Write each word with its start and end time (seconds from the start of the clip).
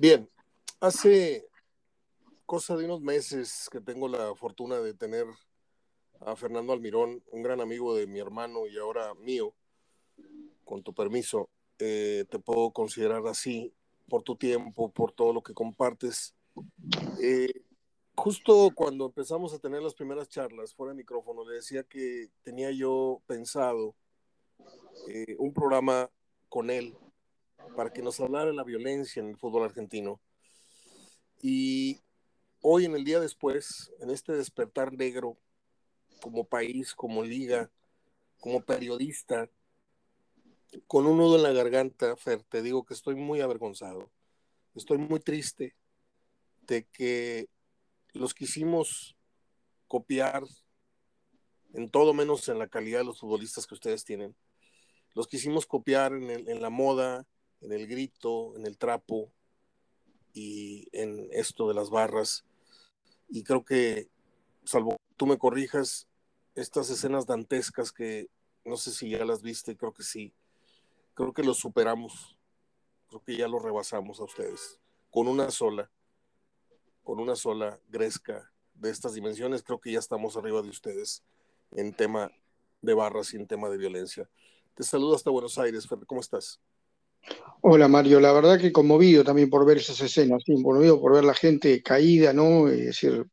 Bien, 0.00 0.30
hace 0.78 1.48
cosa 2.46 2.76
de 2.76 2.84
unos 2.84 3.00
meses 3.00 3.68
que 3.68 3.80
tengo 3.80 4.06
la 4.06 4.32
fortuna 4.36 4.78
de 4.78 4.94
tener 4.94 5.26
a 6.20 6.36
Fernando 6.36 6.72
Almirón, 6.72 7.20
un 7.32 7.42
gran 7.42 7.60
amigo 7.60 7.96
de 7.96 8.06
mi 8.06 8.20
hermano 8.20 8.68
y 8.68 8.78
ahora 8.78 9.12
mío, 9.14 9.56
con 10.64 10.84
tu 10.84 10.94
permiso, 10.94 11.50
eh, 11.80 12.26
te 12.30 12.38
puedo 12.38 12.70
considerar 12.70 13.26
así 13.26 13.74
por 14.08 14.22
tu 14.22 14.36
tiempo, 14.36 14.88
por 14.88 15.10
todo 15.10 15.32
lo 15.32 15.42
que 15.42 15.52
compartes. 15.52 16.32
Eh, 17.20 17.64
justo 18.14 18.70
cuando 18.76 19.06
empezamos 19.06 19.52
a 19.52 19.58
tener 19.58 19.82
las 19.82 19.94
primeras 19.94 20.28
charlas 20.28 20.72
fuera 20.74 20.92
de 20.92 20.98
micrófono, 20.98 21.44
le 21.44 21.56
decía 21.56 21.82
que 21.82 22.30
tenía 22.44 22.70
yo 22.70 23.20
pensado 23.26 23.96
eh, 25.08 25.34
un 25.40 25.52
programa 25.52 26.08
con 26.48 26.70
él 26.70 26.96
para 27.74 27.92
que 27.92 28.02
nos 28.02 28.20
hablara 28.20 28.46
de 28.46 28.56
la 28.56 28.64
violencia 28.64 29.20
en 29.20 29.28
el 29.28 29.36
fútbol 29.36 29.64
argentino. 29.64 30.20
Y 31.40 32.00
hoy, 32.60 32.84
en 32.84 32.94
el 32.94 33.04
día 33.04 33.20
después, 33.20 33.92
en 34.00 34.10
este 34.10 34.32
despertar 34.32 34.92
negro, 34.92 35.38
como 36.20 36.44
país, 36.44 36.94
como 36.94 37.22
liga, 37.22 37.70
como 38.40 38.60
periodista, 38.60 39.48
con 40.86 41.06
un 41.06 41.18
nudo 41.18 41.36
en 41.36 41.42
la 41.42 41.52
garganta, 41.52 42.16
Fer, 42.16 42.42
te 42.42 42.62
digo 42.62 42.84
que 42.84 42.94
estoy 42.94 43.14
muy 43.14 43.40
avergonzado. 43.40 44.10
Estoy 44.74 44.98
muy 44.98 45.20
triste 45.20 45.74
de 46.62 46.84
que 46.86 47.48
los 48.12 48.34
quisimos 48.34 49.16
copiar 49.86 50.44
en 51.72 51.90
todo 51.90 52.14
menos 52.14 52.48
en 52.48 52.58
la 52.58 52.68
calidad 52.68 53.00
de 53.00 53.06
los 53.06 53.20
futbolistas 53.20 53.66
que 53.66 53.74
ustedes 53.74 54.04
tienen. 54.04 54.36
Los 55.14 55.26
quisimos 55.26 55.66
copiar 55.66 56.12
en, 56.12 56.30
en 56.30 56.62
la 56.62 56.70
moda, 56.70 57.26
en 57.60 57.72
el 57.72 57.86
grito, 57.86 58.56
en 58.56 58.66
el 58.66 58.78
trapo 58.78 59.32
y 60.32 60.88
en 60.92 61.28
esto 61.32 61.68
de 61.68 61.74
las 61.74 61.90
barras. 61.90 62.44
Y 63.28 63.42
creo 63.42 63.64
que, 63.64 64.08
salvo 64.64 64.96
tú 65.16 65.26
me 65.26 65.38
corrijas, 65.38 66.08
estas 66.54 66.90
escenas 66.90 67.26
dantescas 67.26 67.92
que 67.92 68.28
no 68.64 68.76
sé 68.76 68.92
si 68.92 69.10
ya 69.10 69.24
las 69.24 69.42
viste, 69.42 69.76
creo 69.76 69.92
que 69.92 70.02
sí, 70.02 70.34
creo 71.14 71.32
que 71.32 71.42
los 71.42 71.58
superamos, 71.58 72.36
creo 73.08 73.22
que 73.22 73.36
ya 73.36 73.48
los 73.48 73.62
rebasamos 73.62 74.20
a 74.20 74.24
ustedes, 74.24 74.78
con 75.10 75.28
una 75.28 75.50
sola, 75.50 75.90
con 77.02 77.20
una 77.20 77.36
sola 77.36 77.80
gresca 77.88 78.52
de 78.74 78.90
estas 78.90 79.14
dimensiones, 79.14 79.62
creo 79.62 79.80
que 79.80 79.92
ya 79.92 79.98
estamos 79.98 80.36
arriba 80.36 80.62
de 80.62 80.68
ustedes 80.68 81.24
en 81.72 81.92
tema 81.94 82.30
de 82.82 82.94
barras 82.94 83.34
y 83.34 83.36
en 83.36 83.46
tema 83.46 83.68
de 83.68 83.78
violencia. 83.78 84.28
Te 84.74 84.84
saludo 84.84 85.16
hasta 85.16 85.30
Buenos 85.30 85.58
Aires, 85.58 85.88
Fer, 85.88 85.98
¿cómo 86.06 86.20
estás? 86.20 86.60
Hola 87.60 87.88
Mario, 87.88 88.20
la 88.20 88.32
verdad 88.32 88.58
que 88.58 88.72
conmovido 88.72 89.24
también 89.24 89.50
por 89.50 89.66
ver 89.66 89.78
esas 89.78 90.00
escenas, 90.00 90.44
conmovido 90.46 91.00
por 91.00 91.12
ver 91.14 91.24
la 91.24 91.34
gente 91.34 91.82
caída, 91.82 92.32
¿no? 92.32 92.68
Es 92.68 92.86
decir, 92.86 93.24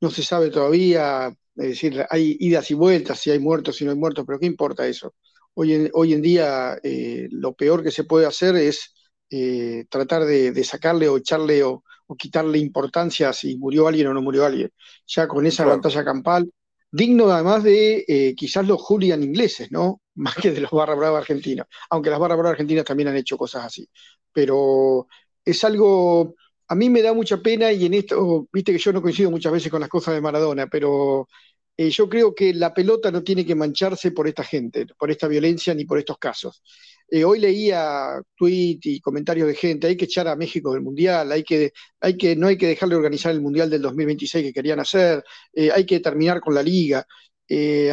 no 0.00 0.10
se 0.10 0.22
sabe 0.22 0.50
todavía, 0.50 1.28
es 1.56 1.68
decir, 1.68 2.04
hay 2.10 2.36
idas 2.40 2.70
y 2.70 2.74
vueltas, 2.74 3.18
si 3.20 3.30
hay 3.30 3.38
muertos, 3.38 3.76
si 3.76 3.84
no 3.84 3.90
hay 3.90 3.96
muertos, 3.96 4.24
pero 4.26 4.38
¿qué 4.38 4.46
importa 4.46 4.86
eso? 4.86 5.14
Hoy 5.54 5.74
en, 5.74 5.90
hoy 5.94 6.12
en 6.12 6.22
día 6.22 6.78
eh, 6.82 7.28
lo 7.30 7.54
peor 7.54 7.82
que 7.82 7.90
se 7.90 8.04
puede 8.04 8.26
hacer 8.26 8.56
es 8.56 8.94
eh, 9.30 9.84
tratar 9.88 10.24
de, 10.24 10.64
sacarle 10.64 11.08
o 11.08 11.16
echarle 11.16 11.62
o, 11.64 11.82
quitarle 12.18 12.58
importancia 12.58 13.32
si 13.32 13.56
murió 13.56 13.86
alguien 13.86 14.08
o 14.08 14.14
no 14.14 14.20
murió 14.20 14.44
alguien. 14.44 14.70
Ya 15.06 15.28
con 15.28 15.46
esa 15.46 15.64
pantalla 15.64 16.04
campal, 16.04 16.50
digno 16.90 17.30
además 17.30 17.62
de 17.62 18.04
eh, 18.08 18.34
quizás 18.36 18.66
los 18.66 18.80
Julian 18.82 19.22
ingleses, 19.22 19.70
¿no? 19.70 20.00
Más 20.20 20.34
que 20.36 20.50
de 20.50 20.60
los 20.60 20.70
barra 20.70 20.94
brava 20.94 21.18
argentinos, 21.18 21.66
aunque 21.90 22.10
las 22.10 22.18
barra 22.18 22.36
brava 22.36 22.50
argentinas 22.50 22.84
también 22.84 23.08
han 23.08 23.16
hecho 23.16 23.36
cosas 23.38 23.64
así. 23.64 23.88
Pero 24.32 25.08
es 25.44 25.64
algo, 25.64 26.34
a 26.68 26.74
mí 26.74 26.90
me 26.90 27.02
da 27.02 27.12
mucha 27.14 27.38
pena 27.38 27.72
y 27.72 27.86
en 27.86 27.94
esto, 27.94 28.48
viste 28.52 28.72
que 28.72 28.78
yo 28.78 28.92
no 28.92 29.02
coincido 29.02 29.30
muchas 29.30 29.52
veces 29.52 29.70
con 29.70 29.80
las 29.80 29.88
cosas 29.88 30.14
de 30.14 30.20
Maradona, 30.20 30.66
pero 30.66 31.28
eh, 31.76 31.88
yo 31.90 32.08
creo 32.10 32.34
que 32.34 32.52
la 32.52 32.74
pelota 32.74 33.10
no 33.10 33.22
tiene 33.22 33.46
que 33.46 33.54
mancharse 33.54 34.10
por 34.12 34.28
esta 34.28 34.44
gente, 34.44 34.86
por 34.98 35.10
esta 35.10 35.26
violencia 35.28 35.74
ni 35.74 35.86
por 35.86 35.98
estos 35.98 36.18
casos. 36.18 36.62
Eh, 37.08 37.24
hoy 37.24 37.40
leía 37.40 38.20
tweets 38.36 38.86
y 38.86 39.00
comentarios 39.00 39.48
de 39.48 39.54
gente, 39.54 39.86
hay 39.86 39.96
que 39.96 40.04
echar 40.04 40.28
a 40.28 40.36
México 40.36 40.72
del 40.72 40.82
Mundial, 40.82 41.32
hay 41.32 41.42
que, 41.42 41.72
hay 42.00 42.16
que, 42.18 42.36
no 42.36 42.48
hay 42.48 42.58
que 42.58 42.66
dejarle 42.66 42.96
organizar 42.96 43.32
el 43.32 43.40
Mundial 43.40 43.70
del 43.70 43.80
2026 43.82 44.44
que 44.46 44.52
querían 44.52 44.80
hacer, 44.80 45.24
eh, 45.54 45.70
hay 45.72 45.86
que 45.86 46.00
terminar 46.00 46.40
con 46.40 46.54
la 46.54 46.62
liga. 46.62 47.06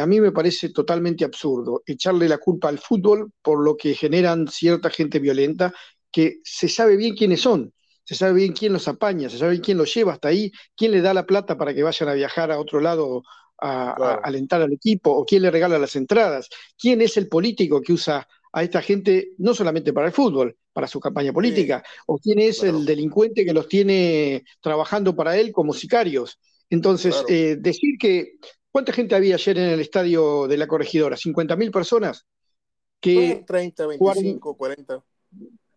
A 0.00 0.06
mí 0.06 0.20
me 0.20 0.30
parece 0.30 0.68
totalmente 0.70 1.24
absurdo 1.24 1.82
echarle 1.84 2.28
la 2.28 2.38
culpa 2.38 2.68
al 2.68 2.78
fútbol 2.78 3.32
por 3.42 3.64
lo 3.64 3.76
que 3.76 3.94
generan 3.94 4.46
cierta 4.46 4.88
gente 4.88 5.18
violenta 5.18 5.74
que 6.12 6.38
se 6.44 6.68
sabe 6.68 6.96
bien 6.96 7.16
quiénes 7.16 7.40
son, 7.40 7.72
se 8.04 8.14
sabe 8.14 8.34
bien 8.34 8.52
quién 8.52 8.72
los 8.72 8.88
apaña, 8.88 9.28
se 9.28 9.36
sabe 9.36 9.52
bien 9.52 9.62
quién 9.62 9.78
los 9.78 9.92
lleva 9.92 10.14
hasta 10.14 10.28
ahí, 10.28 10.50
quién 10.76 10.92
le 10.92 11.02
da 11.02 11.12
la 11.12 11.26
plata 11.26 11.58
para 11.58 11.74
que 11.74 11.82
vayan 11.82 12.08
a 12.08 12.14
viajar 12.14 12.50
a 12.50 12.58
otro 12.58 12.80
lado 12.80 13.22
a, 13.60 14.20
alentar 14.22 14.62
al 14.62 14.72
equipo 14.72 15.10
o 15.10 15.24
quién 15.24 15.42
le 15.42 15.50
regala 15.50 15.78
las 15.78 15.96
entradas, 15.96 16.48
quién 16.78 17.02
es 17.02 17.16
el 17.16 17.28
político 17.28 17.82
que 17.82 17.92
usa 17.92 18.26
a 18.52 18.62
esta 18.62 18.80
gente 18.80 19.32
no 19.38 19.52
solamente 19.54 19.92
para 19.92 20.06
el 20.06 20.12
fútbol, 20.12 20.56
para 20.72 20.86
su 20.86 21.00
campaña 21.00 21.32
política, 21.32 21.82
o 22.06 22.18
quién 22.18 22.38
es 22.38 22.62
el 22.62 22.86
delincuente 22.86 23.44
que 23.44 23.52
los 23.52 23.68
tiene 23.68 24.44
trabajando 24.60 25.14
para 25.14 25.36
él 25.36 25.52
como 25.52 25.74
sicarios. 25.74 26.38
Entonces, 26.70 27.24
eh, 27.28 27.56
decir 27.58 27.96
que, 27.98 28.36
¿cuánta 28.70 28.92
gente 28.92 29.14
había 29.14 29.34
ayer 29.34 29.58
en 29.58 29.68
el 29.70 29.80
estadio 29.80 30.46
de 30.46 30.56
la 30.56 30.66
corregidora? 30.66 31.16
¿50.000 31.16 31.70
personas? 31.70 32.26
Que 33.00 33.44
30, 33.46 33.86
25, 33.86 34.56
40. 34.56 35.04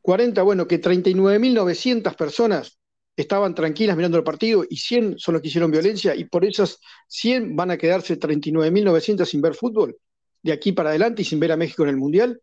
40, 0.02 0.42
bueno, 0.42 0.68
que 0.68 0.82
39.900 0.82 2.16
personas 2.16 2.80
estaban 3.16 3.54
tranquilas 3.54 3.96
mirando 3.96 4.18
el 4.18 4.24
partido 4.24 4.66
y 4.68 4.78
100 4.78 5.20
son 5.20 5.34
los 5.34 5.42
que 5.42 5.50
hicieron 5.50 5.70
violencia 5.70 6.16
y 6.16 6.26
por 6.26 6.46
esas 6.46 6.80
100 7.08 7.56
van 7.56 7.72
a 7.72 7.78
quedarse 7.78 8.20
39.900 8.20 9.26
sin 9.26 9.42
ver 9.42 9.54
fútbol 9.54 9.98
de 10.42 10.52
aquí 10.52 10.72
para 10.72 10.90
adelante 10.90 11.22
y 11.22 11.26
sin 11.26 11.40
ver 11.40 11.52
a 11.52 11.58
México 11.58 11.84
en 11.84 11.90
el 11.90 11.98
Mundial. 11.98 12.42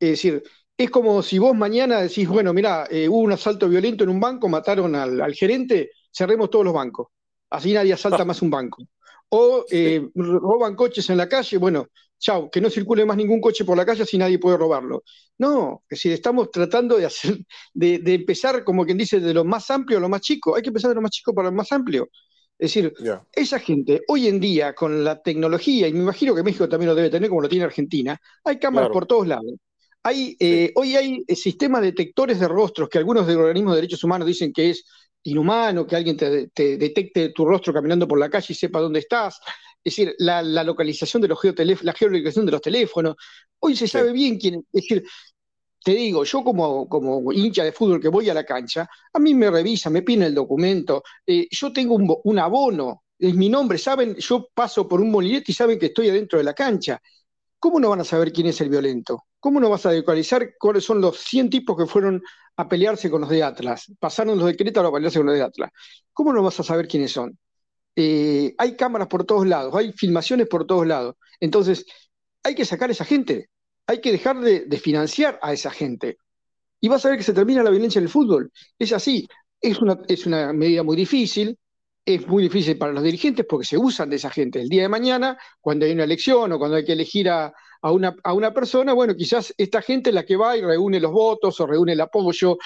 Es 0.00 0.10
decir, 0.10 0.42
es 0.76 0.90
como 0.90 1.22
si 1.22 1.38
vos 1.38 1.54
mañana 1.54 2.00
decís, 2.00 2.28
bueno, 2.28 2.52
mira, 2.52 2.86
eh, 2.90 3.08
hubo 3.08 3.18
un 3.18 3.32
asalto 3.32 3.68
violento 3.68 4.04
en 4.04 4.10
un 4.10 4.20
banco, 4.20 4.48
mataron 4.48 4.94
al, 4.94 5.34
gerente, 5.34 5.90
cerremos 6.10 6.50
todos 6.50 6.64
los 6.64 6.74
bancos. 6.74 7.08
Así 7.50 7.72
nadie 7.72 7.92
asalta 7.92 8.24
más 8.24 8.42
un 8.42 8.50
banco. 8.50 8.82
O 9.28 9.64
eh, 9.70 10.08
roban 10.14 10.76
coches 10.76 11.10
en 11.10 11.16
la 11.16 11.28
calle, 11.28 11.58
bueno, 11.58 11.88
chau, 12.18 12.50
que 12.50 12.60
no 12.60 12.70
circule 12.70 13.04
más 13.04 13.16
ningún 13.16 13.40
coche 13.40 13.64
por 13.64 13.76
la 13.76 13.84
calle 13.84 14.06
si 14.06 14.18
nadie 14.18 14.38
puede 14.38 14.56
robarlo. 14.56 15.02
No, 15.38 15.82
es 15.88 15.98
decir, 15.98 16.12
estamos 16.12 16.50
tratando 16.50 16.96
de 16.96 17.06
hacer, 17.06 17.38
de, 17.74 18.00
empezar, 18.14 18.64
como 18.64 18.84
quien 18.84 18.98
dice, 18.98 19.20
de 19.20 19.34
lo 19.34 19.44
más 19.44 19.70
amplio 19.70 19.98
a 19.98 20.00
lo 20.00 20.08
más 20.08 20.22
chico. 20.22 20.54
Hay 20.54 20.62
que 20.62 20.68
empezar 20.68 20.90
de 20.90 20.94
lo 20.94 21.02
más 21.02 21.10
chico 21.10 21.34
para 21.34 21.50
lo 21.50 21.56
más 21.56 21.70
amplio. 21.72 22.08
Es 22.58 22.72
decir, 22.72 22.94
esa 23.32 23.58
gente, 23.58 24.02
hoy 24.08 24.28
en 24.28 24.40
día, 24.40 24.74
con 24.74 25.04
la 25.04 25.20
tecnología, 25.20 25.88
y 25.88 25.92
me 25.92 26.00
imagino 26.00 26.34
que 26.34 26.42
México 26.42 26.66
también 26.68 26.88
lo 26.88 26.94
debe 26.94 27.10
tener 27.10 27.28
como 27.28 27.42
lo 27.42 27.50
tiene 27.50 27.66
Argentina, 27.66 28.18
hay 28.44 28.58
cámaras 28.58 28.88
por 28.90 29.06
todos 29.06 29.26
lados. 29.26 29.52
Hay, 30.02 30.36
eh, 30.38 30.72
Hoy 30.76 30.96
hay 30.96 31.24
eh, 31.26 31.34
sistemas 31.34 31.82
detectores 31.82 32.38
de 32.40 32.48
rostros 32.48 32.88
que 32.88 32.98
algunos 32.98 33.26
de 33.26 33.34
organismos 33.34 33.74
de 33.74 33.82
derechos 33.82 34.04
humanos 34.04 34.26
dicen 34.26 34.52
que 34.52 34.70
es 34.70 34.86
inhumano 35.26 35.86
que 35.86 35.96
alguien 35.96 36.16
te, 36.16 36.50
detecte 36.76 37.30
tu 37.30 37.44
rostro 37.44 37.72
caminando 37.72 38.06
por 38.06 38.18
la 38.18 38.30
calle 38.30 38.46
y 38.50 38.54
sepa 38.54 38.80
dónde 38.80 39.00
estás. 39.00 39.40
Es 39.82 39.96
decir, 39.96 40.14
la, 40.18 40.42
localización 40.42 41.22
de 41.22 41.28
los 41.28 41.38
la 41.82 41.92
geolocalización 41.92 42.46
de 42.46 42.52
los 42.52 42.60
teléfonos. 42.60 43.16
Hoy 43.60 43.76
se 43.76 43.86
sabe 43.86 44.12
bien 44.12 44.38
quién. 44.38 44.56
Es 44.72 44.82
decir, 44.82 45.04
te 45.86 45.92
digo, 45.92 46.24
yo 46.24 46.42
como, 46.42 46.88
como 46.88 47.32
hincha 47.32 47.62
de 47.62 47.70
fútbol 47.70 48.00
que 48.00 48.08
voy 48.08 48.28
a 48.28 48.34
la 48.34 48.44
cancha, 48.44 48.88
a 49.12 49.18
mí 49.20 49.34
me 49.34 49.48
revisa, 49.48 49.88
me 49.88 50.02
pide 50.02 50.26
el 50.26 50.34
documento, 50.34 51.04
eh, 51.24 51.46
yo 51.48 51.72
tengo 51.72 51.94
un, 51.94 52.38
abono, 52.40 53.04
es 53.16 53.34
mi 53.34 53.48
nombre, 53.48 53.78
saben, 53.78 54.16
yo 54.16 54.48
paso 54.52 54.88
por 54.88 55.00
un 55.00 55.12
molinete 55.12 55.52
y 55.52 55.54
saben 55.54 55.78
que 55.78 55.86
estoy 55.86 56.08
adentro 56.08 56.38
de 56.38 56.44
la 56.44 56.54
cancha. 56.54 57.00
¿Cómo 57.60 57.78
no 57.78 57.90
van 57.90 58.00
a 58.00 58.04
saber 58.04 58.32
quién 58.32 58.48
es 58.48 58.60
el 58.60 58.68
violento? 58.68 59.26
¿Cómo 59.46 59.60
no 59.60 59.70
vas 59.70 59.86
a 59.86 59.92
localizar 59.92 60.56
cuáles 60.58 60.82
son 60.82 61.00
los 61.00 61.18
100 61.18 61.50
tipos 61.50 61.76
que 61.76 61.86
fueron 61.86 62.20
a 62.56 62.68
pelearse 62.68 63.08
con 63.08 63.20
los 63.20 63.30
de 63.30 63.44
Atlas? 63.44 63.92
Pasaron 64.00 64.36
los 64.36 64.44
de 64.48 64.56
Querétaro 64.56 64.88
a 64.88 64.92
pelearse 64.92 65.20
con 65.20 65.26
los 65.26 65.36
de 65.36 65.42
Atlas. 65.42 65.70
¿Cómo 66.12 66.32
no 66.32 66.42
vas 66.42 66.58
a 66.58 66.64
saber 66.64 66.88
quiénes 66.88 67.12
son? 67.12 67.38
Eh, 67.94 68.56
hay 68.58 68.74
cámaras 68.74 69.06
por 69.06 69.24
todos 69.24 69.46
lados, 69.46 69.72
hay 69.76 69.92
filmaciones 69.92 70.48
por 70.48 70.66
todos 70.66 70.84
lados. 70.84 71.14
Entonces, 71.38 71.86
hay 72.42 72.56
que 72.56 72.64
sacar 72.64 72.88
a 72.88 72.92
esa 72.92 73.04
gente, 73.04 73.48
hay 73.86 74.00
que 74.00 74.10
dejar 74.10 74.40
de, 74.40 74.66
financiar 74.78 75.38
a 75.40 75.52
esa 75.52 75.70
gente. 75.70 76.18
Y 76.80 76.88
vas 76.88 77.06
a 77.06 77.10
ver 77.10 77.18
que 77.18 77.22
se 77.24 77.32
termina 77.32 77.62
la 77.62 77.70
violencia 77.70 78.00
en 78.00 78.06
el 78.06 78.10
fútbol. 78.10 78.50
Es 78.76 78.92
así, 78.92 79.28
es 79.60 79.78
una, 79.80 79.96
es 80.08 80.26
una 80.26 80.52
medida 80.52 80.82
muy 80.82 80.96
difícil, 80.96 81.56
es 82.04 82.26
muy 82.26 82.42
difícil 82.42 82.76
para 82.78 82.92
los 82.92 83.04
dirigentes 83.04 83.46
porque 83.48 83.66
se 83.66 83.78
usan 83.78 84.10
de 84.10 84.16
esa 84.16 84.28
gente. 84.28 84.60
El 84.60 84.68
día 84.68 84.82
de 84.82 84.88
mañana, 84.88 85.38
cuando 85.60 85.86
hay 85.86 85.92
una 85.92 86.02
elección 86.02 86.50
o 86.50 86.58
cuando 86.58 86.78
hay 86.78 86.84
que 86.84 86.94
elegir 86.94 87.30
a, 87.30 87.54
a, 87.82 87.92
una, 87.92 88.16
a 88.22 88.32
una 88.32 88.52
persona, 88.52 88.92
bueno, 88.92 89.14
quizás 89.14 89.54
esta 89.56 89.82
gente 89.82 90.10
es 90.10 90.14
la 90.14 90.24
que 90.24 90.36
va 90.36 90.56
y 90.56 90.62
reúne 90.62 91.00
los 91.00 91.12
votos 91.12 91.60
o 91.60 91.66
reúne 91.66 91.92
el 91.92 92.00
apoyo 92.00 92.56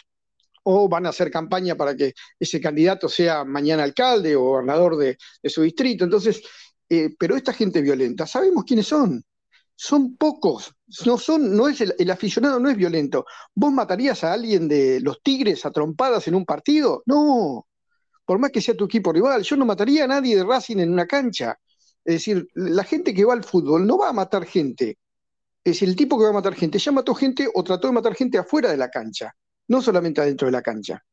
o 0.64 0.88
van 0.88 1.06
a 1.06 1.10
hacer 1.10 1.30
campaña 1.30 1.74
para 1.74 1.96
que 1.96 2.14
ese 2.38 2.60
candidato 2.60 3.08
sea 3.08 3.44
mañana 3.44 3.82
alcalde 3.82 4.36
o 4.36 4.42
gobernador 4.42 4.96
de, 4.96 5.16
su 5.44 5.62
distrito. 5.62 6.04
Entonces, 6.04 6.42
eh, 6.88 7.10
pero 7.18 7.36
esta 7.36 7.52
gente 7.52 7.80
violenta, 7.80 8.26
sabemos 8.26 8.64
quiénes 8.64 8.86
son. 8.86 9.24
son 9.76 10.16
pocos, 10.16 10.74
no 11.06 11.16
son, 11.18 11.56
no 11.56 11.68
es 11.68 11.80
el, 11.80 12.10
aficionado 12.10 12.60
no 12.60 12.68
es 12.70 12.76
violento. 12.76 13.24
¿Vos 13.54 13.72
matarías 13.72 14.24
a 14.24 14.32
alguien 14.32 14.68
de 14.68 15.00
los 15.00 15.22
Tigres 15.22 15.64
a 15.64 15.70
trompadas 15.70 16.28
en 16.28 16.34
un 16.34 16.44
partido? 16.44 17.02
No, 17.06 17.66
por 18.24 18.38
más 18.38 18.50
que 18.50 18.60
sea 18.60 18.76
tu 18.76 18.84
equipo 18.84 19.12
rival, 19.12 19.42
yo 19.42 19.56
no 19.56 19.64
mataría 19.64 20.04
a 20.04 20.08
nadie 20.08 20.36
de 20.36 20.44
Racing 20.44 20.78
en 20.78 20.92
una 20.92 21.06
cancha. 21.06 21.58
Es 22.05 22.14
decir, 22.14 22.49
la 22.55 22.85
gente 22.85 23.14
que 23.14 23.25
va 23.25 23.35
al 23.35 23.44
fútbol 23.44 23.87
no 23.87 23.99
va 23.99 24.08
a 24.08 24.12
matar 24.12 24.44
gente. 24.44 24.99
Es 25.62 25.75
decir, 25.75 25.88
el 25.88 25.97
tipo 25.97 26.19
que 26.19 26.25
va 26.25 26.31
a 26.31 26.35
matar 26.35 26.55
gente 26.55 26.79
ya 26.79 26.93
mató 26.93 27.14
gente 27.14 27.49
o 27.52 27.62
trató 27.62 27.88
de 27.88 27.93
matar 27.93 28.14
gente 28.14 28.38
afuera 28.38 28.70
de 28.70 28.76
la 28.76 28.88
cancha, 28.88 29.35
no 29.69 29.82
solamente 29.82 30.20
adentro 30.20 30.47
de 30.47 30.52
la 30.52 30.62
cancha. 30.62 31.05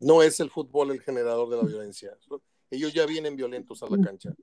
No 0.00 0.22
es 0.22 0.40
el 0.40 0.50
fútbol 0.50 0.90
el 0.90 1.00
generador 1.00 1.50
de 1.50 1.56
la 1.58 1.62
violencia. 1.62 2.16
Ellos 2.70 2.92
ya 2.92 3.06
vienen 3.06 3.36
violentos 3.36 3.82
a 3.82 3.86
la 3.88 4.02
cancha. 4.02 4.34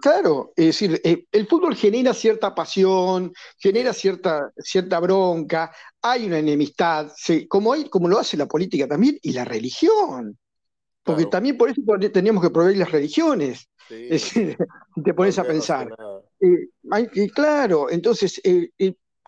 Claro, 0.00 0.52
es 0.54 0.66
decir, 0.66 1.00
eh, 1.02 1.26
el 1.32 1.48
fútbol 1.48 1.74
genera 1.74 2.14
cierta 2.14 2.54
pasión, 2.54 3.32
genera 3.58 3.92
cierta, 3.92 4.52
cierta 4.56 5.00
bronca, 5.00 5.72
hay 6.00 6.26
una 6.26 6.38
enemistad, 6.38 7.10
como, 7.48 7.72
hay, 7.72 7.88
como 7.88 8.08
lo 8.08 8.18
hace 8.18 8.36
la 8.36 8.46
política 8.46 8.86
también 8.86 9.18
y 9.20 9.32
la 9.32 9.44
religión. 9.44 10.38
Porque 11.02 11.26
también 11.26 11.56
por 11.56 11.70
eso 11.70 11.82
teníamos 12.12 12.42
que 12.42 12.50
proveer 12.50 12.76
las 12.76 12.92
religiones. 12.92 13.68
te 15.04 15.14
pones 15.14 15.38
a 15.38 15.44
pensar. 15.44 15.94
Eh, 16.40 17.30
claro, 17.34 17.90
entonces, 17.90 18.40
eh, 18.44 18.70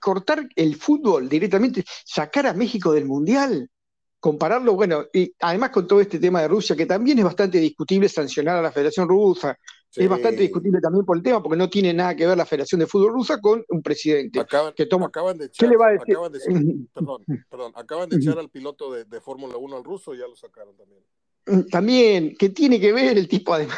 cortar 0.03 0.49
el 0.57 0.77
fútbol 0.77 1.29
directamente, 1.29 1.85
sacar 2.05 2.47
a 2.47 2.55
México 2.55 2.93
del 2.93 3.05
Mundial, 3.05 3.71
compararlo, 4.19 4.75
bueno, 4.75 5.07
y 5.13 5.35
además 5.41 5.71
con 5.71 5.87
todo 5.87 6.01
este 6.01 6.19
tema 6.19 6.43
de 6.43 6.49
Rusia, 6.49 6.77
que 6.77 6.87
también 6.87 7.19
es 7.19 7.25
bastante 7.25 7.59
discutible 7.59 8.09
sancionar 8.09 8.57
a 8.57 8.63
la 8.63 8.73
Federación 8.73 9.09
Rusa, 9.09 9.57
es 9.95 10.09
bastante 10.09 10.43
discutible 10.43 10.81
también 10.81 11.05
por 11.05 11.17
el 11.17 11.23
tema, 11.23 11.43
porque 11.43 11.57
no 11.57 11.69
tiene 11.69 11.93
nada 11.93 12.17
que 12.17 12.27
ver 12.27 12.37
la 12.37 12.47
Federación 12.47 12.79
de 12.81 12.87
Fútbol 12.87 13.13
Rusa 13.13 13.41
con 13.41 13.65
un 13.69 13.83
presidente 13.83 14.41
acaban, 14.41 14.73
que 14.75 14.87
toma. 14.87 15.07
Acaban 15.07 15.37
de 15.37 15.47
echar, 15.47 15.69
Acaban 15.69 16.33
de, 16.33 16.39
perdón, 16.95 17.25
perdón, 17.51 17.73
acaban 17.75 18.09
de 18.09 18.17
echar 18.17 18.39
al 18.39 18.49
piloto 18.49 18.93
de, 18.93 19.05
de 19.05 19.21
Fórmula 19.21 19.57
1 19.57 19.77
al 19.77 19.85
ruso 19.85 20.15
y 20.15 20.19
ya 20.19 20.27
lo 20.27 20.37
sacaron 20.37 20.77
también. 20.77 21.03
Mm, 21.47 21.69
también, 21.69 22.37
¿qué 22.39 22.49
tiene 22.49 22.81
que 22.81 22.93
ver 22.93 23.19
el 23.19 23.29
tipo 23.29 23.53
además? 23.53 23.77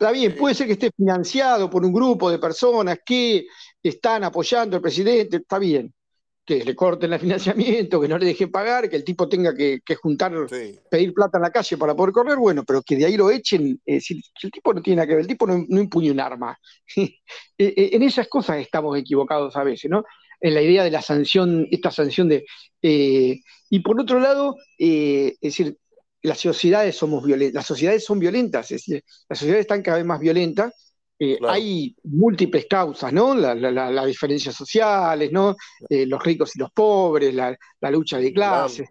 Está 0.00 0.12
bien, 0.12 0.34
puede 0.34 0.54
ser 0.54 0.66
que 0.66 0.72
esté 0.72 0.90
financiado 0.96 1.68
por 1.68 1.84
un 1.84 1.92
grupo 1.92 2.30
de 2.30 2.38
personas 2.38 3.00
que 3.04 3.44
están 3.82 4.24
apoyando 4.24 4.76
al 4.76 4.80
presidente, 4.80 5.36
está 5.36 5.58
bien 5.58 5.92
que 6.42 6.64
le 6.64 6.74
corten 6.74 7.12
el 7.12 7.20
financiamiento, 7.20 8.00
que 8.00 8.08
no 8.08 8.16
le 8.16 8.24
dejen 8.24 8.50
pagar, 8.50 8.88
que 8.88 8.96
el 8.96 9.04
tipo 9.04 9.28
tenga 9.28 9.54
que, 9.54 9.82
juntar, 9.96 10.32
pedir 10.90 11.12
plata 11.12 11.36
en 11.36 11.42
la 11.42 11.50
calle 11.50 11.76
para 11.76 11.94
poder 11.94 12.12
correr, 12.12 12.38
bueno, 12.38 12.64
pero 12.64 12.80
que 12.80 12.96
de 12.96 13.04
ahí 13.04 13.16
lo 13.18 13.30
echen, 13.30 13.78
eh, 13.84 14.00
si, 14.00 14.22
el 14.42 14.50
tipo 14.50 14.72
no 14.72 14.80
tiene 14.80 14.96
nada 14.96 15.06
que 15.06 15.16
ver, 15.16 15.20
el 15.20 15.28
tipo 15.28 15.46
no, 15.46 15.62
no 15.68 15.80
impuña 15.80 16.10
un 16.12 16.20
arma. 16.20 16.58
Eh, 17.58 17.74
eh, 17.76 17.90
en 17.92 18.02
esas 18.02 18.26
cosas 18.26 18.56
estamos 18.56 18.98
equivocados 18.98 19.54
a 19.54 19.62
veces, 19.62 19.90
¿no? 19.90 20.02
En 20.40 20.54
la 20.54 20.62
idea 20.62 20.82
de 20.82 20.90
la 20.90 21.02
sanción, 21.02 21.68
esta 21.70 21.90
sanción 21.90 22.26
de... 22.26 22.46
y 22.80 23.80
por 23.80 24.00
otro 24.00 24.18
lado, 24.18 24.56
es 24.78 25.38
decir, 25.42 25.76
las 26.22 26.38
sociedades 26.38 26.96
somos 26.96 27.24
violentas, 27.24 27.54
las 27.54 27.66
sociedades 27.66 28.04
son 28.04 28.18
violentas, 28.18 28.70
es 28.70 28.82
decir, 28.82 29.04
las 29.28 29.38
sociedades 29.38 29.62
están 29.62 29.82
cada 29.82 29.98
vez 29.98 30.06
más 30.06 30.20
violentas, 30.20 30.94
eh, 31.18 31.38
hay 31.46 31.94
múltiples 32.04 32.66
causas, 32.66 33.12
¿no? 33.12 33.34
Las 33.34 34.06
diferencias 34.06 34.54
sociales, 34.54 35.30
¿no? 35.30 35.54
Eh, 35.88 36.06
los 36.06 36.22
ricos 36.22 36.56
y 36.56 36.58
los 36.58 36.70
pobres, 36.72 37.34
la, 37.34 37.56
lucha 37.90 38.16
de 38.18 38.32
clases, 38.32 38.88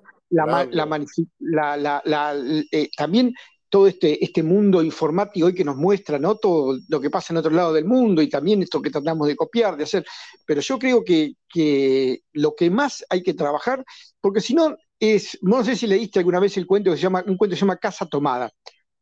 también 2.96 3.34
todo 3.70 3.88
este, 3.88 4.24
este 4.24 4.44
mundo 4.44 4.84
informático 4.84 5.46
hoy 5.46 5.54
que 5.54 5.64
nos 5.64 5.78
muestra, 5.78 6.18
¿no? 6.18 6.36
Todo 6.36 6.78
lo 6.90 7.00
que 7.00 7.10
pasa 7.10 7.34
en 7.34 7.38
otro 7.38 7.52
lado 7.52 7.72
del 7.72 7.86
mundo 7.86 8.22
y 8.22 8.30
también 8.30 8.62
esto 8.64 8.82
que 8.82 8.90
tratamos 8.90 9.28
de 9.28 9.36
copiar, 9.36 9.78
de 9.78 9.84
hacer. 9.84 10.06
Pero 10.46 10.62
yo 10.62 10.80
creo 10.80 11.04
que, 11.04 12.22
lo 12.34 12.56
que 12.56 12.70
más 12.70 13.06
hay 13.10 13.22
que 13.22 13.34
trabajar, 13.34 13.84
porque 14.20 14.42
si 14.42 14.56
no, 14.56 14.76
es, 15.00 15.38
no 15.42 15.64
sé 15.64 15.76
si 15.76 15.88
leíste 15.88 16.20
alguna 16.20 16.40
vez 16.40 16.58
el 16.58 16.68
cuento 16.68 16.92
que 16.92 16.98
se 16.98 17.04
llama, 17.04 17.24
un 17.26 17.38
cuento 17.38 17.54
que 17.54 17.58
se 17.58 17.62
llama 17.62 17.78
Casa 17.78 18.06
Tomada, 18.06 18.52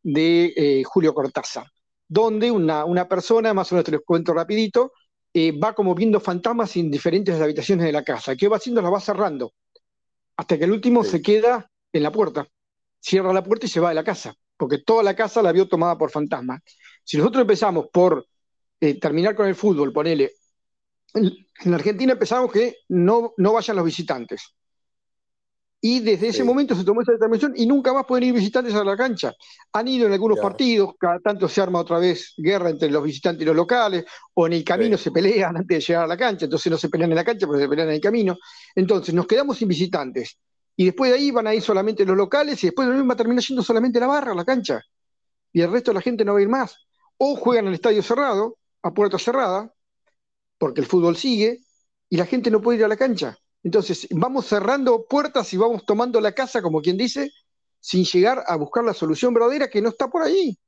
de 0.02 0.52
eh, 0.56 0.84
Julio 0.84 1.14
Cortázar 1.14 1.66
donde 2.08 2.50
una, 2.50 2.84
una 2.84 3.06
persona, 3.06 3.52
más 3.54 3.70
o 3.70 3.74
menos 3.74 3.84
te 3.84 3.92
lo 3.92 4.02
cuento 4.02 4.32
rapidito, 4.32 4.92
eh, 5.32 5.52
va 5.52 5.74
como 5.74 5.94
viendo 5.94 6.20
fantasmas 6.20 6.74
en 6.76 6.90
diferentes 6.90 7.40
habitaciones 7.40 7.84
de 7.84 7.92
la 7.92 8.02
casa. 8.02 8.34
¿Qué 8.34 8.48
va 8.48 8.56
haciendo? 8.56 8.80
Las 8.80 8.92
va 8.92 9.00
cerrando, 9.00 9.52
hasta 10.36 10.58
que 10.58 10.64
el 10.64 10.72
último 10.72 11.04
se 11.04 11.20
queda 11.20 11.70
en 11.92 12.02
la 12.02 12.10
puerta. 12.10 12.46
Cierra 13.00 13.32
la 13.32 13.44
puerta 13.44 13.66
y 13.66 13.68
se 13.68 13.80
va 13.80 13.90
de 13.90 13.94
la 13.94 14.04
casa, 14.04 14.34
porque 14.56 14.78
toda 14.78 15.02
la 15.02 15.14
casa 15.14 15.42
la 15.42 15.52
vio 15.52 15.68
tomada 15.68 15.98
por 15.98 16.10
fantasmas. 16.10 16.60
Si 17.04 17.18
nosotros 17.18 17.42
empezamos 17.42 17.86
por 17.92 18.26
eh, 18.80 18.98
terminar 18.98 19.36
con 19.36 19.46
el 19.46 19.54
fútbol, 19.54 19.92
ponele, 19.92 20.32
en, 21.14 21.30
en 21.64 21.74
Argentina 21.74 22.14
empezamos 22.14 22.50
que 22.50 22.76
no, 22.88 23.34
no 23.36 23.52
vayan 23.52 23.76
los 23.76 23.84
visitantes. 23.84 24.56
Y 25.80 26.00
desde 26.00 26.28
ese 26.28 26.42
momento 26.42 26.74
se 26.74 26.82
tomó 26.82 27.02
esa 27.02 27.12
determinación 27.12 27.52
y 27.54 27.64
nunca 27.64 27.92
más 27.92 28.04
pueden 28.04 28.24
ir 28.24 28.34
visitantes 28.34 28.74
a 28.74 28.82
la 28.82 28.96
cancha. 28.96 29.32
Han 29.72 29.86
ido 29.86 30.06
en 30.06 30.12
algunos 30.12 30.40
partidos, 30.40 30.94
cada 30.98 31.20
tanto 31.20 31.48
se 31.48 31.60
arma 31.60 31.78
otra 31.78 32.00
vez 32.00 32.34
guerra 32.36 32.70
entre 32.70 32.90
los 32.90 33.04
visitantes 33.04 33.42
y 33.42 33.46
los 33.46 33.54
locales, 33.54 34.04
o 34.34 34.48
en 34.48 34.54
el 34.54 34.64
camino 34.64 34.98
se 34.98 35.12
pelean 35.12 35.56
antes 35.56 35.78
de 35.78 35.80
llegar 35.80 36.04
a 36.04 36.06
la 36.08 36.16
cancha, 36.16 36.46
entonces 36.46 36.72
no 36.72 36.78
se 36.78 36.88
pelean 36.88 37.10
en 37.10 37.16
la 37.16 37.24
cancha, 37.24 37.46
pero 37.46 37.60
se 37.60 37.68
pelean 37.68 37.88
en 37.88 37.94
el 37.94 38.00
camino. 38.00 38.36
Entonces 38.74 39.14
nos 39.14 39.26
quedamos 39.28 39.56
sin 39.58 39.68
visitantes. 39.68 40.36
Y 40.74 40.86
después 40.86 41.12
de 41.12 41.18
ahí 41.18 41.30
van 41.30 41.46
a 41.46 41.54
ir 41.54 41.62
solamente 41.62 42.04
los 42.04 42.16
locales 42.16 42.62
y 42.64 42.68
después 42.68 42.88
de 42.88 43.00
va 43.00 43.14
a 43.14 43.16
terminar 43.16 43.44
yendo 43.44 43.62
solamente 43.62 44.00
la 44.00 44.08
barra, 44.08 44.34
la 44.34 44.44
cancha. 44.44 44.80
Y 45.52 45.60
el 45.60 45.70
resto 45.70 45.92
de 45.92 45.96
la 45.96 46.02
gente 46.02 46.24
no 46.24 46.32
va 46.32 46.40
a 46.40 46.42
ir 46.42 46.48
más. 46.48 46.76
O 47.18 47.36
juegan 47.36 47.68
el 47.68 47.74
estadio 47.74 48.02
cerrado, 48.02 48.58
a 48.82 48.92
puerta 48.92 49.18
cerrada, 49.18 49.72
porque 50.56 50.80
el 50.80 50.86
fútbol 50.86 51.16
sigue, 51.16 51.60
y 52.08 52.16
la 52.16 52.26
gente 52.26 52.50
no 52.50 52.60
puede 52.60 52.78
ir 52.78 52.84
a 52.84 52.88
la 52.88 52.96
cancha. 52.96 53.36
Entonces, 53.62 54.06
vamos 54.10 54.46
cerrando 54.46 55.04
puertas 55.06 55.52
y 55.52 55.56
vamos 55.56 55.84
tomando 55.84 56.20
la 56.20 56.32
casa, 56.32 56.62
como 56.62 56.80
quien 56.80 56.96
dice, 56.96 57.30
sin 57.80 58.04
llegar 58.04 58.44
a 58.46 58.56
buscar 58.56 58.84
la 58.84 58.94
solución 58.94 59.34
verdadera 59.34 59.68
que 59.68 59.82
no 59.82 59.90
está 59.90 60.08
por 60.08 60.22
ahí. 60.22 60.58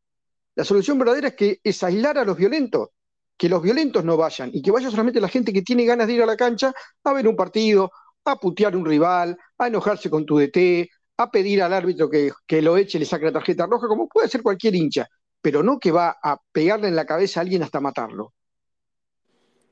La 0.54 0.64
solución 0.64 0.98
verdadera 0.98 1.28
es 1.28 1.34
que 1.34 1.60
es 1.62 1.82
aislar 1.82 2.18
a 2.18 2.24
los 2.24 2.36
violentos, 2.36 2.88
que 3.36 3.48
los 3.48 3.62
violentos 3.62 4.04
no 4.04 4.16
vayan 4.16 4.50
y 4.52 4.60
que 4.60 4.70
vaya 4.70 4.90
solamente 4.90 5.20
la 5.20 5.28
gente 5.28 5.52
que 5.52 5.62
tiene 5.62 5.84
ganas 5.84 6.06
de 6.06 6.14
ir 6.14 6.22
a 6.22 6.26
la 6.26 6.36
cancha 6.36 6.72
a 7.04 7.12
ver 7.12 7.26
un 7.28 7.36
partido, 7.36 7.90
a 8.24 8.36
putear 8.36 8.76
un 8.76 8.84
rival, 8.84 9.36
a 9.58 9.66
enojarse 9.66 10.10
con 10.10 10.26
tu 10.26 10.38
DT, 10.38 10.90
a 11.16 11.30
pedir 11.30 11.62
al 11.62 11.72
árbitro 11.72 12.10
que, 12.10 12.62
lo 12.62 12.76
eche 12.76 12.98
y 12.98 13.00
le 13.00 13.06
saque 13.06 13.26
la 13.26 13.32
tarjeta 13.32 13.66
roja, 13.66 13.88
como 13.88 14.08
puede 14.08 14.28
ser 14.28 14.42
cualquier 14.42 14.74
hincha, 14.74 15.06
pero 15.40 15.62
no 15.62 15.78
que 15.78 15.92
va 15.92 16.18
a 16.22 16.38
pegarle 16.52 16.88
en 16.88 16.96
la 16.96 17.06
cabeza 17.06 17.40
a 17.40 17.42
alguien 17.42 17.62
hasta 17.62 17.80
matarlo. 17.80 18.32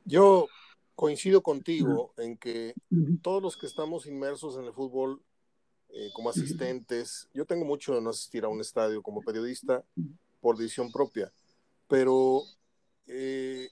Yo 0.05 0.49
coincido 0.99 1.45
contigo 1.45 2.13
en 2.17 2.37
que 2.37 2.75
todos 3.23 3.41
los 3.41 3.57
que 3.57 3.67
estamos 3.67 4.07
inmersos 4.07 4.57
en 4.57 4.65
el 4.65 4.73
fútbol 4.73 5.23
eh, 5.91 6.11
como 6.13 6.29
asistentes, 6.29 7.29
yo 7.33 7.45
tengo 7.45 7.65
mucho 7.65 7.95
de 7.95 8.01
no 8.01 8.11
asistir 8.11 8.45
a 8.45 8.49
un 8.49 8.61
estadio 8.61 9.01
como 9.01 9.23
periodista 9.23 9.85
por 10.41 10.57
decisión 10.57 10.91
propia, 10.91 11.33
pero 11.87 12.43
eh, 13.07 13.69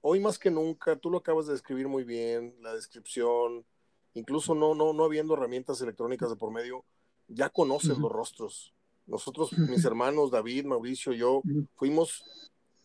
hoy 0.00 0.20
más 0.20 0.38
que 0.38 0.50
nunca, 0.50 0.96
tú 0.96 1.10
lo 1.10 1.18
acabas 1.18 1.44
de 1.44 1.52
describir 1.52 1.88
muy 1.88 2.04
bien, 2.04 2.54
la 2.62 2.72
descripción, 2.72 3.66
incluso 4.14 4.54
no, 4.54 4.74
no, 4.74 4.94
no 4.94 5.04
habiendo 5.04 5.34
herramientas 5.34 5.78
electrónicas 5.82 6.30
de 6.30 6.36
por 6.36 6.52
medio, 6.52 6.86
ya 7.28 7.50
conoces 7.50 7.98
los 7.98 8.10
rostros. 8.10 8.72
Nosotros, 9.06 9.52
mis 9.58 9.84
hermanos, 9.84 10.30
David, 10.30 10.64
Mauricio, 10.64 11.12
yo, 11.12 11.42
fuimos, 11.74 12.24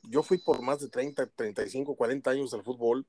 yo 0.09 0.23
fui 0.23 0.39
por 0.39 0.62
más 0.62 0.81
de 0.81 0.89
30, 0.89 1.25
35, 1.27 1.95
40 1.95 2.31
años 2.31 2.51
del 2.51 2.63
fútbol 2.63 3.05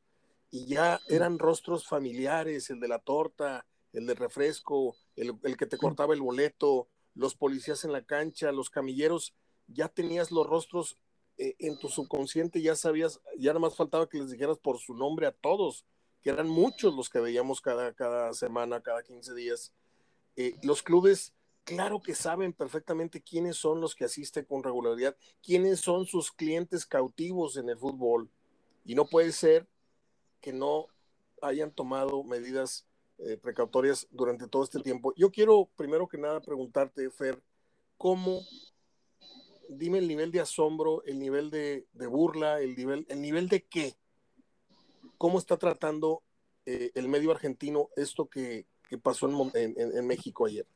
y 0.51 0.67
ya 0.67 1.01
eran 1.09 1.39
rostros 1.39 1.87
familiares, 1.87 2.71
el 2.71 2.81
de 2.81 2.89
la 2.89 2.99
torta, 2.99 3.67
el 3.93 4.07
de 4.07 4.15
refresco, 4.15 4.97
el, 5.17 5.39
que 5.57 5.67
te 5.67 5.79
cortaba 5.79 6.15
el 6.15 6.21
boleto, 6.21 6.89
los 7.15 7.35
policías 7.35 7.85
en 7.85 7.93
la 7.93 8.05
cancha, 8.05 8.53
los 8.53 8.71
camilleros, 8.71 9.35
ya 9.67 9.89
tenías 9.89 10.31
los 10.31 10.47
rostros 10.47 10.99
eh, 11.37 11.57
en 11.59 11.79
tu 11.79 11.89
subconsciente, 11.89 12.63
ya 12.63 12.77
sabías, 12.77 13.21
ya 13.39 13.51
nada 13.51 13.61
más 13.61 13.77
faltaba 13.77 14.09
que 14.09 14.19
les 14.19 14.31
dijeras 14.31 14.59
por 14.59 14.79
su 14.79 14.95
nombre 14.95 15.27
a 15.27 15.33
todos, 15.33 15.85
que 16.23 16.31
eran 16.31 16.49
muchos 16.49 16.95
los 16.95 17.09
que 17.09 17.21
veíamos 17.21 17.61
cada, 17.61 17.93
cada 17.93 18.33
semana, 18.33 18.81
cada 18.81 19.03
15 19.03 19.35
días. 19.35 19.73
Eh, 20.37 20.55
los 20.63 20.83
clubes, 20.83 21.35
claro 21.65 22.01
que 22.01 22.15
saben 22.15 22.53
perfectamente 22.53 23.21
quiénes 23.21 23.57
son 23.57 23.81
los 23.81 23.95
que 23.95 24.05
asisten 24.05 24.45
con 24.45 24.63
regularidad, 24.63 25.17
quiénes 25.43 25.81
son 25.81 26.07
sus 26.07 26.33
clientes 26.33 26.87
cautivos 26.87 27.57
en 27.57 27.69
el 27.69 27.77
fútbol. 27.77 28.31
Y 28.85 28.95
no 28.95 29.07
puede 29.07 29.33
ser 29.33 29.69
que 30.41 30.53
no 30.53 30.87
hayan 31.43 31.71
tomado 31.71 32.23
medidas 32.25 32.87
eh, 33.19 33.37
precautorias 33.37 34.07
durante 34.11 34.47
todo 34.47 34.63
este 34.63 34.81
tiempo. 34.81 35.13
Yo 35.17 35.31
quiero 35.31 35.69
primero 35.77 36.07
que 36.07 36.19
nada 36.19 36.41
preguntarte, 36.41 37.11
Fer, 37.11 37.43
¿cómo, 37.97 38.43
dime 39.69 39.99
el 39.99 40.07
nivel 40.09 40.31
de 40.31 40.41
asombro, 40.41 41.03
el 41.05 41.19
nivel 41.19 41.51
de, 41.51 41.87
burla, 42.09 42.61
el 42.61 42.77
nivel, 42.77 43.07
el 43.09 43.21
nivel 43.21 43.49
de 43.49 43.65
qué? 43.65 43.95
¿Cómo 45.17 45.39
está 45.39 45.57
tratando 45.57 46.23
eh, 46.65 46.93
el 46.95 47.09
medio 47.09 47.33
argentino 47.33 47.89
esto 47.97 48.29
que, 48.29 48.67
pasó 49.03 49.29
en, 49.55 49.75
en, 49.77 50.07
México 50.07 50.47
ayer? 50.47 50.67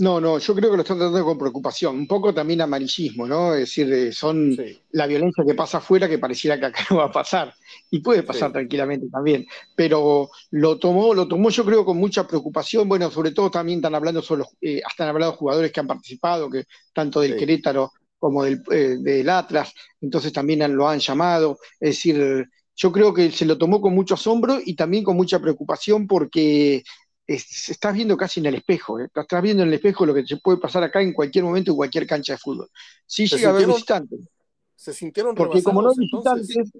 No, 0.00 0.20
no, 0.20 0.38
yo 0.38 0.54
creo 0.54 0.70
que 0.70 0.76
lo 0.76 0.82
están 0.82 0.98
tratando 0.98 1.24
con 1.24 1.38
preocupación, 1.38 1.96
un 1.96 2.06
poco 2.06 2.32
también 2.32 2.60
amarillismo, 2.60 3.26
¿no? 3.26 3.52
Es 3.54 3.60
decir, 3.60 3.92
eh, 3.92 4.12
son 4.12 4.56
la 4.92 5.08
violencia 5.08 5.42
que 5.44 5.56
pasa 5.56 5.78
afuera 5.78 6.08
que 6.08 6.18
pareciera 6.18 6.58
que 6.58 6.66
acá 6.66 6.84
no 6.90 6.98
va 6.98 7.06
a 7.06 7.12
pasar, 7.12 7.52
y 7.90 7.98
puede 7.98 8.22
pasar 8.22 8.52
tranquilamente 8.52 9.08
también, 9.10 9.44
pero 9.74 10.30
lo 10.52 10.78
tomó, 10.78 11.14
lo 11.14 11.26
tomó 11.26 11.50
yo 11.50 11.64
creo 11.64 11.84
con 11.84 11.96
mucha 11.96 12.28
preocupación, 12.28 12.88
bueno, 12.88 13.10
sobre 13.10 13.32
todo 13.32 13.50
también 13.50 13.80
están 13.80 13.96
hablando 13.96 14.22
sobre 14.22 14.40
los, 14.40 14.48
eh, 14.60 14.80
hasta 14.86 15.02
han 15.02 15.10
hablado 15.10 15.32
jugadores 15.32 15.72
que 15.72 15.80
han 15.80 15.88
participado, 15.88 16.48
que 16.48 16.64
tanto 16.92 17.20
del 17.20 17.36
Querétaro 17.36 17.92
como 18.20 18.44
del, 18.44 18.62
eh, 18.70 18.98
del, 19.00 19.28
Atlas, 19.28 19.74
entonces 20.00 20.32
también 20.32 20.76
lo 20.76 20.88
han 20.88 21.00
llamado, 21.00 21.58
es 21.80 21.96
decir, 21.96 22.46
yo 22.76 22.92
creo 22.92 23.12
que 23.12 23.32
se 23.32 23.44
lo 23.44 23.58
tomó 23.58 23.80
con 23.80 23.96
mucho 23.96 24.14
asombro 24.14 24.60
y 24.64 24.76
también 24.76 25.02
con 25.02 25.16
mucha 25.16 25.40
preocupación 25.40 26.06
porque 26.06 26.84
estás 27.28 27.94
viendo 27.94 28.16
casi 28.16 28.40
en 28.40 28.46
el 28.46 28.54
espejo, 28.54 28.98
¿eh? 28.98 29.08
estás 29.14 29.42
viendo 29.42 29.62
en 29.62 29.68
el 29.68 29.74
espejo 29.74 30.06
lo 30.06 30.14
que 30.14 30.26
se 30.26 30.38
puede 30.38 30.58
pasar 30.58 30.82
acá 30.82 31.02
en 31.02 31.12
cualquier 31.12 31.44
momento 31.44 31.72
en 31.72 31.76
cualquier 31.76 32.06
cancha 32.06 32.32
de 32.32 32.38
fútbol. 32.38 32.70
Sí 33.06 33.26
llega 33.26 33.48
a 33.48 33.52
haber 33.52 33.66
visitantes. 33.66 34.20
Se 34.74 34.92
sintieron 34.94 35.34
Porque 35.34 35.62
como 35.62 35.82
no 35.82 35.90
hay 35.90 35.96
visitantes, 35.98 36.70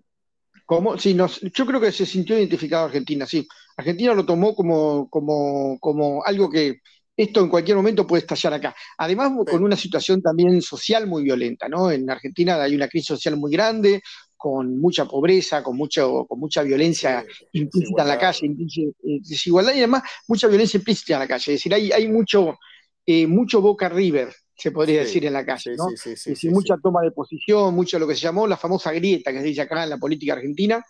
como, 0.65 0.99
sí, 0.99 1.17
yo 1.17 1.67
creo 1.67 1.81
que 1.81 1.93
se 1.93 2.05
sintió 2.05 2.37
identificado 2.37 2.87
Argentina, 2.87 3.27
sí. 3.27 3.47
Argentina 3.77 4.13
lo 4.15 4.27
tomó 4.27 4.55
como, 4.55 5.09
como, 5.09 5.79
como 5.81 6.23
algo 6.25 6.51
que 6.51 6.81
esto 7.17 7.41
en 7.41 7.49
cualquier 7.49 7.77
momento 7.77 8.07
puede 8.07 8.21
estallar 8.21 8.55
acá. 8.55 8.77
Además, 8.97 9.33
con 9.51 9.65
una 9.65 9.77
situación 9.77 10.23
también 10.23 10.63
social 10.63 11.07
muy 11.07 11.25
violenta, 11.25 11.69
¿no? 11.69 11.91
En 11.91 12.09
Argentina 12.09 12.63
hay 12.63 12.75
una 12.75 12.87
crisis 12.87 13.09
social 13.09 13.37
muy 13.37 13.51
grande, 13.51 14.03
con 14.39 14.81
mucha 14.81 15.05
pobreza, 15.05 15.63
con, 15.63 15.77
mucho, 15.77 16.25
con 16.27 16.39
mucha 16.39 16.63
violencia 16.63 17.27
implícita 17.53 18.03
en 18.03 18.09
la 18.09 18.19
calle, 18.19 18.47
eh, 18.47 19.19
desigualdad 19.21 19.75
y 19.75 19.79
además 19.79 20.05
mucha 20.29 20.47
violencia 20.47 20.79
implícita 20.79 21.15
en 21.15 21.19
la 21.19 21.27
calle. 21.27 21.55
Es 21.55 21.59
decir, 21.59 21.75
hay, 21.75 21.91
hay 21.91 22.07
mucho, 22.07 22.57
eh, 23.05 23.27
mucho 23.27 23.61
Boca 23.61 23.89
River, 23.89 24.33
se 24.57 24.71
podría 24.71 25.01
decir 25.01 25.27
en 25.27 25.33
la 25.33 25.45
calle, 25.45 25.75
¿no? 25.77 25.89
es 25.91 26.25
decir, 26.25 26.51
mucha 26.53 26.77
toma 26.81 27.03
de 27.03 27.11
posición, 27.11 27.75
mucho 27.75 27.99
lo 27.99 28.07
que 28.07 28.15
se 28.15 28.23
llamó 28.23 28.47
la 28.47 28.57
famosa 28.57 28.93
grieta 28.93 29.33
que 29.33 29.39
se 29.39 29.45
dice 29.45 29.61
acá 29.63 29.83
en 29.83 29.91
la 29.91 29.99
política 29.99 30.35
argentina, 30.35 30.85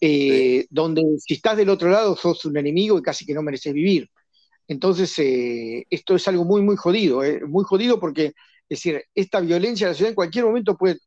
eh, 0.00 0.66
donde 0.70 1.02
si 1.18 1.34
estás 1.34 1.56
del 1.56 1.68
otro 1.68 1.90
lado 1.90 2.16
sos 2.16 2.44
un 2.46 2.56
enemigo 2.56 2.98
y 2.98 3.02
casi 3.02 3.26
que 3.26 3.34
no 3.34 3.42
mereces 3.42 3.72
vivir. 3.72 4.08
Entonces, 4.66 5.14
esto 5.90 6.16
es 6.16 6.26
algo 6.26 6.44
muy, 6.44 6.62
muy 6.62 6.76
jodido, 6.76 7.20
muy 7.46 7.64
jodido 7.64 8.00
porque, 8.00 8.32
es 8.68 8.78
decir, 8.78 9.02
esta 9.14 9.40
violencia 9.40 9.84
en 9.84 9.90
la 9.90 9.94
ciudad 9.94 10.08
en 10.08 10.14
cualquier 10.14 10.46
momento 10.46 10.74
puede 10.74 10.98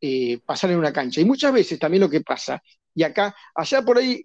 eh, 0.00 0.38
pasar 0.44 0.70
en 0.70 0.78
una 0.78 0.92
cancha. 0.92 1.20
Y 1.20 1.24
muchas 1.24 1.52
veces 1.52 1.78
también 1.78 2.02
lo 2.02 2.10
que 2.10 2.20
pasa, 2.20 2.62
y 2.94 3.02
acá, 3.02 3.36
allá 3.54 3.82
por 3.82 3.98
ahí 3.98 4.22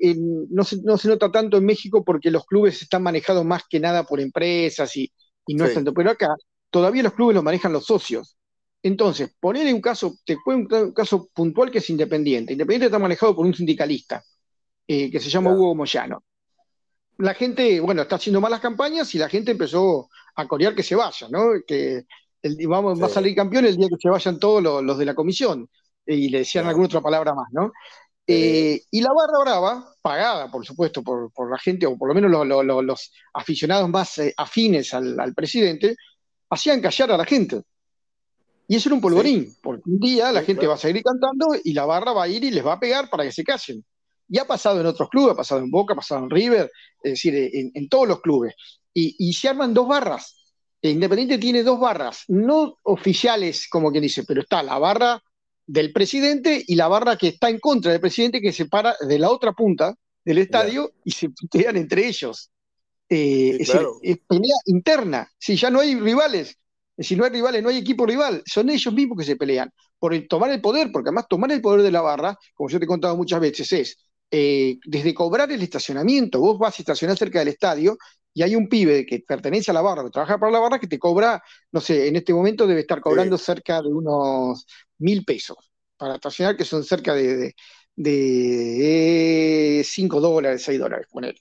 no, 0.49 0.63
se, 0.63 0.81
no, 0.81 0.97
se, 0.97 1.09
nota 1.09 1.29
tanto 1.29 1.57
en 1.57 1.65
México 1.65 2.05
porque 2.05 2.31
los 2.31 2.45
clubes 2.45 2.81
están 2.81 3.03
manejados 3.03 3.43
más 3.43 3.63
que 3.69 3.81
nada 3.81 4.05
por 4.05 4.21
empresas 4.21 4.95
y, 4.95 5.11
no 5.47 5.65
es 5.65 5.73
tanto, 5.73 5.93
pero 5.93 6.09
acá 6.09 6.33
todavía 6.69 7.03
los 7.03 7.13
clubes 7.13 7.35
los 7.35 7.43
manejan 7.43 7.73
los 7.73 7.85
socios. 7.85 8.37
Entonces, 8.81 9.35
poner 9.39 9.71
un 9.73 9.81
caso, 9.81 10.15
te 10.23 10.37
cuento 10.37 10.81
un 10.85 10.93
caso 10.93 11.27
puntual 11.33 11.69
que 11.69 11.79
es 11.79 11.89
Independiente. 11.89 12.53
Independiente 12.53 12.85
está 12.85 12.97
manejado 12.97 13.35
por 13.35 13.45
un 13.45 13.53
sindicalista 13.53 14.23
eh, 14.87 15.11
que 15.11 15.19
se 15.19 15.29
llama 15.29 15.53
Hugo 15.53 15.75
Moyano. 15.75 16.23
La 17.17 17.33
gente, 17.33 17.81
bueno, 17.81 18.03
está 18.03 18.15
haciendo 18.15 18.39
malas 18.39 18.61
campañas 18.61 19.13
y 19.13 19.17
la 19.17 19.27
gente 19.27 19.51
empezó 19.51 20.09
a 20.35 20.47
corear 20.47 20.73
que 20.73 20.83
se 20.83 20.95
vaya, 20.95 21.27
¿no? 21.29 21.51
Que 21.67 22.05
vamos, 22.67 23.01
va 23.01 23.07
a 23.07 23.09
salir 23.09 23.35
campeón 23.35 23.65
el 23.65 23.77
día 23.77 23.87
que 23.89 23.97
se 23.99 24.09
vayan 24.09 24.39
todos 24.39 24.61
los, 24.83 24.97
de 24.97 25.05
la 25.05 25.15
comisión. 25.15 25.69
Y 26.05 26.29
le 26.29 26.39
decían 26.39 26.65
alguna 26.65 26.87
otra 26.87 27.01
palabra 27.01 27.33
más, 27.33 27.47
¿no? 27.51 27.71
Eh, 28.25 28.83
y 28.91 29.01
la 29.01 29.11
barra 29.13 29.39
brava, 29.43 29.95
pagada 30.01 30.49
por 30.49 30.65
supuesto 30.65 31.03
por, 31.03 31.49
la 31.49 31.57
gente, 31.57 31.85
o 31.85 31.97
por 31.97 32.07
lo 32.07 32.13
menos 32.15 32.31
los 32.85 33.11
aficionados 33.33 33.89
más 33.89 34.17
eh, 34.19 34.33
afines 34.37 34.93
al, 34.93 35.33
presidente, 35.35 35.95
hacían 36.49 36.81
callar 36.81 37.11
a 37.11 37.17
la 37.17 37.25
gente. 37.25 37.61
Y 38.67 38.75
eso 38.75 38.87
era 38.87 38.95
un 38.95 39.01
polvorín, 39.01 39.53
porque 39.61 39.83
un 39.85 39.99
día 39.99 40.31
la 40.31 40.43
gente 40.43 40.65
va 40.65 40.75
a 40.75 40.77
seguir 40.77 41.03
cantando 41.03 41.47
y 41.61 41.73
la 41.73 41.85
barra 41.85 42.13
va 42.13 42.23
a 42.23 42.27
ir 42.27 42.43
y 42.43 42.51
les 42.51 42.65
va 42.65 42.73
a 42.73 42.79
pegar 42.79 43.09
para 43.09 43.23
que 43.23 43.31
se 43.31 43.43
callen. 43.43 43.83
Y 44.29 44.37
ha 44.37 44.45
pasado 44.45 44.79
en 44.79 44.85
otros 44.85 45.09
clubes, 45.09 45.33
ha 45.33 45.35
pasado 45.35 45.59
en 45.59 45.69
Boca, 45.69 45.93
ha 45.93 45.97
pasado 45.97 46.23
en 46.23 46.29
River, 46.29 46.71
es 47.03 47.11
decir, 47.11 47.33
en, 47.35 47.89
todos 47.89 48.07
los 48.07 48.21
clubes. 48.21 48.55
Y, 48.93 49.15
y, 49.19 49.33
se 49.33 49.49
arman 49.49 49.73
dos 49.73 49.89
barras. 49.89 50.40
Independiente 50.81 51.37
tiene 51.37 51.63
dos 51.63 51.79
barras, 51.79 52.23
no 52.27 52.79
oficiales, 52.83 53.67
como 53.69 53.91
quien 53.91 54.01
dice, 54.01 54.23
pero 54.23 54.41
está 54.41 54.63
la 54.63 54.79
barra 54.79 55.21
del 55.67 55.93
presidente 55.93 56.63
y 56.67 56.75
la 56.75 56.87
barra 56.87 57.17
que 57.17 57.29
está 57.29 57.49
en 57.49 57.59
contra 57.59 57.91
del 57.91 58.01
presidente 58.01 58.41
que 58.41 58.51
se 58.51 58.65
para 58.65 58.95
de 58.99 59.19
la 59.19 59.29
otra 59.29 59.53
punta 59.53 59.95
del 60.25 60.39
estadio 60.39 60.91
y 61.03 61.11
se 61.11 61.29
pelean 61.51 61.77
entre 61.77 62.07
ellos. 62.07 62.51
Eh, 63.07 63.57
es, 63.59 63.69
pelea 64.27 64.55
interna. 64.65 65.29
Si 65.37 65.55
ya 65.55 65.69
no 65.69 65.79
hay 65.81 65.95
rivales, 65.95 66.57
si 66.97 67.15
no 67.15 67.25
hay 67.25 67.31
rivales, 67.31 67.61
no 67.61 67.69
hay 67.69 67.77
equipo 67.77 68.05
rival, 68.05 68.41
son 68.45 68.69
ellos 68.69 68.93
mismos 68.93 69.19
que 69.19 69.25
se 69.25 69.35
pelean 69.35 69.71
por 69.99 70.17
tomar 70.27 70.49
el 70.49 70.61
poder, 70.61 70.91
porque 70.91 71.09
además 71.09 71.27
tomar 71.29 71.51
el 71.51 71.61
poder 71.61 71.83
de 71.83 71.91
la 71.91 72.01
barra, 72.01 72.37
como 72.55 72.69
yo 72.69 72.79
te 72.79 72.85
he 72.85 72.87
contado 72.87 73.15
muchas 73.15 73.39
veces, 73.39 73.71
es 73.71 73.97
eh, 74.31 74.79
desde 74.85 75.13
cobrar 75.13 75.51
el 75.51 75.61
estacionamiento, 75.61 76.39
vos 76.39 76.57
vas 76.57 76.79
a 76.79 76.81
estacionar 76.81 77.17
cerca 77.17 77.39
del 77.39 77.49
estadio 77.49 77.97
y 78.33 78.43
hay 78.43 78.55
un 78.55 78.67
pibe 78.67 79.05
que 79.05 79.19
pertenece 79.19 79.71
a 79.71 79.73
la 79.73 79.81
barra, 79.81 80.03
que 80.03 80.09
trabaja 80.09 80.37
para 80.37 80.51
la 80.51 80.59
barra, 80.59 80.79
que 80.79 80.87
te 80.87 80.99
cobra, 80.99 81.43
no 81.71 81.81
sé, 81.81 82.07
en 82.07 82.15
este 82.15 82.33
momento 82.33 82.65
debe 82.65 82.81
estar 82.81 83.01
cobrando 83.01 83.37
cerca 83.37 83.81
de 83.81 83.89
unos 83.89 84.65
mil 84.99 85.25
pesos 85.25 85.57
para 85.97 86.15
estacionar, 86.15 86.55
que 86.55 86.65
son 86.65 86.83
cerca 86.83 87.13
de, 87.13 87.53
de, 87.95 89.83
5 89.85 90.21
dólares, 90.21 90.63
6 90.63 90.79
dólares, 90.79 91.07
poner. 91.09 91.35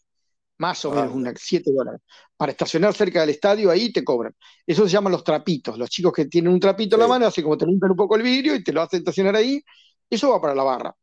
Más 0.59 0.85
o 0.85 0.91
menos, 0.91 1.15
unas 1.15 1.35
7 1.39 1.71
dólares. 1.73 2.03
Para 2.37 2.53
estacionar 2.53 2.93
cerca 2.93 3.21
del 3.21 3.31
estadio, 3.31 3.71
ahí 3.71 3.91
te 3.93 4.05
cobran. 4.05 4.35
Eso 4.67 4.85
se 4.85 4.91
llama 4.91 5.09
los 5.09 5.25
trapitos. 5.25 5.79
Los 5.79 5.89
chicos 5.89 6.13
que 6.13 6.27
tienen 6.27 6.53
un 6.53 6.61
trapito 6.61 6.97
en 6.97 7.01
la 7.01 7.09
mano, 7.09 7.27
así 7.27 7.43
como 7.43 7.57
te 7.57 7.65
limpian 7.65 7.93
un 7.93 7.97
poco 7.97 8.17
el 8.17 8.23
vidrio 8.23 8.55
y 8.55 8.63
te 8.63 8.73
lo 8.73 8.83
hacen 8.83 8.99
estacionar 8.99 9.37
ahí. 9.37 9.63
Eso 10.11 10.31
va 10.31 10.41
para 10.41 10.55
la 10.55 10.63
barra 10.63 10.95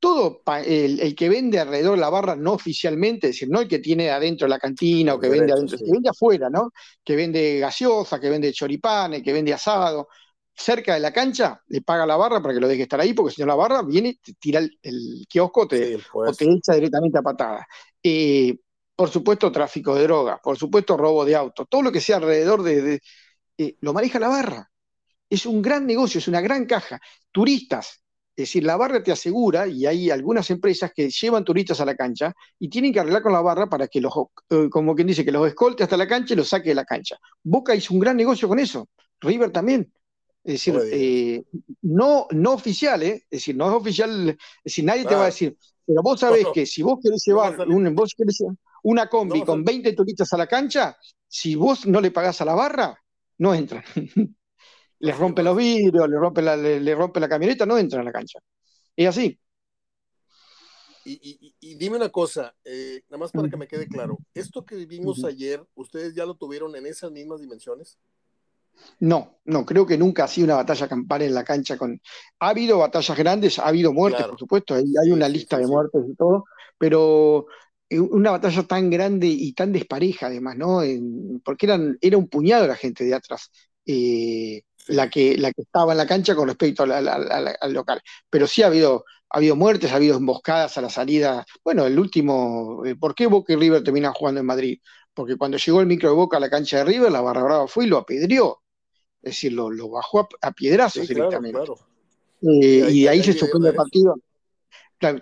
todo 0.00 0.42
el, 0.64 1.14
que 1.16 1.28
vende 1.28 1.58
alrededor 1.58 1.96
de 1.96 2.00
la 2.00 2.10
barra 2.10 2.36
no 2.36 2.52
oficialmente, 2.52 3.28
es 3.28 3.34
decir, 3.34 3.48
no 3.50 3.60
el 3.60 3.68
que 3.68 3.80
tiene 3.80 4.10
adentro 4.10 4.46
la 4.46 4.58
cantina 4.58 5.14
o 5.14 5.20
que 5.20 5.28
vende 5.28 5.52
adentro, 5.52 5.76
que 5.76 5.90
vende 5.90 6.08
afuera, 6.08 6.48
¿no? 6.48 6.70
Que 7.02 7.16
vende 7.16 7.58
gaseosa, 7.58 8.20
que 8.20 8.30
vende 8.30 8.52
choripanes, 8.52 9.22
que 9.22 9.32
vende 9.32 9.52
asado, 9.52 10.08
cerca 10.54 10.94
de 10.94 11.00
la 11.00 11.12
cancha, 11.12 11.62
le 11.68 11.82
paga 11.82 12.04
la 12.04 12.16
barra 12.16 12.42
para 12.42 12.54
que 12.54 12.60
lo 12.60 12.68
deje 12.68 12.82
estar 12.82 13.00
ahí, 13.00 13.12
porque 13.12 13.34
si 13.34 13.40
no 13.40 13.46
la 13.46 13.54
barra 13.54 13.82
viene, 13.82 14.18
te 14.22 14.34
tira 14.34 14.60
el, 14.60 15.26
kiosco 15.28 15.68
te, 15.68 15.98
o 16.12 16.32
te 16.32 16.44
echa 16.44 16.74
directamente 16.74 17.18
a 17.18 17.22
patada. 17.22 17.66
Eh, 18.02 18.56
por 18.94 19.08
supuesto, 19.08 19.52
tráfico 19.52 19.94
de 19.94 20.02
drogas, 20.02 20.40
por 20.42 20.56
supuesto, 20.58 20.96
robo 20.96 21.24
de 21.24 21.36
autos, 21.36 21.66
todo 21.70 21.82
lo 21.82 21.92
que 21.92 22.00
sea 22.00 22.16
alrededor 22.16 22.62
de, 22.64 23.00
eh, 23.56 23.76
lo 23.80 23.92
maneja 23.92 24.18
la 24.18 24.28
barra. 24.28 24.70
Es 25.30 25.46
un 25.46 25.62
gran 25.62 25.86
negocio, 25.86 26.18
es 26.18 26.26
una 26.26 26.40
gran 26.40 26.66
caja. 26.66 27.00
Turistas, 27.30 28.02
es 28.38 28.42
decir, 28.42 28.62
la 28.62 28.76
barra 28.76 29.02
te 29.02 29.10
asegura, 29.10 29.66
y 29.66 29.84
hay 29.84 30.10
algunas 30.10 30.48
empresas 30.50 30.92
que 30.94 31.10
llevan 31.10 31.42
turistas 31.42 31.80
a 31.80 31.84
la 31.84 31.96
cancha 31.96 32.32
y 32.60 32.68
tienen 32.68 32.92
que 32.92 33.00
arreglar 33.00 33.20
con 33.20 33.32
la 33.32 33.40
barra 33.40 33.68
para 33.68 33.88
que 33.88 34.00
los, 34.00 34.12
eh, 34.50 34.68
como 34.70 34.94
quien 34.94 35.08
dice, 35.08 35.24
que 35.24 35.32
los 35.32 35.48
escolte 35.48 35.82
hasta 35.82 35.96
la 35.96 36.06
cancha 36.06 36.34
y 36.34 36.36
los 36.36 36.48
saque 36.48 36.68
de 36.68 36.76
la 36.76 36.84
cancha. 36.84 37.18
Boca 37.42 37.74
hizo 37.74 37.92
un 37.92 37.98
gran 37.98 38.16
negocio 38.16 38.46
con 38.46 38.60
eso, 38.60 38.88
River 39.20 39.50
también. 39.50 39.92
Es 40.44 40.52
decir, 40.52 40.80
eh, 40.92 41.42
no, 41.82 42.28
no 42.30 42.52
oficial, 42.52 43.02
¿eh? 43.02 43.24
es 43.28 43.40
decir, 43.40 43.56
no 43.56 43.66
es 43.70 43.74
oficial, 43.74 44.28
es 44.28 44.36
decir, 44.62 44.84
nadie 44.84 45.04
te 45.04 45.16
va 45.16 45.22
a 45.22 45.26
decir, 45.26 45.56
pero 45.84 46.00
vos 46.00 46.20
sabés 46.20 46.46
que 46.54 46.64
si 46.64 46.80
vos 46.80 47.00
querés 47.02 47.24
llevar 47.26 47.58
un, 47.66 47.92
vos 47.92 48.14
querés 48.16 48.38
una 48.84 49.08
combi 49.08 49.42
con 49.42 49.64
20 49.64 49.94
turistas 49.94 50.32
a 50.32 50.36
la 50.36 50.46
cancha, 50.46 50.96
si 51.26 51.56
vos 51.56 51.86
no 51.86 52.00
le 52.00 52.12
pagás 52.12 52.40
a 52.40 52.44
la 52.44 52.54
barra, 52.54 52.96
no 53.38 53.52
entran. 53.52 53.82
les 55.00 55.16
rompe 55.16 55.42
los 55.42 55.56
vidrios, 55.56 56.08
le 56.08 56.18
rompe 56.18 56.42
la, 56.42 56.56
le, 56.56 56.94
rompe 56.94 57.20
la 57.20 57.28
camioneta, 57.28 57.66
no 57.66 57.78
entra 57.78 58.00
en 58.00 58.04
la 58.04 58.12
cancha. 58.12 58.38
Y 58.96 59.06
así. 59.06 59.38
Y, 61.04 61.74
dime 61.76 61.96
una 61.96 62.10
cosa, 62.10 62.54
eh, 62.64 63.02
nada 63.08 63.18
más 63.18 63.32
para 63.32 63.48
que 63.48 63.56
me 63.56 63.66
quede 63.66 63.88
claro, 63.88 64.18
¿esto 64.34 64.66
que 64.66 64.74
vivimos 64.74 65.24
ayer, 65.24 65.64
ustedes 65.74 66.14
ya 66.14 66.26
lo 66.26 66.34
tuvieron 66.34 66.76
en 66.76 66.84
esas 66.84 67.10
mismas 67.10 67.40
dimensiones? 67.40 67.98
No, 69.00 69.38
no, 69.46 69.64
creo 69.64 69.86
que 69.86 69.96
nunca 69.96 70.24
ha 70.24 70.28
sido 70.28 70.46
una 70.46 70.56
batalla 70.56 70.86
campal 70.86 71.22
en 71.22 71.34
la 71.34 71.44
cancha 71.44 71.78
con... 71.78 72.00
Ha 72.40 72.50
habido 72.50 72.78
batallas 72.78 73.16
grandes, 73.16 73.58
ha 73.58 73.68
habido 73.68 73.92
muertes, 73.92 74.26
por 74.26 74.38
supuesto, 74.38 74.74
hay, 74.74 74.84
hay 75.02 75.10
una 75.10 75.28
lista 75.28 75.56
de 75.56 75.66
muertes 75.66 76.02
y 76.06 76.14
todo, 76.14 76.44
pero 76.76 77.46
eh, 77.88 77.98
una 77.98 78.32
batalla 78.32 78.62
tan 78.64 78.90
grande 78.90 79.26
y 79.26 79.52
tan 79.54 79.72
despareja 79.72 80.26
además, 80.26 80.56
¿no? 80.58 80.82
porque 81.42 81.66
eran, 81.66 81.96
era 82.02 82.18
un 82.18 82.28
puñado 82.28 82.66
la 82.66 82.76
gente 82.76 83.04
de 83.04 83.14
atrás. 83.14 83.50
Eh, 83.86 84.62
la 84.88 85.08
que, 85.08 85.36
la 85.36 85.52
que 85.52 85.62
estaba 85.62 85.92
en 85.92 85.98
la 85.98 86.06
cancha 86.06 86.34
con 86.34 86.48
respecto 86.48 86.82
al 86.82 87.72
local. 87.72 88.00
Pero 88.28 88.46
sí 88.46 88.62
ha 88.62 88.66
habido, 88.66 89.04
ha 89.30 89.38
habido 89.38 89.56
muertes, 89.56 89.92
ha 89.92 89.96
habido 89.96 90.16
emboscadas 90.16 90.76
a 90.78 90.80
la 90.80 90.90
salida. 90.90 91.46
Bueno, 91.64 91.86
el 91.86 91.98
último, 91.98 92.84
eh, 92.84 92.96
¿por 92.96 93.14
qué 93.14 93.26
Boca 93.26 93.52
y 93.52 93.56
River 93.56 93.82
terminan 93.82 94.12
jugando 94.12 94.40
en 94.40 94.46
Madrid? 94.46 94.80
Porque 95.14 95.36
cuando 95.36 95.56
llegó 95.58 95.80
el 95.80 95.86
micro 95.86 96.08
de 96.08 96.14
Boca 96.16 96.36
a 96.36 96.40
la 96.40 96.50
cancha 96.50 96.78
de 96.78 96.84
River, 96.84 97.10
la 97.10 97.20
Barra 97.20 97.42
Brava 97.42 97.68
fue 97.68 97.84
y 97.84 97.88
lo 97.88 97.98
apedreó. 97.98 98.62
Es 99.22 99.32
decir, 99.34 99.52
lo, 99.52 99.88
bajó 99.88 100.28
a, 100.40 100.52
piedrazos 100.52 101.08
directamente. 101.08 101.60
Eh, 102.42 102.88
y, 102.90 103.06
ahí, 103.06 103.22
se 103.22 103.32
suspendió 103.32 103.70
el 103.70 103.76
partido. 103.76 104.14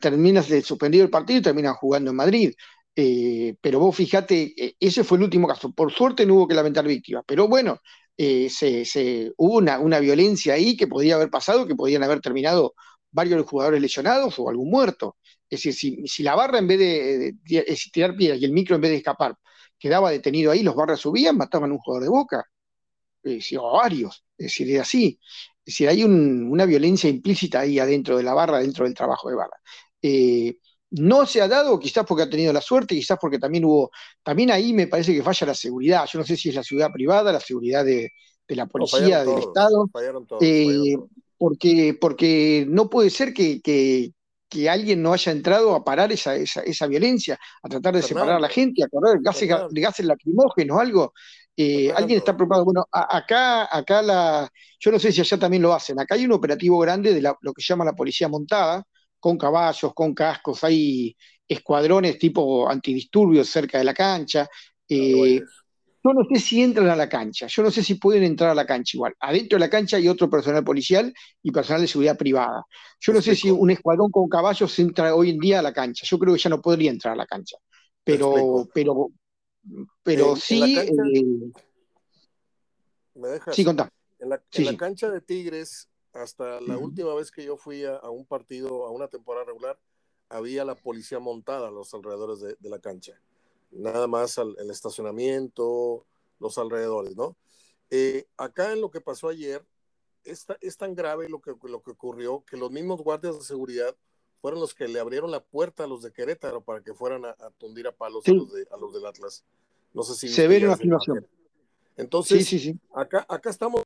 Termina 0.01 0.43
suspendido 0.43 1.05
el 1.05 1.11
partido 1.11 1.39
y 1.39 1.43
terminan 1.43 1.75
jugando 1.75 2.11
en 2.11 2.17
Madrid. 2.17 2.55
Eh, 2.99 3.55
pero 3.61 3.79
vos 3.79 3.95
fíjate, 3.95 4.55
eh, 4.57 4.77
ese 4.81 5.05
fue 5.05 5.19
el 5.19 5.25
último 5.25 5.47
caso. 5.47 5.71
Por 5.73 5.93
suerte 5.93 6.25
no 6.25 6.35
hubo 6.35 6.49
que 6.49 6.55
lamentar 6.55 6.87
víctimas, 6.87 7.25
pero 7.27 7.47
bueno, 7.47 7.81
eh, 8.17 8.49
se, 8.51 9.33
hubo 9.37 9.59
una, 9.59 10.01
violencia 10.01 10.55
ahí 10.55 10.77
que 10.77 10.87
podía 10.87 11.17
haber 11.17 11.31
pasado, 11.31 11.67
que 11.67 11.75
podían 11.75 12.03
haber 12.03 12.21
terminado 12.21 12.75
varios 13.11 13.47
jugadores 13.47 13.81
lesionados 13.81 14.39
o 14.39 14.49
algún 14.49 14.71
muerto. 14.71 15.17
Es 15.49 15.63
decir, 15.63 16.09
si, 16.09 16.23
la 16.23 16.35
barra 16.35 16.59
en 16.59 16.67
vez 16.67 16.79
de, 16.79 17.35
tirar 17.93 18.17
piedras 18.17 18.41
y 18.41 18.45
el 18.45 18.53
micro 18.53 18.77
en 18.77 18.83
vez 18.83 18.91
de 18.91 18.97
escapar 18.99 19.37
quedaba 19.79 20.11
detenido 20.11 20.51
ahí, 20.53 20.63
los 20.63 20.75
barras 20.75 21.01
subían, 21.01 21.37
mataban 21.37 21.71
a 21.71 21.75
un 21.75 21.81
jugador 21.81 22.05
de 22.05 22.11
boca, 22.11 22.45
o 23.59 23.73
varios. 23.73 24.25
Es 24.39 24.47
decir, 24.47 24.71
es 24.75 24.81
así. 24.81 25.19
Es 25.65 25.75
decir, 25.75 25.89
hay 25.89 26.05
una 26.05 26.65
violencia 26.65 27.11
implícita 27.11 27.61
ahí 27.61 27.79
adentro 27.79 28.17
de 28.17 28.23
la 28.23 28.35
barra, 28.35 28.59
dentro 28.59 28.85
del 28.85 28.95
trabajo 28.95 29.29
de 29.29 29.37
barra. 29.37 29.57
Eh, 30.01 30.59
no 30.91 31.27
se 31.27 31.41
ha 31.41 31.49
dado, 31.49 31.79
quizás 31.79 32.05
porque 32.07 32.23
ha 32.23 32.31
tenido 32.31 32.53
la 32.53 32.61
suerte, 32.61 32.95
quizás 32.95 33.19
porque 33.21 33.39
también 33.39 33.65
hubo, 33.65 33.91
también 34.23 34.51
ahí 34.51 34.73
me 34.73 34.87
parece 34.87 35.15
que 35.15 35.23
falla 35.23 35.49
la 35.49 35.55
seguridad. 35.55 36.07
Yo 36.11 36.19
no 36.19 36.25
sé 36.25 36.37
si 36.37 36.51
es 36.51 36.55
la 36.55 36.63
seguridad 36.63 36.93
privada, 36.93 37.33
la 37.33 37.41
seguridad 37.41 37.85
de, 37.85 38.13
la 38.49 38.67
policía, 38.67 39.25
del 39.25 39.39
Estado. 39.39 39.91
Eh, 40.41 40.97
porque, 41.37 41.97
porque 42.01 42.65
no 42.69 42.89
puede 42.89 43.11
ser 43.11 43.35
que, 43.35 43.61
que, 43.61 44.13
alguien 44.71 45.03
no 45.03 45.13
haya 45.13 45.33
entrado 45.33 45.75
a 45.75 45.85
parar 45.85 46.11
esa, 46.13 46.35
esa, 46.35 46.87
violencia, 46.87 47.39
a 47.63 47.69
tratar 47.69 47.95
de 47.95 48.03
separar 48.03 48.37
a 48.37 48.41
la 48.41 48.49
gente, 48.49 48.83
a 48.83 48.89
correr 48.89 49.19
gases, 49.21 49.51
gases 49.71 50.07
lacrimógenos, 50.07 50.81
algo. 50.81 51.13
Eh, 51.55 51.93
alguien 51.95 52.19
está 52.19 52.35
preocupado. 52.35 52.65
Bueno, 52.65 52.87
acá, 52.91 53.69
acá 53.71 54.01
la, 54.01 54.49
yo 54.81 54.93
no 54.93 54.99
sé 54.99 55.13
si 55.13 55.21
allá 55.21 55.39
también 55.39 55.63
lo 55.63 55.75
hacen. 55.75 56.01
Acá 56.01 56.15
hay 56.15 56.25
un 56.25 56.33
operativo 56.33 56.79
grande 56.79 57.13
de 57.13 57.21
lo 57.21 57.53
que 57.53 57.61
se 57.63 57.67
llama 57.67 57.85
la 57.85 57.95
policía 57.95 58.29
montada, 58.29 58.83
con 59.27 59.37
caballos, 59.37 59.93
con 59.93 60.15
cascos, 60.15 60.63
hay 60.63 61.17
escuadrones 61.49 62.17
tipo 62.17 62.69
antidisturbios 62.69 63.49
cerca 63.49 63.77
de 63.77 63.83
la 63.83 63.93
cancha. 63.93 64.49
Eh, 64.89 65.41
yo 65.41 66.13
no 66.13 66.25
sé 66.33 66.39
si 66.39 66.63
entran 66.63 66.89
a 66.91 66.95
la 66.95 67.09
cancha, 67.09 67.49
yo 67.49 67.65
no 67.65 67.73
sé 67.73 67.83
si 67.83 67.97
pueden 67.97 68.23
entrar 68.23 68.51
a 68.51 68.55
la 68.55 68.65
cancha 68.65 68.97
igual. 68.97 69.17
Adentro 69.19 69.57
de 69.57 69.61
la 69.65 69.69
cancha 69.69 69.97
hay 69.97 70.07
otro 70.07 70.31
personal 70.31 70.63
policial 70.63 71.13
y 71.43 71.51
personal 71.51 71.83
de 71.83 71.89
seguridad 71.89 72.17
privada. 72.17 72.65
Yo 73.01 73.13
no 73.13 73.21
sé 73.21 73.35
si 73.35 73.51
un 73.51 73.69
escuadrón 73.69 74.13
con 74.13 74.29
caballos 74.29 74.79
entra 74.79 75.13
hoy 75.13 75.31
en 75.31 75.41
día 75.41 75.59
a 75.59 75.63
la 75.63 75.73
cancha. 75.73 76.07
Yo 76.09 76.21
creo 76.21 76.33
que 76.33 76.41
ya 76.41 76.51
no 76.51 76.63
podría 76.63 76.93
entrar 76.93 77.15
a 77.15 77.17
la 77.17 77.27
cancha. 77.27 77.57
Pero, 78.05 78.69
pero, 78.73 79.11
pero 80.05 80.37
sí. 80.37 80.79
Eh, 80.79 80.93
¿Me 83.17 83.29
dejas? 83.31 83.57
Sí, 83.57 83.65
contá. 83.65 83.91
En 84.21 84.29
la, 84.29 84.41
cancha 84.77 85.11
de 85.11 85.21
Tigres, 85.21 85.89
hasta 86.23 86.61
la 86.61 86.77
última 86.79 87.15
vez 87.15 87.31
que 87.31 87.45
yo 87.45 87.57
fui 87.57 87.85
a, 87.85 88.01
un 88.11 88.25
partido, 88.27 88.85
a 88.87 88.91
una 88.91 89.09
temporada 89.09 89.47
regular, 89.47 89.79
había 90.29 90.65
la 90.65 90.75
policía 90.75 91.19
montada 91.19 91.69
a 91.69 91.71
los 91.71 91.93
alrededores 91.95 92.41
de, 92.41 92.57
la 92.69 92.79
cancha. 92.79 93.21
Nada 93.71 94.07
más 94.07 94.39
el 94.39 94.71
estacionamiento, 94.71 96.05
los 96.39 96.59
alrededores, 96.59 97.17
¿no? 97.17 97.37
Eh, 97.91 98.27
acá 98.37 98.73
en 98.73 98.81
lo 98.81 98.91
que 98.91 99.01
pasó 99.01 99.29
ayer, 99.29 99.65
es, 100.25 100.47
es 100.61 100.77
tan 100.77 100.95
grave 100.95 101.29
lo 101.29 101.41
que, 101.41 101.55
lo 101.63 101.83
que 101.83 101.93
ocurrió 101.93 102.45
que 102.45 102.57
los 102.57 102.71
mismos 102.71 103.01
guardias 103.01 103.39
de 103.39 103.45
seguridad 103.45 103.97
fueron 104.41 104.61
los 104.61 104.75
que 104.75 104.89
le 104.89 104.99
abrieron 104.99 105.31
la 105.31 105.41
puerta 105.41 105.85
a 105.85 105.87
los 105.87 106.03
de 106.03 106.13
Querétaro 106.13 106.63
para 106.63 106.83
que 106.83 106.95
fueran 106.95 107.25
a, 107.25 107.35
tundir 107.59 107.87
a 107.87 107.93
palos 107.93 108.27
a, 108.27 108.33
los 108.33 108.53
de, 108.53 108.67
a 108.71 108.77
los 108.77 108.93
del 108.93 109.07
Atlas. 109.07 109.45
No 109.95 110.03
sé 110.03 110.15
si... 110.15 110.29
Se 110.29 110.49
ve 110.49 110.65
una 110.65 110.77
filmación. 110.77 111.27
Entonces, 111.97 112.75
Acá, 112.95 113.25
acá 113.29 113.51
estamos 113.51 113.83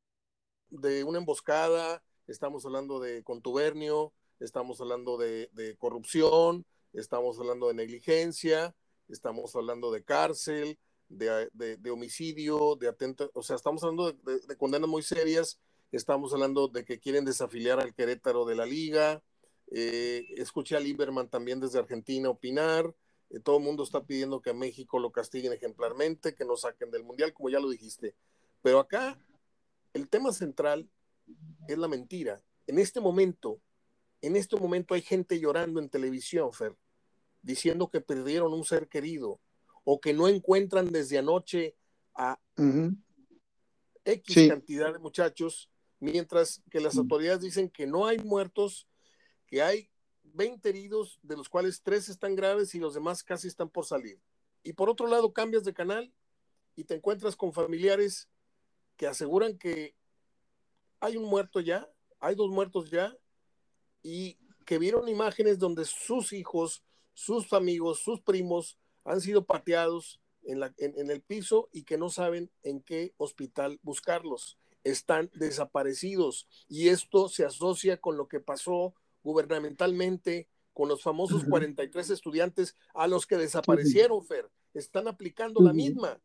de 0.70 1.04
una 1.04 1.18
emboscada, 1.18 2.02
estamos 2.30 2.64
hablando 2.64 3.00
de 3.00 3.22
contubernio, 3.22 4.12
estamos 4.38 4.80
hablando 4.80 5.18
de, 5.18 5.76
corrupción, 5.78 6.64
estamos 6.92 7.38
hablando 7.38 7.68
de 7.68 7.74
negligencia, 7.74 8.74
estamos 9.08 9.54
hablando 9.56 9.90
de 9.90 10.04
cárcel, 10.04 10.78
de, 11.08 11.90
homicidio, 11.90 12.76
de 12.76 12.88
atento, 12.88 13.30
o 13.34 13.42
sea, 13.42 13.56
estamos 13.56 13.82
hablando 13.82 14.12
de, 14.12 14.56
condenas 14.56 14.88
muy 14.88 15.02
serias, 15.02 15.60
estamos 15.92 16.32
hablando 16.32 16.68
de 16.68 16.84
que 16.84 17.00
quieren 17.00 17.24
desafiliar 17.24 17.80
al 17.80 17.94
Querétaro 17.94 18.44
de 18.44 18.54
la 18.54 18.64
liga, 18.64 19.22
eh, 19.72 20.24
escuché 20.36 20.76
a 20.76 20.80
Lieberman 20.80 21.28
también 21.28 21.60
desde 21.60 21.78
Argentina 21.78 22.30
opinar, 22.30 22.94
eh, 23.30 23.40
todo 23.40 23.58
el 23.58 23.64
mundo 23.64 23.82
está 23.82 24.04
pidiendo 24.04 24.40
que 24.40 24.50
a 24.50 24.54
México 24.54 24.98
lo 24.98 25.10
castiguen 25.10 25.52
ejemplarmente, 25.52 26.34
que 26.34 26.44
no 26.44 26.56
saquen 26.56 26.90
del 26.90 27.04
Mundial, 27.04 27.32
como 27.32 27.50
ya 27.50 27.60
lo 27.60 27.68
dijiste. 27.68 28.16
Pero 28.62 28.80
acá 28.80 29.18
el 29.94 30.08
tema 30.08 30.32
central 30.32 30.88
es 31.68 31.78
la 31.78 31.88
mentira. 31.88 32.42
En 32.66 32.78
este 32.78 33.00
momento, 33.00 33.60
en 34.20 34.36
este 34.36 34.56
momento 34.56 34.94
hay 34.94 35.02
gente 35.02 35.40
llorando 35.40 35.80
en 35.80 35.88
televisión, 35.88 36.52
Fer, 36.52 36.76
diciendo 37.42 37.88
que 37.90 38.00
perdieron 38.00 38.52
un 38.52 38.64
ser 38.64 38.88
querido 38.88 39.40
o 39.84 40.00
que 40.00 40.12
no 40.12 40.28
encuentran 40.28 40.90
desde 40.90 41.18
anoche 41.18 41.76
a 42.14 42.38
X 44.04 44.48
cantidad 44.48 44.92
de 44.92 44.98
muchachos, 44.98 45.70
mientras 45.98 46.62
que 46.70 46.80
las 46.80 46.96
autoridades 46.96 47.40
dicen 47.40 47.70
que 47.70 47.86
no 47.86 48.06
hay 48.06 48.18
muertos, 48.18 48.88
que 49.46 49.62
hay 49.62 49.90
20 50.22 50.68
heridos, 50.68 51.18
de 51.22 51.36
los 51.36 51.48
cuales 51.48 51.82
3 51.82 52.08
están 52.08 52.36
graves 52.36 52.74
y 52.74 52.78
los 52.78 52.94
demás 52.94 53.22
casi 53.22 53.48
están 53.48 53.68
por 53.68 53.86
salir. 53.86 54.20
Y 54.62 54.74
por 54.74 54.90
otro 54.90 55.06
lado, 55.06 55.32
cambias 55.32 55.64
de 55.64 55.74
canal 55.74 56.12
y 56.76 56.84
te 56.84 56.94
encuentras 56.94 57.36
con 57.36 57.52
familiares 57.52 58.28
que 58.96 59.06
aseguran 59.06 59.58
que 59.58 59.94
hay 61.00 61.16
un 61.16 61.24
muerto 61.24 61.60
ya, 61.60 61.90
hay 62.20 62.34
dos 62.34 62.50
muertos 62.50 62.90
ya, 62.90 63.16
y 64.02 64.38
que 64.64 64.78
vieron 64.78 65.08
imágenes 65.08 65.58
donde 65.58 65.84
sus 65.84 66.32
hijos, 66.32 66.84
sus 67.14 67.52
amigos, 67.52 68.00
sus 68.00 68.20
primos 68.20 68.78
han 69.04 69.20
sido 69.20 69.44
pateados 69.44 70.20
en, 70.44 70.60
la, 70.60 70.72
en, 70.78 71.10
el 71.10 71.20
piso 71.22 71.68
y 71.72 71.82
que 71.84 71.98
no 71.98 72.08
saben 72.08 72.50
en 72.62 72.80
qué 72.82 73.14
hospital 73.16 73.78
buscarlos. 73.82 74.58
Están 74.84 75.30
desaparecidos 75.34 76.48
y 76.68 76.88
esto 76.88 77.28
se 77.28 77.44
asocia 77.44 77.98
con 77.98 78.16
lo 78.16 78.28
que 78.28 78.40
pasó 78.40 78.94
gubernamentalmente 79.22 80.48
con 80.72 80.88
los 80.88 81.02
famosos 81.02 81.44
43 81.44 82.10
estudiantes 82.10 82.74
a 82.94 83.06
los 83.06 83.26
que 83.26 83.36
desaparecieron, 83.36 84.24
Fer. 84.24 84.50
Están 84.72 85.08
aplicando 85.08 85.60
la 85.60 85.72
misma. 85.72 86.18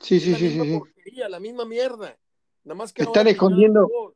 Sí, 0.00 0.20
sí, 0.20 0.30
la 0.30 0.38
sí, 0.38 0.44
misma 0.44 0.64
sí, 0.64 0.78
porquería, 0.78 1.28
La 1.28 1.40
misma 1.40 1.64
mierda. 1.64 2.18
Nada 2.64 2.76
más 2.76 2.92
que 2.92 3.02
están 3.02 3.26
escondiendo. 3.26 4.14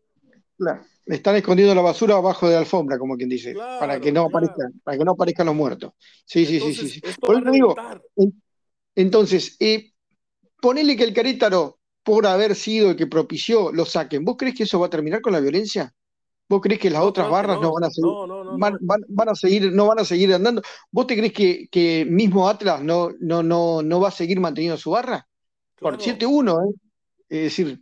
están 1.06 1.36
escondiendo 1.36 1.74
la 1.74 1.82
basura 1.82 2.16
abajo 2.16 2.46
de 2.46 2.54
la 2.54 2.60
alfombra, 2.60 2.98
como 2.98 3.16
quien 3.16 3.28
dice, 3.28 3.54
para 3.54 4.00
que 4.00 4.12
no 4.12 4.22
aparezcan, 4.22 4.80
para 4.84 4.98
que 4.98 5.04
no 5.04 5.12
aparezcan 5.12 5.46
los 5.46 5.54
muertos. 5.54 5.92
Sí, 6.24 6.46
sí, 6.46 6.60
sí, 6.60 6.88
sí. 6.88 7.02
entonces, 8.94 9.56
eh, 9.60 9.92
ponele 10.60 10.96
que 10.96 11.04
el 11.04 11.14
Querétaro, 11.14 11.78
por 12.02 12.26
haber 12.26 12.54
sido 12.54 12.90
el 12.90 12.96
que 12.96 13.06
propició, 13.06 13.72
lo 13.72 13.84
saquen. 13.84 14.24
¿Vos 14.24 14.36
crees 14.36 14.54
que 14.54 14.64
eso 14.64 14.80
va 14.80 14.86
a 14.86 14.90
terminar 14.90 15.20
con 15.20 15.32
la 15.32 15.40
violencia? 15.40 15.92
¿Vos 16.48 16.60
crees 16.60 16.80
que 16.80 16.90
las 16.90 17.02
otras 17.02 17.30
barras 17.30 17.60
no, 17.60 17.72
van 17.72 17.84
a 17.84 17.90
seguir? 17.90 18.12
van, 19.08 19.28
a 19.28 19.34
seguir, 19.34 19.72
no 19.72 19.86
van 19.86 20.00
a 20.00 20.04
seguir 20.04 20.34
andando. 20.34 20.60
¿Vos 20.90 21.06
te 21.06 21.16
crees 21.16 21.32
que, 21.32 21.66
que 21.70 22.04
mismo 22.04 22.46
Atlas 22.48 22.82
no, 22.82 23.10
no, 23.20 23.42
no, 23.42 23.82
no 23.82 24.00
va 24.00 24.08
a 24.08 24.12
seguir 24.12 24.38
manteniendo 24.38 24.76
su 24.76 24.90
barra? 24.90 25.26
Por 25.78 25.96
7-1, 25.96 26.68
¿eh? 26.68 26.74
Es 27.28 27.42
decir, 27.44 27.81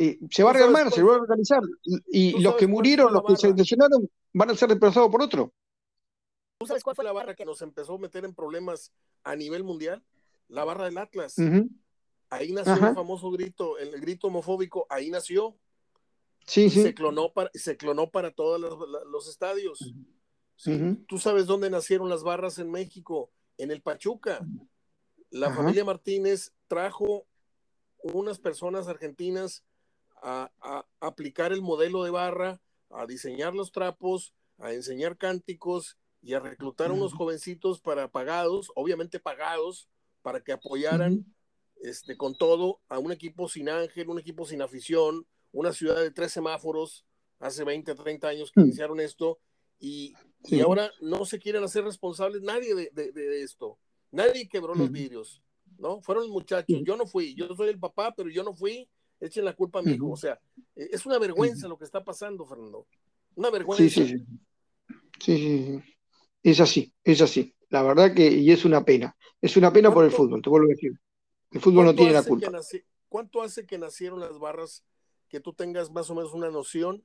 eh, 0.00 0.20
se 0.30 0.44
va 0.44 0.50
a 0.50 0.52
rearmar, 0.52 0.92
se 0.92 1.02
va 1.02 1.16
a 1.16 1.20
organizar. 1.20 1.60
Y, 2.06 2.40
los 2.40 2.54
que 2.54 2.68
murieron, 2.68 3.12
los 3.12 3.24
que 3.24 3.36
se 3.36 3.52
lesionaron, 3.52 4.08
van 4.32 4.50
a 4.50 4.54
ser 4.54 4.68
reemplazados 4.68 5.10
por 5.10 5.20
otro. 5.20 5.52
¿Tú 6.60 6.66
sabes 6.66 6.84
cuál 6.84 6.94
fue 6.94 7.04
la 7.04 7.12
barra 7.12 7.34
que 7.34 7.44
nos 7.44 7.60
empezó 7.62 7.94
a 7.94 7.98
meter 7.98 8.24
en 8.24 8.32
problemas 8.32 8.92
a 9.24 9.34
nivel 9.34 9.64
mundial? 9.64 10.04
La 10.46 10.64
barra 10.64 10.84
del 10.84 10.98
Atlas. 10.98 11.34
Ahí 12.30 12.52
nació 12.52 12.74
el 12.74 12.94
famoso 12.94 13.30
grito, 13.32 13.76
el 13.78 14.00
grito 14.00 14.28
homofóbico, 14.28 14.86
ahí 14.88 15.10
nació. 15.10 15.56
Sí, 16.46 16.70
Se 16.70 16.94
clonó 16.94 17.32
para, 17.32 17.50
se 17.52 17.76
clonó 17.76 18.10
para 18.10 18.30
todos 18.30 18.60
los, 18.60 19.28
estadios. 19.28 19.94
Tú 21.08 21.18
sabes 21.18 21.46
dónde 21.46 21.70
nacieron 21.70 22.08
las 22.08 22.22
barras 22.22 22.60
en 22.60 22.70
México, 22.70 23.32
en 23.56 23.72
el 23.72 23.82
Pachuca. 23.82 24.46
La 25.30 25.52
familia 25.52 25.84
Martínez 25.84 26.52
trajo 26.68 27.26
unas 28.02 28.38
personas 28.38 28.86
argentinas 28.86 29.64
a, 30.22 30.86
aplicar 31.00 31.52
el 31.52 31.62
modelo 31.62 32.04
de 32.04 32.10
barra, 32.10 32.60
a 32.90 33.06
diseñar 33.06 33.54
los 33.54 33.72
trapos, 33.72 34.34
a 34.58 34.72
enseñar 34.72 35.16
cánticos 35.16 35.98
y 36.22 36.34
a 36.34 36.40
reclutar 36.40 36.90
unos 36.90 37.12
jovencitos 37.14 37.80
para 37.80 38.10
pagados, 38.10 38.70
obviamente 38.74 39.20
pagados, 39.20 39.88
para 40.22 40.40
que 40.42 40.52
apoyaran 40.52 41.24
este, 41.80 42.16
con 42.16 42.36
todo 42.36 42.80
a 42.88 42.98
un 42.98 43.12
equipo 43.12 43.48
sin 43.48 43.68
ángel, 43.68 44.08
un 44.08 44.18
equipo 44.18 44.44
sin 44.44 44.62
afición, 44.62 45.26
una 45.52 45.72
ciudad 45.72 46.00
de 46.00 46.10
tres 46.10 46.32
semáforos, 46.32 47.06
hace 47.38 47.64
20, 47.64 47.94
30 47.94 48.28
años 48.28 48.52
que 48.52 48.60
mm. 48.60 48.64
iniciaron 48.64 49.00
esto, 49.00 49.38
y, 49.80 50.14
y, 50.44 50.60
ahora 50.60 50.90
no 51.00 51.24
se 51.24 51.38
quieren 51.38 51.62
hacer 51.62 51.84
responsables 51.84 52.42
nadie 52.42 52.74
de, 52.74 52.90
de, 53.12 53.42
esto. 53.42 53.78
Nadie 54.10 54.48
quebró 54.48 54.74
los 54.74 54.90
vidrios, 54.90 55.40
¿no? 55.78 56.00
Fueron 56.02 56.24
los 56.24 56.32
muchachos, 56.32 56.80
yo 56.84 56.96
no 56.96 57.06
fui, 57.06 57.34
yo 57.36 57.54
soy 57.54 57.68
el 57.68 57.78
papá, 57.78 58.12
pero 58.16 58.28
yo 58.28 58.42
no 58.42 58.54
fui, 58.54 58.88
echen 59.20 59.44
la 59.44 59.54
culpa 59.54 59.80
a 59.80 59.82
mi 59.82 59.92
hijo. 59.92 60.10
O 60.10 60.16
sea, 60.16 60.38
e, 60.74 60.88
es 60.92 61.04
una 61.06 61.18
vergüenza 61.18 61.68
lo 61.68 61.78
que 61.78 61.84
está 61.84 62.04
pasando, 62.04 62.46
Fernando. 62.46 62.86
Una 63.34 63.50
vergüenza. 63.50 63.82
Sí, 63.82 63.90
sí, 63.90 64.08
sí. 64.08 64.26
Sí, 65.20 65.36
sí, 65.36 65.82
Es 66.42 66.60
así, 66.60 66.92
es 67.04 67.20
así. 67.20 67.54
La 67.70 67.82
verdad 67.82 68.14
que, 68.14 68.30
y 68.30 68.50
es 68.50 68.64
una 68.64 68.84
pena. 68.84 69.16
Es 69.40 69.56
una 69.56 69.72
pena 69.72 69.92
por 69.92 70.04
el 70.04 70.10
fútbol, 70.10 70.42
te 70.42 70.50
vuelvo 70.50 70.66
a 70.66 70.70
decir. 70.70 70.92
El 71.50 71.60
fútbol 71.60 71.86
no 71.86 71.94
tiene 71.94 72.12
la 72.12 72.22
culpa. 72.22 72.50
¿Cuánto 73.08 73.42
hace 73.42 73.66
que 73.66 73.78
nacieron 73.78 74.20
las 74.20 74.38
barras 74.38 74.84
que 75.28 75.40
tú 75.40 75.52
tengas 75.54 75.90
más 75.90 76.10
o 76.10 76.14
menos 76.14 76.34
una 76.34 76.50
noción 76.50 77.04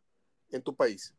en 0.50 0.62
tu 0.62 0.76
país? 0.76 1.16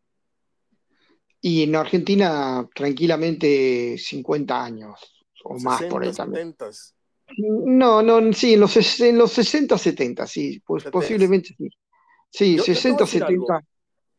Y 1.40 1.62
en 1.62 1.76
Argentina, 1.76 2.68
tranquilamente, 2.74 3.96
50 3.98 4.64
años 4.64 4.98
o 5.44 5.58
más 5.58 5.82
por 5.84 6.02
ahí 6.02 6.12
también. 6.12 6.56
No, 7.38 8.02
no, 8.02 8.32
sí, 8.32 8.54
en 8.54 8.60
los, 8.60 9.00
en 9.00 9.18
los 9.18 9.32
60, 9.32 9.76
70, 9.78 10.26
sí, 10.26 10.62
pues 10.64 10.84
posiblemente 10.84 11.54
sí. 11.56 11.68
Sí, 12.30 12.58
60, 12.58 13.06
70. 13.06 13.60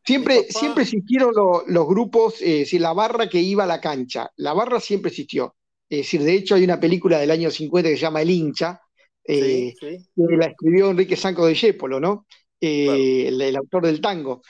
Siempre, 0.02 0.44
siempre 0.48 0.84
existieron 0.84 1.32
los 1.66 1.86
grupos, 1.86 2.40
eh, 2.40 2.62
es 2.62 2.72
la 2.74 2.92
barra 2.92 3.28
que 3.28 3.40
iba 3.40 3.64
a 3.64 3.66
la 3.66 3.80
cancha. 3.80 4.30
La 4.36 4.54
barra 4.54 4.80
siempre 4.80 5.10
existió. 5.10 5.56
Es 5.88 5.98
decir, 5.98 6.22
de 6.22 6.34
hecho 6.34 6.54
hay 6.54 6.64
una 6.64 6.80
película 6.80 7.18
del 7.18 7.30
año 7.30 7.50
50 7.50 7.90
que 7.90 7.96
se 7.96 8.02
llama 8.02 8.22
El 8.22 8.30
hincha, 8.30 8.80
eh, 9.24 9.74
que 9.80 10.36
la 10.36 10.46
escribió 10.46 10.90
Enrique 10.90 11.16
Sanco 11.16 11.44
de 11.44 11.54
Yépolo, 11.54 12.00
¿no? 12.00 12.26
Eh, 12.60 13.26
el, 13.28 13.56
autor 13.56 13.84
del 13.84 14.00
tango, 14.00 14.42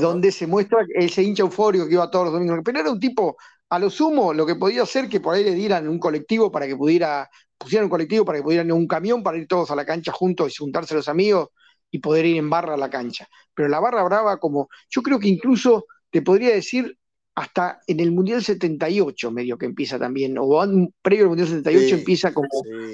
donde 0.00 0.32
se 0.32 0.46
muestra 0.46 0.78
ese 0.94 1.22
hincha 1.22 1.42
eufórico 1.42 1.86
que 1.86 1.94
iba 1.94 2.10
todos 2.10 2.24
los 2.24 2.34
domingos. 2.34 2.60
Pero 2.64 2.80
era 2.80 2.90
un 2.90 2.98
tipo, 2.98 3.36
a 3.68 3.78
lo 3.78 3.90
sumo, 3.90 4.32
lo 4.32 4.44
que 4.46 4.56
podía 4.56 4.82
hacer 4.82 5.08
que 5.08 5.20
por 5.20 5.34
ahí 5.34 5.44
le 5.44 5.54
dieran 5.54 5.86
un 5.86 5.98
colectivo 5.98 6.50
para 6.50 6.66
que 6.66 6.76
pudiera, 6.76 7.28
pusieran 7.64 7.84
un 7.84 7.90
colectivo 7.90 8.24
para 8.24 8.38
que 8.38 8.44
pudieran 8.44 8.70
un 8.70 8.86
camión 8.86 9.22
para 9.22 9.38
ir 9.38 9.48
todos 9.48 9.70
a 9.70 9.76
la 9.76 9.84
cancha 9.84 10.12
juntos 10.12 10.52
y 10.52 10.56
juntarse 10.56 10.94
los 10.94 11.08
amigos 11.08 11.48
y 11.90 11.98
poder 11.98 12.26
ir 12.26 12.36
en 12.36 12.50
barra 12.50 12.74
a 12.74 12.76
la 12.76 12.90
cancha. 12.90 13.28
Pero 13.54 13.68
la 13.68 13.80
barra 13.80 14.02
brava, 14.02 14.38
como 14.38 14.68
yo 14.90 15.02
creo 15.02 15.18
que 15.18 15.28
incluso 15.28 15.86
te 16.10 16.22
podría 16.22 16.54
decir 16.54 16.96
hasta 17.34 17.80
en 17.86 18.00
el 18.00 18.12
Mundial 18.12 18.44
78 18.44 19.30
medio 19.30 19.58
que 19.58 19.66
empieza 19.66 19.98
también, 19.98 20.36
o 20.38 20.66
previo 21.02 21.24
al 21.24 21.30
Mundial 21.30 21.48
78 21.48 21.96
empieza 21.96 22.32
como 22.32 22.48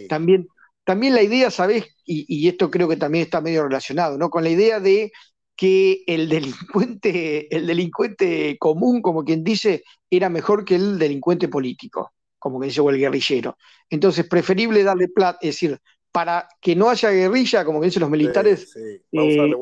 también, 0.09 0.49
también 0.85 1.15
la 1.15 1.23
idea, 1.23 1.51
¿sabes? 1.51 1.85
Y, 2.05 2.49
esto 2.49 2.71
creo 2.71 2.89
que 2.89 2.97
también 2.97 3.25
está 3.25 3.41
medio 3.41 3.65
relacionado, 3.65 4.17
¿no? 4.17 4.31
Con 4.31 4.45
la 4.45 4.51
idea 4.51 4.81
de 4.81 5.13
que 5.57 6.03
el 6.07 6.29
delincuente, 6.29 7.55
el 7.55 7.67
delincuente 7.67 8.57
común, 8.59 9.03
como 9.03 9.25
quien 9.25 9.45
dice, 9.45 9.83
era 10.09 10.31
mejor 10.31 10.65
que 10.65 10.77
el 10.77 10.99
delincuente 10.99 11.49
político, 11.49 12.13
como 12.41 12.59
que 12.59 12.67
dice, 12.67 12.81
o 12.81 12.91
el 12.91 12.99
guerrillero. 12.99 13.57
Entonces, 13.89 14.27
preferible 14.27 14.83
darle 14.83 15.07
plata, 15.07 15.39
es 15.41 15.51
decir, 15.51 15.81
para 16.13 16.49
que 16.61 16.75
no 16.75 16.91
haya 16.91 17.11
guerrilla, 17.11 17.65
como 17.65 17.81
dicen 17.81 18.01
los 18.01 18.11
militares, 18.11 18.75
eh, 18.77 19.03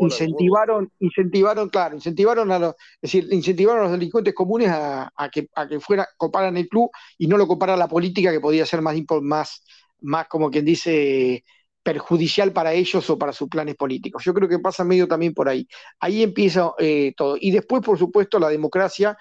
incentivaron, 0.00 0.90
incentivaron, 0.98 1.68
claro, 1.68 1.96
incentivaron 1.96 2.50
a 2.50 2.58
los, 2.58 2.74
es 3.02 3.12
decir, 3.12 3.28
incentivaron 3.30 3.80
a 3.80 3.82
los 3.84 3.92
delincuentes 3.92 4.32
comunes 4.34 4.70
a, 4.70 5.10
que, 5.30 5.48
a 5.54 5.68
que 5.68 5.78
fuera, 5.78 6.08
coparan 6.16 6.56
el 6.56 6.66
club 6.66 6.90
y 7.18 7.26
no 7.26 7.36
lo 7.36 7.46
copara 7.46 7.76
la 7.76 7.86
política 7.88 8.32
que 8.32 8.40
podía 8.40 8.64
ser 8.64 8.80
más, 8.80 8.96
más, 9.20 9.62
más 10.00 10.26
como 10.26 10.50
quien 10.50 10.64
dice, 10.64 11.44
perjudicial 11.82 12.52
para 12.52 12.72
ellos 12.72 13.08
o 13.10 13.18
para 13.18 13.32
sus 13.32 13.48
planes 13.48 13.74
políticos. 13.74 14.22
Yo 14.24 14.32
creo 14.32 14.48
que 14.48 14.58
pasa 14.58 14.84
medio 14.84 15.06
también 15.06 15.34
por 15.34 15.48
ahí. 15.48 15.66
Ahí 16.00 16.22
empieza 16.22 16.72
eh, 16.78 17.12
todo. 17.16 17.36
Y 17.40 17.50
después, 17.50 17.82
por 17.82 17.98
supuesto, 17.98 18.38
la 18.38 18.48
democracia 18.48 19.16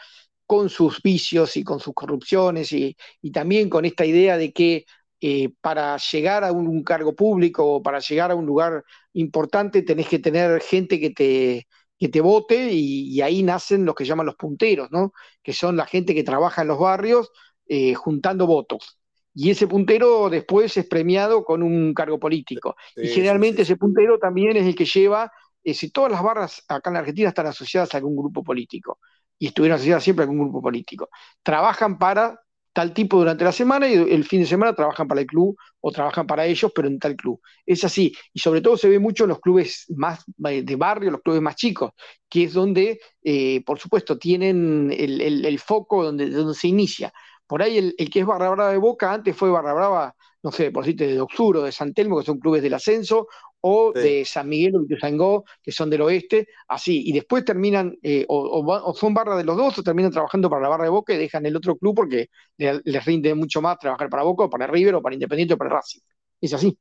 con 0.47 0.69
sus 0.69 1.01
vicios 1.03 1.57
y 1.57 1.63
con 1.63 1.79
sus 1.79 1.93
corrupciones 1.93 2.71
y, 2.71 2.97
y 3.21 3.31
también 3.31 3.69
con 3.69 3.85
esta 3.85 4.05
idea 4.05 4.37
de 4.37 4.51
que 4.53 4.85
eh, 5.19 5.49
para 5.61 5.97
llegar 5.97 6.43
a 6.43 6.51
un, 6.51 6.83
cargo 6.83 7.15
público 7.15 7.65
o 7.65 7.81
para 7.81 7.97
llegar 7.99 8.29
a 8.29 8.35
un 8.35 8.45
lugar 8.45 8.83
importante 9.13 9.81
tenés 9.81 10.07
que 10.07 10.19
tener 10.19 10.61
gente 10.61 10.99
que 10.99 11.09
te, 11.09 11.67
que 11.97 12.07
te 12.07 12.21
vote 12.21 12.71
y, 12.71 13.19
ahí 13.21 13.41
nacen 13.41 13.83
los 13.83 13.95
que 13.95 14.05
llaman 14.05 14.27
los 14.27 14.35
punteros, 14.35 14.89
¿no? 14.91 15.13
que 15.41 15.53
son 15.53 15.75
la 15.75 15.87
gente 15.87 16.13
que 16.13 16.23
trabaja 16.23 16.61
en 16.61 16.67
los 16.67 16.77
barrios 16.79 17.31
eh, 17.65 17.95
juntando 17.95 18.45
votos. 18.45 18.99
Y 19.33 19.49
ese 19.49 19.65
puntero 19.67 20.29
después 20.29 20.77
es 20.77 20.85
premiado 20.85 21.43
con 21.43 21.63
un 21.63 21.95
cargo 21.95 22.19
político. 22.19 22.75
y 22.95 23.07
generalmente 23.07 23.63
ese 23.63 23.75
puntero 23.75 24.19
también 24.19 24.55
es 24.55 24.67
el 24.67 24.75
que 24.75 24.85
lleva, 24.85 25.31
eh, 25.63 25.73
si 25.73 25.89
todas 25.89 26.11
las 26.11 26.21
barras 26.21 26.63
acá 26.67 26.91
en 26.91 26.93
la 26.93 26.99
Argentina 26.99 27.29
están 27.29 27.47
asociadas 27.47 27.93
a 27.93 27.97
algún 27.97 28.15
grupo 28.15 28.43
político, 28.43 28.99
y 29.39 29.47
estuvieron 29.47 29.75
asociadas 29.75 30.03
siempre 30.03 30.23
a 30.23 30.25
algún 30.25 30.39
grupo 30.39 30.61
político, 30.61 31.09
trabajan 31.43 31.97
para 31.97 32.39
tal 32.77 32.93
tipo 32.93 33.17
durante 33.17 33.43
la 33.43 33.51
semana 33.51 33.87
y 33.87 33.95
el 33.95 34.23
fin 34.23 34.41
de 34.41 34.45
semana 34.45 34.75
trabajan 34.75 35.07
para 35.07 35.21
el 35.21 35.25
club 35.25 35.57
o 35.81 35.91
trabajan 35.91 36.27
para 36.27 36.45
ellos, 36.45 36.71
pero 36.75 36.87
en 36.87 36.99
tal 36.99 37.15
club. 37.15 37.41
Es 37.65 37.83
así. 37.83 38.15
Y 38.31 38.39
sobre 38.39 38.61
todo 38.61 38.77
se 38.77 38.87
ve 38.87 38.99
mucho 38.99 39.23
en 39.23 39.29
los 39.29 39.39
clubes 39.39 39.85
más 39.95 40.23
de 40.37 40.75
barrio, 40.75 41.09
los 41.09 41.21
clubes 41.21 41.41
más 41.41 41.55
chicos, 41.55 41.93
que 42.29 42.43
es 42.43 42.53
donde, 42.53 42.99
eh, 43.23 43.63
por 43.65 43.79
supuesto, 43.79 44.19
tienen 44.19 44.93
el, 44.95 45.57
foco 45.57 46.03
donde, 46.03 46.29
donde, 46.29 46.53
se 46.53 46.67
inicia. 46.67 47.11
Por 47.47 47.63
ahí 47.63 47.95
el, 47.97 48.09
que 48.11 48.19
es 48.19 48.25
Barra 48.27 48.51
Brava 48.51 48.71
de 48.71 48.77
Boca, 48.77 49.11
antes 49.11 49.35
fue 49.35 49.49
Barra 49.49 49.73
Brava, 49.73 50.15
no 50.43 50.51
sé, 50.51 50.69
por 50.69 50.83
decirte, 50.83 51.07
de 51.07 51.19
Oxuro, 51.19 51.63
de 51.63 51.71
San 51.71 51.95
Telmo, 51.95 52.19
que 52.19 52.25
son 52.25 52.39
clubes 52.39 52.61
del 52.61 52.75
ascenso, 52.75 53.27
o 53.61 53.91
de 53.91 54.23
San 54.25 54.47
Miguel 54.47 54.75
o 54.75 54.83
Ituzaingó, 54.83 55.45
que 55.61 55.71
son 55.71 55.89
del 55.89 56.01
oeste, 56.01 56.47
así, 56.67 57.09
y 57.09 57.13
después 57.13 57.43
terminan, 57.43 57.97
eh, 58.03 58.25
o, 58.27 58.93
son 58.95 59.13
barra 59.13 59.35
de 59.35 59.43
los 59.43 59.57
dos, 59.57 59.77
o 59.79 59.83
terminan 59.83 60.11
trabajando 60.11 60.49
para 60.49 60.61
la 60.61 60.69
barra 60.69 60.83
de 60.85 60.89
Boca 60.89 61.13
y 61.13 61.17
dejan 61.17 61.45
el 61.45 61.55
otro 61.55 61.75
club 61.75 61.95
porque 61.95 62.29
les, 62.57 63.05
rinde 63.05 63.33
mucho 63.35 63.61
más 63.61 63.77
trabajar 63.79 64.09
para 64.09 64.23
Boca, 64.23 64.45
o 64.45 64.49
para 64.49 64.67
River, 64.67 64.95
o 64.95 65.01
para 65.01 65.15
Independiente, 65.15 65.53
o 65.55 65.57
para 65.57 65.71
Racing. 65.71 66.01
Es 66.39 66.53
así. 66.53 66.77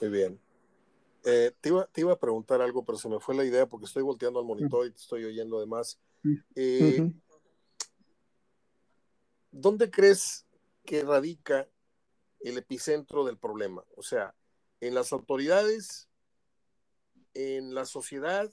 Muy 0.00 0.10
bien. 0.10 0.38
Eh, 1.24 1.52
te, 1.60 1.68
iba, 1.68 2.12
a 2.12 2.18
preguntar 2.18 2.60
algo, 2.62 2.84
pero 2.84 2.96
se 2.96 3.08
me 3.08 3.18
fue 3.18 3.34
la 3.34 3.44
idea 3.44 3.66
porque 3.66 3.86
estoy 3.86 4.02
volteando 4.02 4.38
al 4.38 4.46
monitor 4.46 4.86
y 4.86 4.90
te 4.90 4.98
estoy 4.98 5.24
oyendo 5.24 5.58
además. 5.58 5.98
Eh, 6.54 7.10
¿Dónde 9.50 9.90
crees 9.90 10.46
que 10.84 11.02
radica 11.02 11.68
el 12.40 12.58
epicentro 12.58 13.24
del 13.24 13.36
problema? 13.36 13.84
O 13.96 14.02
sea, 14.02 14.34
en 14.80 14.94
las 14.94 15.12
autoridades, 15.12 16.08
en 17.34 17.74
la 17.74 17.84
sociedad, 17.84 18.52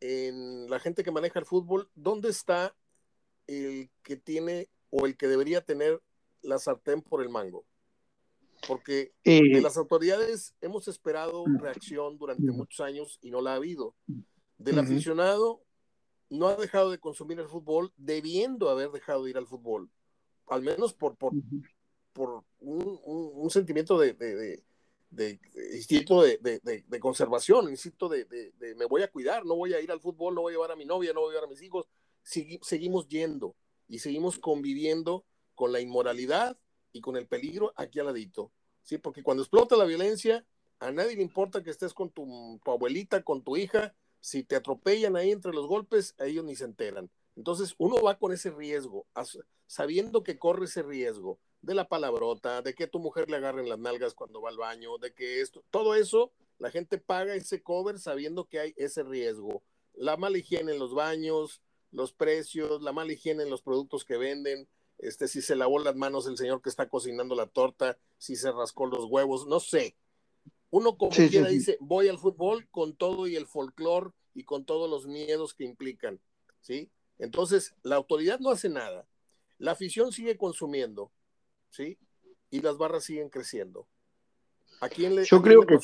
en 0.00 0.68
la 0.68 0.80
gente 0.80 1.02
que 1.02 1.10
maneja 1.10 1.38
el 1.38 1.46
fútbol, 1.46 1.88
¿dónde 1.94 2.30
está 2.30 2.74
el 3.46 3.90
que 4.02 4.16
tiene 4.16 4.68
o 4.90 5.06
el 5.06 5.16
que 5.16 5.28
debería 5.28 5.64
tener 5.64 6.00
la 6.42 6.58
sartén 6.58 7.02
por 7.02 7.22
el 7.22 7.28
mango? 7.28 7.64
Porque 8.66 9.12
de 9.24 9.38
eh, 9.38 9.60
las 9.60 9.76
autoridades 9.76 10.54
hemos 10.60 10.88
esperado 10.88 11.44
reacción 11.58 12.16
durante 12.18 12.50
muchos 12.50 12.80
años 12.80 13.18
y 13.20 13.30
no 13.30 13.42
la 13.42 13.52
ha 13.52 13.56
habido. 13.56 13.94
Del 14.56 14.78
aficionado 14.78 15.62
no 16.30 16.48
ha 16.48 16.56
dejado 16.56 16.90
de 16.90 16.98
consumir 16.98 17.38
el 17.38 17.48
fútbol, 17.48 17.92
debiendo 17.96 18.70
haber 18.70 18.90
dejado 18.90 19.24
de 19.24 19.30
ir 19.30 19.36
al 19.36 19.46
fútbol, 19.46 19.90
al 20.46 20.62
menos 20.62 20.94
por, 20.94 21.16
por, 21.16 21.32
por 22.12 22.44
un, 22.60 23.50
sentimiento 23.50 23.98
de, 23.98 24.14
de, 24.14 24.62
instinto 25.72 26.22
de, 26.22 26.38
de, 26.38 27.00
conservación, 27.00 27.68
instinto 27.68 28.08
de, 28.08 28.26
me 28.76 28.84
voy 28.86 29.02
a 29.02 29.10
cuidar, 29.10 29.44
no 29.44 29.56
voy 29.56 29.74
a 29.74 29.80
ir 29.80 29.90
al 29.90 30.00
fútbol, 30.00 30.34
no 30.34 30.42
voy 30.42 30.52
a 30.52 30.54
llevar 30.54 30.72
a 30.72 30.76
mi 30.76 30.84
novia, 30.84 31.12
no 31.12 31.20
voy 31.20 31.30
a 31.30 31.32
llevar 31.32 31.48
a 31.48 31.50
mis 31.50 31.62
hijos, 31.62 31.86
seguimos 32.22 33.08
yendo 33.08 33.54
y 33.88 33.98
seguimos 33.98 34.38
conviviendo 34.38 35.24
con 35.54 35.72
la 35.72 35.80
inmoralidad 35.80 36.58
y 36.92 37.00
con 37.00 37.16
el 37.16 37.26
peligro 37.26 37.72
aquí 37.76 38.00
al 38.00 38.06
ladito, 38.06 38.52
¿sí? 38.82 38.98
Porque 38.98 39.22
cuando 39.22 39.42
explota 39.42 39.76
la 39.76 39.84
violencia, 39.84 40.46
a 40.78 40.90
nadie 40.90 41.16
le 41.16 41.22
importa 41.22 41.62
que 41.62 41.70
estés 41.70 41.94
con 41.94 42.10
tu, 42.10 42.60
tu 42.64 42.70
abuelita, 42.70 43.22
con 43.22 43.42
tu 43.42 43.56
hija, 43.56 43.94
si 44.20 44.42
te 44.42 44.56
atropellan 44.56 45.16
ahí 45.16 45.30
entre 45.30 45.52
los 45.52 45.66
golpes, 45.66 46.14
ellos 46.18 46.44
ni 46.44 46.56
se 46.56 46.64
enteran. 46.64 47.10
Entonces 47.36 47.74
uno 47.78 48.00
va 48.00 48.18
con 48.18 48.32
ese 48.32 48.50
riesgo, 48.50 49.06
sabiendo 49.66 50.22
que 50.22 50.38
corre 50.38 50.66
ese 50.66 50.82
riesgo, 50.82 51.38
de 51.64 51.74
la 51.74 51.88
palabrota, 51.88 52.62
de 52.62 52.74
que 52.74 52.86
tu 52.86 52.98
mujer 52.98 53.30
le 53.30 53.36
agarren 53.36 53.68
las 53.68 53.78
nalgas 53.78 54.14
cuando 54.14 54.40
va 54.40 54.50
al 54.50 54.56
baño, 54.56 54.98
de 54.98 55.14
que 55.14 55.40
esto, 55.40 55.64
todo 55.70 55.94
eso, 55.94 56.32
la 56.58 56.70
gente 56.70 56.98
paga 56.98 57.34
ese 57.34 57.62
cover 57.62 57.98
sabiendo 57.98 58.46
que 58.46 58.60
hay 58.60 58.74
ese 58.76 59.02
riesgo. 59.02 59.62
La 59.94 60.16
mala 60.16 60.38
higiene 60.38 60.72
en 60.72 60.78
los 60.78 60.94
baños, 60.94 61.62
los 61.90 62.12
precios, 62.12 62.82
la 62.82 62.92
mala 62.92 63.12
higiene 63.12 63.44
en 63.44 63.50
los 63.50 63.62
productos 63.62 64.04
que 64.04 64.16
venden, 64.16 64.68
este, 64.98 65.28
si 65.28 65.42
se 65.42 65.56
lavó 65.56 65.78
las 65.78 65.96
manos 65.96 66.26
el 66.26 66.36
señor 66.36 66.62
que 66.62 66.68
está 66.68 66.88
cocinando 66.88 67.34
la 67.34 67.46
torta, 67.46 67.98
si 68.18 68.36
se 68.36 68.52
rascó 68.52 68.86
los 68.86 69.04
huevos, 69.06 69.46
no 69.46 69.60
sé. 69.60 69.96
Uno 70.70 70.96
como 70.96 71.12
quiera 71.12 71.48
dice, 71.48 71.76
voy 71.80 72.08
al 72.08 72.18
fútbol 72.18 72.68
con 72.70 72.96
todo 72.96 73.26
y 73.26 73.36
el 73.36 73.46
folclore 73.46 74.10
y 74.34 74.44
con 74.44 74.64
todos 74.64 74.90
los 74.90 75.06
miedos 75.06 75.54
que 75.54 75.64
implican, 75.64 76.20
¿sí? 76.60 76.90
Entonces, 77.18 77.74
la 77.82 77.96
autoridad 77.96 78.40
no 78.40 78.50
hace 78.50 78.68
nada. 78.68 79.06
La 79.58 79.72
afición 79.72 80.10
sigue 80.10 80.36
consumiendo. 80.36 81.12
¿Sí? 81.74 81.98
Y 82.50 82.60
las 82.60 82.78
barras 82.78 83.04
siguen 83.04 83.28
creciendo. 83.28 83.88
¿A 84.80 84.88
quién 84.88 85.16
le 85.16 85.24
Yo 85.24 85.42
creo 85.42 85.62
que 85.62 85.78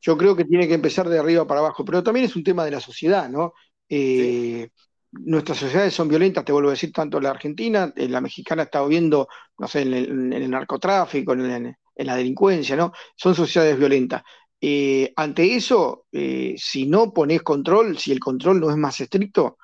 Yo 0.00 0.16
creo 0.16 0.36
que 0.36 0.44
tiene 0.44 0.66
que 0.66 0.74
empezar 0.74 1.08
de 1.08 1.18
arriba 1.18 1.46
para 1.46 1.60
abajo, 1.60 1.84
pero 1.84 2.02
también 2.02 2.26
es 2.26 2.34
un 2.34 2.42
tema 2.42 2.64
de 2.64 2.72
la 2.72 2.80
sociedad, 2.80 3.28
¿no? 3.28 3.54
Eh, 3.88 4.68
nuestras 5.12 5.58
sociedades 5.58 5.94
son 5.94 6.08
violentas, 6.08 6.44
te 6.44 6.52
vuelvo 6.52 6.70
a 6.70 6.72
decir, 6.72 6.90
tanto 6.92 7.20
la 7.20 7.30
Argentina, 7.30 7.92
la 7.94 8.20
mexicana 8.20 8.62
ha 8.62 8.64
estado 8.64 8.88
viendo, 8.88 9.28
no 9.58 9.68
sé, 9.68 9.82
en 9.82 10.32
el, 10.32 10.50
narcotráfico, 10.50 11.34
en, 11.34 11.76
la 11.96 12.16
delincuencia, 12.16 12.74
¿no? 12.74 12.92
Son 13.14 13.34
sociedades 13.34 13.78
violentas. 13.78 14.22
Eh, 14.60 15.12
ante 15.16 15.54
eso, 15.54 16.06
eh, 16.10 16.54
si 16.56 16.86
no 16.86 17.12
pones 17.12 17.42
control, 17.42 17.98
si 17.98 18.12
el 18.12 18.20
control 18.20 18.60
no 18.60 18.70
es 18.70 18.76
más 18.76 19.00
estricto, 19.00 19.58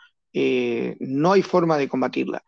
no 1.01 1.33
hay 1.33 1.43
forma 1.43 1.77
de 1.77 1.89
combatirla. 1.89 2.45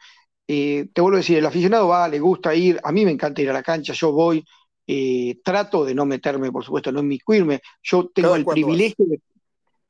Eh, 0.52 0.88
te 0.92 1.00
vuelvo 1.00 1.14
a 1.14 1.20
decir, 1.20 1.38
el 1.38 1.46
aficionado 1.46 1.86
va, 1.86 2.08
le 2.08 2.18
gusta 2.18 2.52
ir, 2.52 2.80
a 2.82 2.90
mí 2.90 3.04
me 3.04 3.12
encanta 3.12 3.40
ir 3.40 3.50
a 3.50 3.52
la 3.52 3.62
cancha, 3.62 3.92
yo 3.92 4.10
voy, 4.10 4.44
eh, 4.84 5.38
trato 5.44 5.84
de 5.84 5.94
no 5.94 6.04
meterme, 6.04 6.50
por 6.50 6.64
supuesto, 6.64 6.90
no 6.90 6.98
inmiscuirme, 6.98 7.60
yo 7.80 8.08
tengo 8.08 8.34
el 8.34 8.44
privilegio 8.44 9.06
de... 9.06 9.20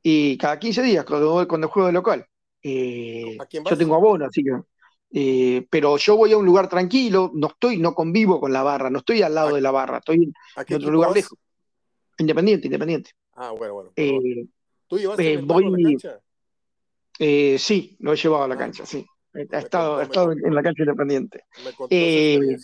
Y 0.03 0.37
cada 0.37 0.59
15 0.59 0.83
días, 0.83 1.07
cuando, 1.07 1.49
cuando 1.49 1.69
juego 1.69 1.87
de 1.87 1.95
local. 1.95 2.27
yo 2.63 3.79
tengo 3.79 3.95
abono, 3.95 4.27
así 4.27 4.45
que... 4.45 5.67
pero 5.71 5.97
yo 5.97 6.17
voy 6.19 6.33
a 6.33 6.37
un 6.37 6.45
lugar 6.45 6.69
tranquilo, 6.69 7.31
no 7.33 7.47
estoy, 7.47 7.79
no 7.79 7.95
convivo 7.95 8.39
con 8.39 8.53
la 8.53 8.63
barra, 8.63 8.91
no 8.91 8.99
estoy 8.99 9.23
al 9.23 9.35
lado 9.35 9.55
de 9.55 9.63
la 9.63 9.71
barra, 9.71 9.97
estoy 9.97 10.31
en 10.57 10.75
otro 10.77 10.91
lugar 10.91 11.15
lejos. 11.15 11.39
Independiente, 12.19 12.67
independiente. 12.67 13.13
Ah, 13.33 13.53
bueno, 13.53 13.73
bueno. 13.73 13.93
¿Tú 14.87 14.99
llevaste 14.99 15.39
a 15.39 15.41
la 15.41 15.79
cancha? 15.83 16.21
sí, 17.19 17.97
lo 18.01 18.13
he 18.13 18.17
llevado 18.17 18.45
a 18.45 18.49
la 18.49 18.59
cancha, 18.59 18.85
sí. 18.85 19.07
Ha 19.35 19.59
estado, 19.59 20.01
estado 20.01 20.33
en 20.33 20.55
la 20.55 20.63
cancha 20.63 20.83
independiente. 20.83 21.45
Eh, 21.89 22.57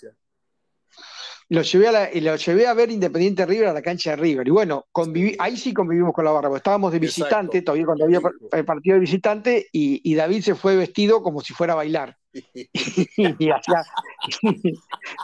lo 1.48 1.62
llevé, 1.62 1.88
a 1.88 1.92
la, 1.92 2.11
lo 2.12 2.37
llevé 2.37 2.66
a 2.66 2.74
ver 2.74 2.90
Independiente 2.90 3.46
River 3.46 3.68
a 3.68 3.72
la 3.72 3.83
cancha 3.83 4.11
de 4.11 4.16
River. 4.16 4.48
Y 4.48 4.50
bueno, 4.50 4.87
conviví, 4.90 5.37
ahí 5.38 5.57
sí 5.57 5.72
convivimos 5.72 6.12
con 6.12 6.24
la 6.24 6.33
barra, 6.33 6.48
porque 6.48 6.59
estábamos 6.59 6.90
de 6.90 6.98
visitante, 6.98 7.62
todavía 7.62 7.87
cuando 7.87 8.05
había 8.05 8.20
el 8.50 8.64
partido 8.64 8.94
de 8.94 9.00
visitante, 9.00 9.66
y, 9.70 10.14
David 10.16 10.42
se 10.42 10.55
fue 10.57 10.76
vestido 10.76 11.22
como 11.22 11.40
si 11.40 11.55
fuera 11.55 11.74
a 11.74 11.76
bailar. 11.76 12.16
y 12.33 13.50
hacía, 13.50 13.85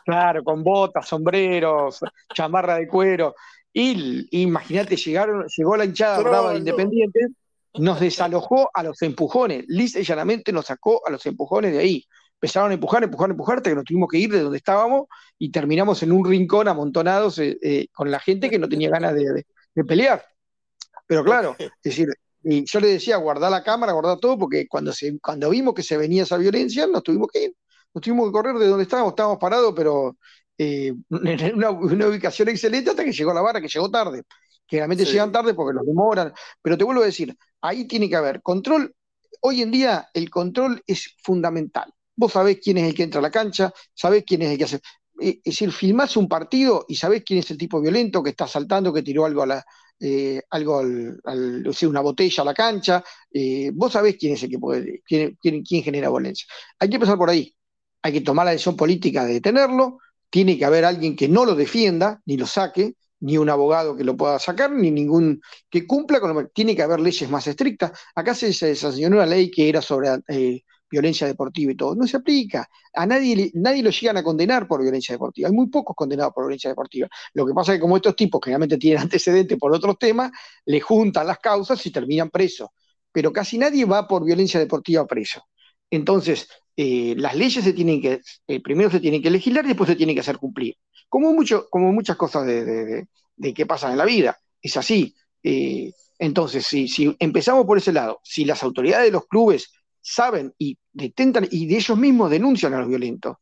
claro, 0.05 0.45
con 0.45 0.63
botas, 0.63 1.09
sombreros, 1.09 2.01
chamarra 2.33 2.77
de 2.77 2.87
cuero. 2.87 3.35
Y 3.73 4.43
imagínate, 4.43 4.97
llegaron, 4.97 5.47
llegó 5.49 5.77
la 5.77 5.87
hinchada 5.87 6.21
brava 6.21 6.53
de 6.53 6.59
Independiente 6.59 7.31
nos 7.75 8.01
desalojó 8.01 8.71
a 8.75 8.83
los 8.83 9.01
empujones, 9.03 9.65
lisa 9.69 10.01
y 10.01 10.05
llanamente 10.05 10.53
nos 10.53 10.67
sacó 10.67 11.07
a 11.07 11.11
los 11.11 11.25
empujones 11.27 11.73
de 11.73 11.79
ahí. 11.79 12.07
Empezaron 12.35 12.73
a 12.73 12.75
empujar, 12.75 13.05
empujar, 13.05 13.31
empujar, 13.31 13.57
hasta 13.59 13.71
que 13.71 13.77
nos 13.77 13.85
tuvimos 13.85 14.09
que 14.09 14.19
ir 14.19 14.33
de 14.33 14.41
donde 14.41 14.59
estábamos 14.59 15.07
y 15.39 15.51
terminamos 15.51 16.03
en 16.03 16.13
un 16.13 16.25
rincón 16.29 16.69
amontonados 16.69 17.39
eh, 17.39 17.57
eh, 17.63 17.87
con 17.93 18.11
la 18.11 18.19
gente 18.19 18.51
que 18.51 18.59
no 18.59 18.69
tenía 18.69 18.91
ganas 18.91 19.15
de, 19.15 19.45
pelear. 19.85 20.25
Pero 21.07 21.25
claro, 21.25 21.55
es 21.59 21.71
decir, 21.83 22.09
y 22.43 22.65
yo 22.65 22.81
le 22.81 22.89
decía, 22.89 23.17
guardar 23.17 23.51
la 23.51 23.63
cámara, 23.63 23.93
guardar 23.93 24.19
todo, 24.19 24.39
porque 24.39 24.67
cuando, 24.67 24.93
se, 24.93 25.19
cuando 25.21 25.51
vimos 25.51 25.75
que 25.75 25.83
se 25.83 25.97
venía 25.97 26.25
esa 26.25 26.37
violencia, 26.37 26.87
nos 26.87 27.03
tuvimos 27.03 27.29
que 27.33 27.45
ir, 27.45 27.57
nos 27.95 28.03
tuvimos 28.03 28.27
que 28.29 28.33
correr 28.33 28.57
de 28.57 28.67
donde 28.67 28.83
estábamos, 28.83 29.13
estábamos 29.13 29.39
parados, 29.39 29.73
pero 29.77 30.17
eh, 30.59 30.93
en 31.11 31.55
una, 31.55 31.71
una, 31.71 32.09
ubicación 32.09 32.49
excelente 32.49 32.91
hasta 32.91 33.05
que 33.05 33.13
llegó 33.13 33.33
la 33.33 33.41
vara, 33.41 33.61
que 33.61 33.69
llegó 33.69 33.91
tarde. 33.91 34.25
Generalmente 34.73 35.05
llegan 35.05 35.31
tarde 35.31 35.53
porque 35.53 35.75
los 35.75 35.85
demoran, 35.85 36.33
pero 36.63 36.79
te 36.79 36.85
vuelvo 36.85 37.03
a 37.03 37.05
decir, 37.05 37.37
ahí 37.61 37.85
tiene 37.85 38.09
que 38.09 38.17
haber 38.17 38.41
control. 38.41 38.95
Hoy 39.43 39.61
en 39.61 39.71
día 39.71 40.09
el 40.15 40.31
control 40.31 40.83
es 40.87 41.15
fundamental. 41.23 41.93
Vos 42.17 42.33
sabés 42.33 42.59
quién 42.59 42.79
es 42.79 42.85
el 42.85 42.95
que 42.95 43.03
entra 43.03 43.19
a 43.19 43.23
la 43.23 43.31
cancha, 43.31 43.71
sabés 43.93 44.25
quién 44.27 44.41
es 44.41 44.51
el 44.51 44.57
que 44.57 44.65
hace. 44.65 44.81
Eh, 45.21 45.41
es 45.45 45.53
decir, 45.53 45.71
filmás 45.73 46.17
un 46.17 46.27
partido 46.27 46.87
y 46.89 46.97
sabés 46.97 47.23
quién 47.23 47.41
es 47.41 47.51
el 47.51 47.59
tipo 47.59 47.83
violento 47.83 48.23
que 48.23 48.31
está 48.31 48.49
saltando, 48.49 48.95
que 48.95 49.03
tiró 49.03 49.27
algo 49.27 49.43
a 49.43 49.47
la, 49.47 49.67
eh, 50.01 50.41
algo 50.49 50.79
al, 50.79 51.21
una 51.83 52.01
botella 52.01 52.41
a 52.43 52.47
la 52.47 52.55
cancha. 52.55 53.05
Eh, 53.31 53.73
vos 53.75 53.93
sabés 53.93 54.17
quién 54.17 54.33
es 54.33 54.43
el 54.43 54.49
que 54.49 54.59
puede, 54.59 55.03
quién, 55.05 55.37
quién, 55.39 55.83
genera 55.83 56.09
violencia. 56.09 56.47
Hay 56.79 56.89
que 56.89 56.97
empezar 56.97 57.19
por 57.19 57.29
ahí. 57.29 57.55
Hay 58.01 58.15
que 58.15 58.23
tomar 58.23 58.47
la 58.47 58.53
decisión 58.53 58.75
política 58.75 59.27
de 59.27 59.35
detenerlo. 59.35 59.99
Tiene 60.31 60.57
que 60.57 60.65
haber 60.65 60.87
alguien 60.87 61.15
que 61.15 61.29
no 61.29 61.45
lo 61.45 61.55
defienda 61.55 62.23
ni 62.25 62.39
lo 62.39 62.47
saque 62.47 62.95
ni 63.23 63.39
un 63.39 63.49
abogado 63.49 63.97
que 63.97 64.05
lo 64.05 64.17
pueda 64.17 64.39
sacar, 64.39 64.73
ni 64.73 64.91
ningún 64.91 65.41
que 65.71 65.87
cumpla 65.87 66.21
con 66.21 66.35
lo 66.35 66.41
que 66.41 66.51
tiene 66.53 66.75
que 66.75 66.83
haber 66.83 67.01
leyes 67.01 67.31
más 67.31 67.47
estrictas. 67.47 67.93
Acá 68.15 68.35
se, 68.35 68.53
sancionó 68.53 69.17
una 69.17 69.27
ley 69.27 69.51
que 69.51 69.69
era 69.69 69.81
sobre 69.81 70.09
eh, 70.29 70.63
violencia 70.91 71.27
deportiva 71.27 71.73
y 71.73 71.77
todo. 71.77 71.95
No 71.95 72.07
se 72.07 72.17
aplica. 72.17 72.69
A 72.95 73.07
nadie, 73.07 73.53
nadie 73.55 73.83
lo 73.83 73.91
llegan 73.91 74.17
a 74.17 74.25
condenar 74.25 74.67
por 74.67 74.83
violencia 74.83 75.15
deportiva. 75.15 75.49
Hay 75.49 75.55
muy 75.55 75.69
pocos 75.69 75.95
condenados 75.95 76.33
por 76.35 76.45
violencia 76.45 76.71
deportiva. 76.71 77.09
Lo 77.35 77.47
que 77.47 77.55
pasa 77.55 77.73
es 77.73 77.79
que 77.79 77.81
como 77.83 77.97
estos 77.97 78.17
tipos 78.17 78.41
generalmente 78.43 78.77
tienen 78.77 79.03
antecedentes 79.03 79.57
por 79.57 79.73
otros 79.73 79.97
temas, 79.99 80.33
le 80.67 80.81
juntan 80.81 81.27
las 81.27 81.39
causas 81.39 81.85
y 81.87 81.93
terminan 81.93 82.29
presos. 82.29 82.71
Pero 83.13 83.33
casi 83.33 83.57
nadie 83.57 83.85
va 83.85 84.09
por 84.09 84.25
violencia 84.25 84.59
deportiva 84.59 85.07
preso. 85.07 85.45
Entonces, 85.91 86.49
eh, 86.77 87.15
las 87.17 87.37
leyes 87.37 87.63
se 87.63 87.73
tienen 87.73 88.01
que, 88.01 88.21
eh, 88.49 88.61
primero 88.63 88.91
se 88.91 88.99
tienen 88.99 89.23
que 89.23 89.31
legislar 89.31 89.65
y 89.65 89.69
después 89.69 89.89
se 89.89 89.97
tienen 89.97 90.17
que 90.17 90.21
hacer 90.21 90.39
cumplir 90.39 90.77
como, 91.13 91.35
mucho, 91.35 91.69
como 91.69 91.93
muchas 91.93 92.17
cosas 92.17 92.47
de, 92.47 93.07
de, 93.37 93.53
que 93.53 93.67
pasan 93.67 93.93
en 93.93 93.99
la 93.99 94.07
vida. 94.07 94.39
Es 94.63 94.79
así. 94.79 95.15
Eh, 95.43 95.93
entonces, 96.19 96.67
si, 96.67 96.89
si, 96.89 97.15
empezamos 97.19 97.67
por 97.67 97.77
ese 97.77 97.93
lado, 97.93 98.21
si 98.25 98.47
las 98.47 98.63
autoridades 98.63 99.05
de 99.05 99.13
los 99.13 99.27
clubes 99.27 99.71
saben 100.01 100.55
y 100.57 100.79
detentan 100.91 101.47
y 101.51 101.67
de 101.67 101.77
ellos 101.77 101.99
mismos 101.99 102.31
denuncian 102.31 102.73
a 102.73 102.79
los 102.79 102.89
violentos 102.89 103.37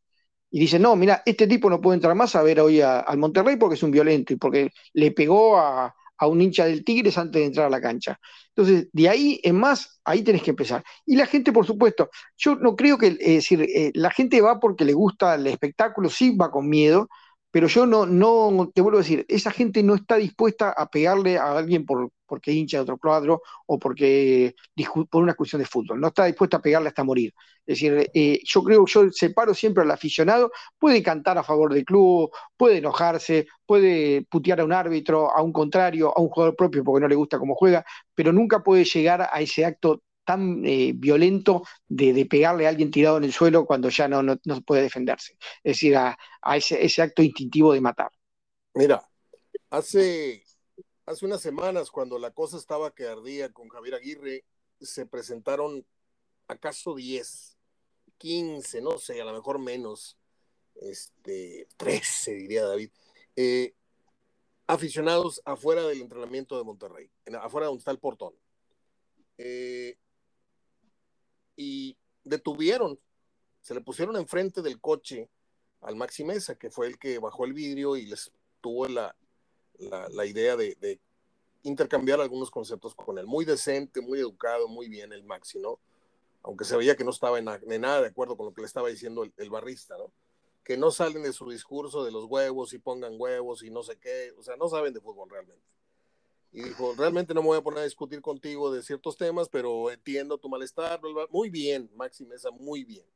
y 0.51 0.59
dicen, 0.59 0.83
no, 0.83 0.97
mira, 0.97 1.23
este 1.25 1.47
tipo 1.47 1.71
no 1.71 1.81
puede 1.81 1.95
entrar 1.95 2.17
más 2.17 2.35
a 2.35 2.43
ver 2.43 2.59
hoy 2.59 2.81
al 2.81 3.19
Monterrey 3.19 3.55
porque 3.55 3.77
es 3.77 3.83
un 3.85 3.93
violento 3.93 4.33
y 4.33 4.37
porque 4.37 4.73
le 4.95 5.13
pegó 5.13 5.57
a, 5.57 5.95
a 6.19 6.27
un 6.27 6.43
hincha 6.43 6.65
del 6.65 6.85
Tigres 6.85 7.19
antes 7.19 7.39
de 7.39 7.47
entrar 7.47 7.67
a 7.67 7.71
la 7.71 7.81
cancha. 7.81 8.19
Entonces, 8.49 8.89
de 8.93 9.09
ahí 9.09 9.39
en 9.45 9.55
más, 9.55 10.01
ahí 10.05 10.23
tenés 10.23 10.43
que 10.43 10.51
empezar. 10.51 10.83
Y 11.07 11.15
la 11.15 11.27
gente, 11.27 11.53
por 11.53 11.67
supuesto, 11.67 12.11
yo 12.37 12.57
no 12.57 12.75
creo 12.75 12.99
que, 12.99 13.17
es 13.21 13.35
decir, 13.37 13.63
eh, 13.63 13.93
la 13.95 14.11
gente 14.11 14.41
va 14.41 14.59
porque 14.59 14.85
le 14.85 14.93
gusta 14.93 15.37
el 15.37 15.47
espectáculo, 15.47 16.11
sí 16.11 16.37
va 16.37 16.51
con 16.51 16.69
miedo, 16.69 17.09
pero 17.51 17.67
yo 17.67 17.87
no, 17.87 18.07
no, 18.07 18.71
te 18.73 18.81
vuelvo 18.81 18.99
a 18.99 19.03
decir, 19.03 19.25
esa 19.29 19.51
gente 19.51 19.83
no 19.83 19.95
está 19.95 20.17
dispuesta 20.17 20.71
a 20.71 20.87
pegarle 20.89 21.39
a 21.39 21.59
alguien 21.59 21.85
por, 21.85 22.11
porque 22.27 22.53
hincha 22.53 22.79
de 22.79 22.83
otro 22.83 22.99
cuadro 22.99 23.43
o 23.67 23.79
porque 23.79 24.55
por 25.11 25.23
una 25.23 25.35
cuestión 25.35 25.61
de 25.61 25.67
fútbol, 25.67 26.01
no 26.01 26.09
está 26.09 26.27
dispuesta 26.27 26.59
a 26.59 26.63
pegarle 26.63 26.89
hasta 26.89 27.05
morir. 27.05 27.35
Es 27.67 27.81
decir, 27.81 28.11
eh, 28.15 28.41
yo 28.45 28.63
creo, 28.63 28.87
yo 28.87 29.11
separo 29.11 29.55
siempre 29.55 29.83
al 29.83 29.91
aficionado, 29.91 30.51
puede 30.79 31.03
cantar 31.03 31.39
a 31.39 31.43
favor 31.43 31.75
del 31.75 31.85
club, 31.85 32.31
puede 32.57 32.79
enojarse, 32.79 33.47
puede 33.67 34.23
putear 34.31 34.61
a 34.61 34.65
un 34.65 34.73
árbitro, 34.73 35.35
a 35.37 35.43
un 35.43 35.53
contrario, 35.53 36.17
a 36.17 36.21
un 36.21 36.29
jugador 36.29 36.57
propio 36.57 36.85
porque 36.85 37.01
no 37.03 37.09
le 37.09 37.17
gusta 37.17 37.39
cómo 37.39 37.55
juega, 37.55 37.85
pero 38.15 38.33
nunca 38.33 38.63
puede 38.63 38.85
llegar 38.85 39.29
a 39.33 39.41
ese 39.41 39.65
acto 39.65 40.03
tan 40.25 40.65
eh, 40.65 40.93
violento 40.95 41.63
de, 41.89 42.27
pegarle 42.27 42.67
a 42.67 42.71
alguien 42.71 42.91
tirado 42.91 43.17
en 43.17 43.25
el 43.25 43.33
suelo 43.33 43.67
cuando 43.67 43.89
ya 43.89 44.09
no, 44.09 44.23
no, 44.23 44.39
puede 44.65 44.83
defenderse. 44.83 45.37
Es 45.65 45.77
decir, 45.77 45.97
a, 45.97 46.17
ese, 46.55 47.03
acto 47.03 47.23
instintivo 47.23 47.73
de 47.73 47.81
matar. 47.81 48.11
Mira, 48.75 49.03
hace, 49.71 50.45
hace 51.07 51.27
unas 51.27 51.41
semanas, 51.41 51.91
cuando 51.91 52.19
la 52.19 52.31
cosa 52.31 52.57
estaba 52.57 52.95
que 52.95 53.07
ardía 53.07 53.53
con 53.53 53.69
Javier 53.69 53.97
Aguirre, 53.97 54.45
se 54.81 55.07
presentaron 55.07 55.85
acaso 56.49 56.95
10, 56.95 57.59
15, 58.19 58.81
no 58.81 58.99
sé, 58.99 59.21
a 59.21 59.25
lo 59.25 59.33
mejor 59.33 59.59
menos, 59.59 60.17
este, 60.77 61.67
13, 61.77 62.35
diría 62.35 62.65
David, 62.65 62.91
eh, 63.37 63.75
aficionados 64.67 65.43
afuera 65.45 65.83
del 65.83 66.01
entrenamiento 66.01 66.57
de 66.57 66.65
Monterrey, 66.65 67.11
afuera 67.41 67.67
donde 67.67 67.81
está 67.81 67.91
el 67.91 67.99
portón. 67.99 68.35
Eh, 69.39 69.97
y 71.57 71.97
detuvieron, 72.25 72.99
se 73.61 73.75
le 73.75 73.81
pusieron 73.81 74.17
enfrente 74.17 74.63
del 74.63 74.81
coche 74.81 75.29
al 75.81 75.97
Maxi 75.97 76.25
Mesa, 76.25 76.57
que 76.57 76.71
fue 76.71 76.87
el 76.87 76.99
que 76.99 77.19
bajó 77.19 77.45
el 77.45 77.53
vidrio 77.53 77.97
y 77.97 78.07
les 78.07 78.33
tuvo 78.61 78.87
la, 78.89 79.15
la, 79.79 80.27
idea 80.27 80.57
de, 80.57 81.01
intercambiar 81.63 82.21
algunos 82.21 82.51
conceptos 82.51 82.95
con 82.95 83.19
él. 83.19 83.27
Muy 83.27 83.45
decente, 83.45 84.01
muy 84.01 84.19
educado, 84.19 84.69
muy 84.69 84.89
bien 84.89 85.13
el 85.13 85.25
Maxi, 85.25 85.59
¿no? 85.59 85.79
Aunque 86.43 86.65
se 86.65 86.77
veía 86.77 86.97
que 86.97 87.05
no 87.05 87.11
estaba 87.11 87.39
en, 87.39 87.45
nada 87.45 88.01
de 88.01 88.09
acuerdo 88.09 88.37
con 88.37 88.47
lo 88.47 88.55
que 88.55 88.63
le 88.63 88.67
estaba 88.67 88.89
diciendo 88.89 89.25
el, 89.25 89.33
el, 89.37 89.51
barrista, 89.51 89.97
¿no? 89.99 90.13
Que 90.65 90.77
no 90.77 90.91
salen 90.91 91.23
de 91.23 91.33
su 91.33 91.51
discurso 91.51 92.05
de 92.05 92.13
los 92.13 92.25
huevos 92.25 92.73
y 92.73 92.79
pongan 92.79 93.15
huevos 93.19 93.63
y 93.63 93.71
no 93.71 93.83
sé 93.83 93.99
qué, 93.99 94.33
o 94.39 94.43
sea, 94.43 94.57
no 94.57 94.69
saben 94.69 94.95
de 94.95 95.01
fútbol 95.01 95.29
realmente 95.29 95.63
y 96.53 96.63
dijo, 96.63 96.95
realmente 96.97 97.33
no 97.33 97.43
me 97.43 97.49
voy 97.49 97.59
a 97.59 97.63
poner 97.63 97.81
a 97.81 97.85
discutir 97.85 98.21
contigo 98.21 98.73
de 98.73 98.83
ciertos 98.83 99.17
temas, 99.17 99.49
pero 99.49 99.91
entiendo 99.91 100.39
tu 100.39 100.49
malestar. 100.49 101.01
Muy 101.31 101.49
bien, 101.49 101.91
Maxi 101.95 102.27
Mesa, 102.27 102.51
muy 102.51 102.85
bien. 102.85 103.07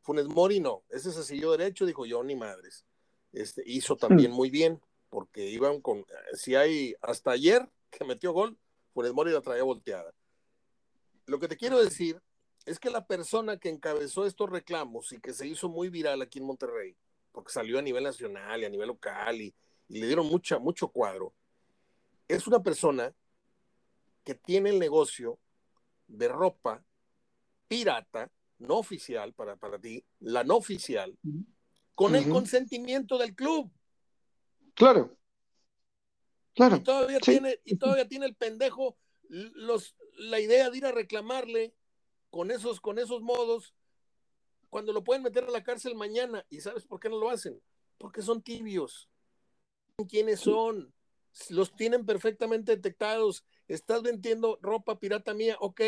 Funes 0.00 0.26
Mori 0.26 0.58
no, 0.58 0.82
ese 0.90 1.12
se 1.12 1.22
siguió 1.22 1.52
derecho, 1.52 1.86
dijo 1.86 2.04
yo, 2.06 2.24
ni 2.24 2.34
madres. 2.34 2.84
Este, 3.32 3.62
hizo 3.64 3.96
también 3.96 4.32
muy 4.32 4.50
bien, 4.50 4.80
porque 5.10 5.46
iban 5.46 5.80
con, 5.80 6.04
si 6.34 6.56
hay, 6.56 6.96
hasta 7.02 7.30
ayer 7.30 7.70
que 7.90 8.04
metió 8.04 8.32
gol, 8.32 8.58
Funes 8.94 9.12
Mori 9.12 9.30
la 9.30 9.40
traía 9.40 9.62
volteada. 9.62 10.12
Lo 11.26 11.38
que 11.38 11.46
te 11.46 11.56
quiero 11.56 11.78
decir 11.78 12.20
es 12.66 12.80
que 12.80 12.90
la 12.90 13.06
persona 13.06 13.58
que 13.58 13.68
encabezó 13.68 14.26
estos 14.26 14.50
reclamos 14.50 15.12
y 15.12 15.20
que 15.20 15.32
se 15.32 15.46
hizo 15.46 15.68
muy 15.68 15.88
viral 15.88 16.20
aquí 16.20 16.40
en 16.40 16.46
Monterrey, 16.46 16.96
porque 17.30 17.52
salió 17.52 17.78
a 17.78 17.82
nivel 17.82 18.02
nacional 18.02 18.60
y 18.60 18.64
a 18.64 18.68
nivel 18.68 18.88
local 18.88 19.40
y, 19.40 19.54
y 19.88 20.00
le 20.00 20.06
dieron 20.08 20.26
mucha, 20.26 20.58
mucho 20.58 20.88
cuadro, 20.88 21.32
es 22.28 22.46
una 22.46 22.62
persona 22.62 23.14
que 24.24 24.34
tiene 24.34 24.70
el 24.70 24.78
negocio 24.78 25.38
de 26.06 26.28
ropa 26.28 26.84
pirata, 27.68 28.30
no 28.58 28.78
oficial 28.78 29.32
para, 29.32 29.56
para 29.56 29.78
ti, 29.78 30.04
la 30.20 30.44
no 30.44 30.56
oficial, 30.56 31.18
con 31.94 32.14
el 32.14 32.28
consentimiento 32.28 33.18
del 33.18 33.34
club. 33.34 33.72
Claro. 34.74 35.16
Claro. 36.54 36.76
Y 36.76 36.80
todavía, 36.80 37.18
tiene, 37.18 37.60
y 37.64 37.76
todavía 37.76 38.06
tiene 38.06 38.26
el 38.26 38.34
pendejo 38.34 38.96
los, 39.28 39.96
la 40.16 40.38
idea 40.38 40.70
de 40.70 40.76
ir 40.76 40.86
a 40.86 40.92
reclamarle 40.92 41.74
con 42.30 42.50
esos, 42.50 42.80
con 42.80 42.98
esos 42.98 43.22
modos 43.22 43.74
cuando 44.68 44.92
lo 44.92 45.04
pueden 45.04 45.22
meter 45.22 45.44
a 45.44 45.50
la 45.50 45.62
cárcel 45.62 45.94
mañana. 45.94 46.46
¿Y 46.50 46.60
sabes 46.60 46.84
por 46.84 47.00
qué 47.00 47.08
no 47.08 47.18
lo 47.18 47.30
hacen? 47.30 47.60
Porque 47.98 48.22
son 48.22 48.42
tibios. 48.42 49.08
¿Quiénes 50.08 50.40
son? 50.40 50.92
Los 51.48 51.74
tienen 51.74 52.04
perfectamente 52.04 52.76
detectados. 52.76 53.44
Estás 53.68 54.02
vendiendo 54.02 54.58
ropa 54.62 54.98
pirata 54.98 55.34
mía. 55.34 55.56
Ok, 55.60 55.80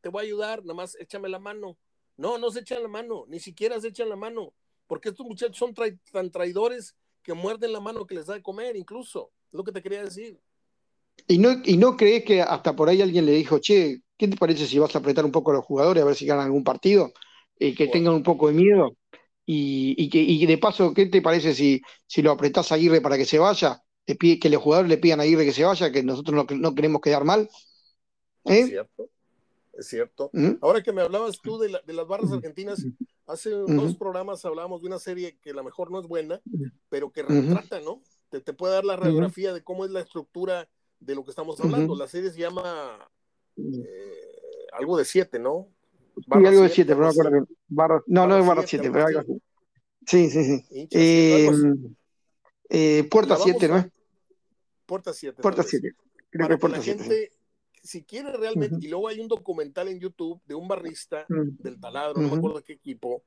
te 0.00 0.08
voy 0.08 0.22
a 0.22 0.26
ayudar. 0.26 0.60
Nada 0.62 0.74
más 0.74 0.96
échame 1.00 1.28
la 1.28 1.38
mano. 1.38 1.78
No, 2.16 2.38
no 2.38 2.50
se 2.50 2.60
echan 2.60 2.82
la 2.82 2.88
mano. 2.88 3.24
Ni 3.28 3.40
siquiera 3.40 3.80
se 3.80 3.88
echan 3.88 4.08
la 4.08 4.16
mano. 4.16 4.52
Porque 4.86 5.10
estos 5.10 5.26
muchachos 5.26 5.56
son 5.56 5.74
tan 6.12 6.30
traidores 6.30 6.96
que 7.22 7.32
muerden 7.32 7.72
la 7.72 7.80
mano 7.80 8.06
que 8.06 8.14
les 8.14 8.26
da 8.26 8.34
de 8.34 8.42
comer, 8.42 8.76
incluso. 8.76 9.30
Es 9.46 9.54
lo 9.54 9.64
que 9.64 9.72
te 9.72 9.82
quería 9.82 10.02
decir. 10.02 10.38
¿Y 11.28 11.38
no, 11.38 11.62
¿Y 11.64 11.76
no 11.76 11.96
crees 11.96 12.24
que 12.24 12.42
hasta 12.42 12.74
por 12.74 12.88
ahí 12.88 13.02
alguien 13.02 13.26
le 13.26 13.32
dijo, 13.32 13.58
che, 13.58 14.02
¿qué 14.16 14.28
te 14.28 14.36
parece 14.36 14.66
si 14.66 14.78
vas 14.78 14.94
a 14.94 14.98
apretar 14.98 15.24
un 15.24 15.32
poco 15.32 15.50
a 15.50 15.54
los 15.54 15.64
jugadores 15.64 16.02
a 16.02 16.06
ver 16.06 16.14
si 16.14 16.26
ganan 16.26 16.46
algún 16.46 16.64
partido? 16.64 17.12
Eh, 17.58 17.74
que 17.74 17.88
tengan 17.88 18.14
un 18.14 18.22
poco 18.22 18.48
de 18.48 18.54
miedo. 18.54 18.96
Y, 19.46 20.08
que, 20.10 20.18
y 20.18 20.46
de 20.46 20.58
paso, 20.58 20.94
¿qué 20.94 21.06
te 21.06 21.20
parece 21.20 21.54
si, 21.54 21.82
si 22.06 22.22
lo 22.22 22.30
apretás 22.30 22.70
a 22.70 22.76
Aguirre 22.76 23.00
para 23.00 23.16
que 23.16 23.24
se 23.24 23.38
vaya? 23.38 23.82
Que 24.16 24.50
los 24.50 24.62
jugadores 24.62 24.88
le 24.88 24.98
pidan 24.98 25.20
a 25.20 25.24
Aguirre 25.24 25.44
que 25.44 25.52
se 25.52 25.64
vaya, 25.64 25.90
que 25.90 26.02
nosotros 26.02 26.46
no, 26.50 26.74
queremos 26.74 27.00
quedar 27.00 27.24
mal. 27.24 27.48
¿Eh? 28.44 28.60
Es 28.60 28.68
cierto, 28.68 29.08
es 29.74 29.86
cierto. 29.86 30.30
¿Mm? 30.32 30.52
Ahora 30.60 30.82
que 30.82 30.92
me 30.92 31.02
hablabas 31.02 31.40
tú 31.40 31.58
de, 31.58 31.68
las 31.68 32.06
barras 32.06 32.32
argentinas, 32.32 32.84
hace 33.26 33.50
dos 33.50 33.96
programas 33.96 34.44
hablábamos 34.44 34.82
de 34.82 34.88
una 34.88 34.98
serie 34.98 35.38
que 35.40 35.50
a 35.50 35.54
lo 35.54 35.64
mejor 35.64 35.90
no 35.90 36.00
es 36.00 36.06
buena, 36.06 36.40
pero 36.88 37.10
que 37.10 37.22
retrata, 37.22 37.80
¿no? 37.80 38.02
Te, 38.30 38.40
puede 38.52 38.74
dar 38.74 38.84
la 38.84 38.96
radiografía 38.96 39.52
de 39.52 39.62
cómo 39.62 39.84
es 39.84 39.90
la 39.90 40.00
estructura 40.00 40.68
de 41.00 41.14
lo 41.14 41.24
que 41.24 41.30
estamos 41.30 41.60
hablando. 41.60 41.96
La 41.96 42.06
serie 42.06 42.30
se 42.30 42.38
llama 42.38 42.98
eh, 43.56 44.36
algo 44.72 44.96
de 44.96 45.04
siete, 45.04 45.38
¿no? 45.38 45.68
sí, 46.16 46.26
algo 46.30 46.62
de 46.62 46.68
siete, 46.68 46.94
pero 46.94 47.04
no 47.04 47.08
acuerdo 47.10 47.46
no, 48.06 48.26
no 48.26 48.38
es 48.38 48.46
barra 48.46 48.66
siete, 48.66 48.90
pero 48.90 49.06
algo 49.06 49.20
así. 49.20 49.40
Sí, 50.06 50.30
sí, 50.30 50.44
sí. 50.44 50.88
Eh, 50.90 51.50
eh, 52.68 53.04
puerta 53.10 53.36
7, 53.36 53.68
¿no? 53.68 53.86
Puerta 54.90 55.12
7. 55.12 55.40
Puerta 55.40 55.62
7. 55.62 55.94
Creo 56.30 56.48
que 56.48 56.58
Puerta 56.58 56.82
7. 56.82 57.30
Si 57.80 58.02
quiere 58.02 58.32
realmente, 58.36 58.76
y 58.80 58.88
luego 58.88 59.06
hay 59.06 59.20
un 59.20 59.28
documental 59.28 59.86
en 59.86 60.00
YouTube 60.00 60.40
de 60.46 60.56
un 60.56 60.66
barrista 60.66 61.24
del 61.28 61.78
taladro, 61.78 62.20
no 62.20 62.28
me 62.28 62.36
acuerdo 62.36 62.60
qué 62.62 62.72
equipo, 62.72 63.22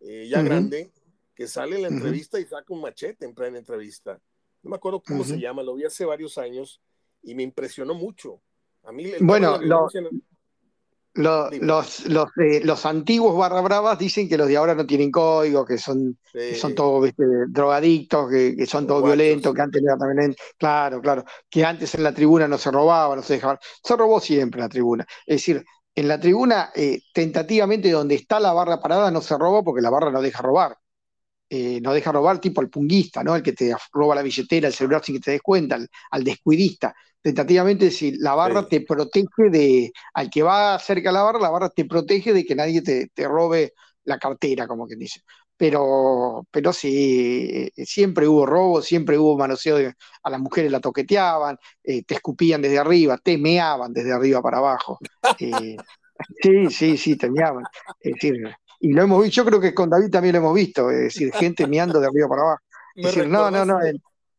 eh, 0.00 0.28
ya 0.30 0.42
grande, 0.42 0.92
que 1.34 1.48
sale 1.48 1.74
en 1.74 1.82
la 1.82 1.88
entrevista 1.88 2.38
y 2.38 2.44
saca 2.44 2.72
un 2.72 2.82
machete 2.82 3.26
en 3.26 3.34
plena 3.34 3.58
entrevista. 3.58 4.20
No 4.62 4.70
me 4.70 4.76
acuerdo 4.76 5.02
cómo 5.02 5.24
se 5.24 5.40
llama, 5.40 5.64
lo 5.64 5.74
vi 5.74 5.84
hace 5.84 6.04
varios 6.04 6.38
años 6.38 6.80
y 7.22 7.34
me 7.34 7.42
impresionó 7.42 7.94
mucho. 7.94 8.40
A 8.84 8.92
mí 8.92 9.10
bueno, 9.20 9.58
lo, 9.60 9.88
los, 11.18 12.06
los, 12.06 12.30
eh, 12.38 12.60
los, 12.62 12.86
antiguos 12.86 13.36
barra 13.36 13.60
bravas 13.60 13.98
dicen 13.98 14.28
que 14.28 14.38
los 14.38 14.46
de 14.46 14.56
ahora 14.56 14.76
no 14.76 14.86
tienen 14.86 15.10
código, 15.10 15.64
que 15.64 15.76
son, 15.76 16.16
son 16.56 16.74
todos 16.76 17.10
drogadictos, 17.48 18.30
que, 18.30 18.66
son 18.66 18.86
todos 18.86 19.02
violentos, 19.02 19.52
que 19.52 19.60
antes 19.60 19.82
era 19.82 19.96
también. 19.96 20.36
Claro, 20.56 21.00
claro. 21.00 21.24
Que 21.50 21.64
antes 21.64 21.92
en 21.96 22.04
la 22.04 22.12
tribuna 22.12 22.46
no 22.46 22.56
se 22.56 22.70
robaba, 22.70 23.16
no 23.16 23.22
se 23.22 23.34
dejaba. 23.34 23.58
Se 23.82 23.96
robó 23.96 24.20
siempre 24.20 24.60
en 24.60 24.64
la 24.64 24.68
tribuna. 24.68 25.06
Es 25.26 25.36
decir, 25.38 25.64
en 25.94 26.06
la 26.06 26.20
tribuna, 26.20 26.70
eh, 26.76 27.00
tentativamente 27.12 27.90
donde 27.90 28.14
está 28.14 28.38
la 28.38 28.52
barra 28.52 28.80
parada 28.80 29.10
no 29.10 29.20
se 29.20 29.36
roba 29.36 29.64
porque 29.64 29.82
la 29.82 29.90
barra 29.90 30.12
no 30.12 30.22
deja 30.22 30.40
robar. 30.40 30.76
Eh, 31.50 31.80
no 31.80 31.94
deja 31.94 32.12
robar 32.12 32.40
tipo 32.40 32.60
al 32.60 32.68
punguista, 32.68 33.24
¿no? 33.24 33.34
El 33.34 33.42
que 33.42 33.52
te 33.52 33.74
roba 33.92 34.14
la 34.14 34.22
billetera, 34.22 34.68
el 34.68 34.74
celular 34.74 35.02
sin 35.02 35.16
que 35.16 35.20
te 35.20 35.30
des 35.32 35.42
cuenta, 35.42 35.78
al 36.10 36.24
descuidista 36.24 36.94
tentativamente 37.22 37.90
si 37.90 38.12
la 38.18 38.34
barra 38.34 38.66
te 38.66 38.80
protege 38.82 39.50
de, 39.50 39.92
al 40.14 40.30
que 40.30 40.42
va 40.42 40.78
cerca 40.78 41.10
a 41.10 41.12
la 41.12 41.22
barra, 41.22 41.40
la 41.40 41.50
barra 41.50 41.68
te 41.70 41.84
protege 41.84 42.32
de 42.32 42.44
que 42.44 42.54
nadie 42.54 42.82
te, 42.82 43.28
robe 43.28 43.74
la 44.04 44.18
cartera, 44.18 44.66
como 44.66 44.86
quien 44.86 44.98
dice. 44.98 45.20
Pero, 45.56 46.46
pero 46.50 46.72
sí, 46.72 47.70
eh, 47.76 47.84
siempre 47.84 48.28
hubo 48.28 48.46
robo, 48.46 48.80
siempre 48.80 49.18
hubo 49.18 49.36
manoseo, 49.36 49.92
a 50.22 50.30
las 50.30 50.40
mujeres 50.40 50.70
la 50.70 50.80
toqueteaban, 50.80 51.58
eh, 51.82 52.04
te 52.04 52.14
escupían 52.14 52.62
desde 52.62 52.78
arriba, 52.78 53.18
te 53.18 53.36
meaban 53.36 53.92
desde 53.92 54.12
arriba 54.12 54.42
para 54.42 54.58
abajo. 54.58 54.98
Eh, 55.40 55.76
sí, 56.42 56.66
sí, 56.68 56.96
sí, 56.96 57.16
te 57.16 57.30
meaban. 57.30 57.62
Es 58.00 58.14
decir, 58.14 58.42
y 58.80 58.92
lo 58.92 59.02
hemos 59.02 59.22
visto, 59.22 59.42
yo 59.42 59.44
creo 59.44 59.60
que 59.60 59.74
con 59.74 59.90
David 59.90 60.10
también 60.10 60.34
lo 60.34 60.38
hemos 60.40 60.54
visto, 60.54 60.90
es 60.90 60.98
decir, 60.98 61.32
gente 61.34 61.66
meando 61.66 62.00
de 62.00 62.06
arriba 62.06 62.28
para 62.28 62.42
abajo. 62.42 62.62
Es 62.94 63.06
decir, 63.06 63.28
no, 63.28 63.50
no, 63.50 63.64
no, 63.64 63.78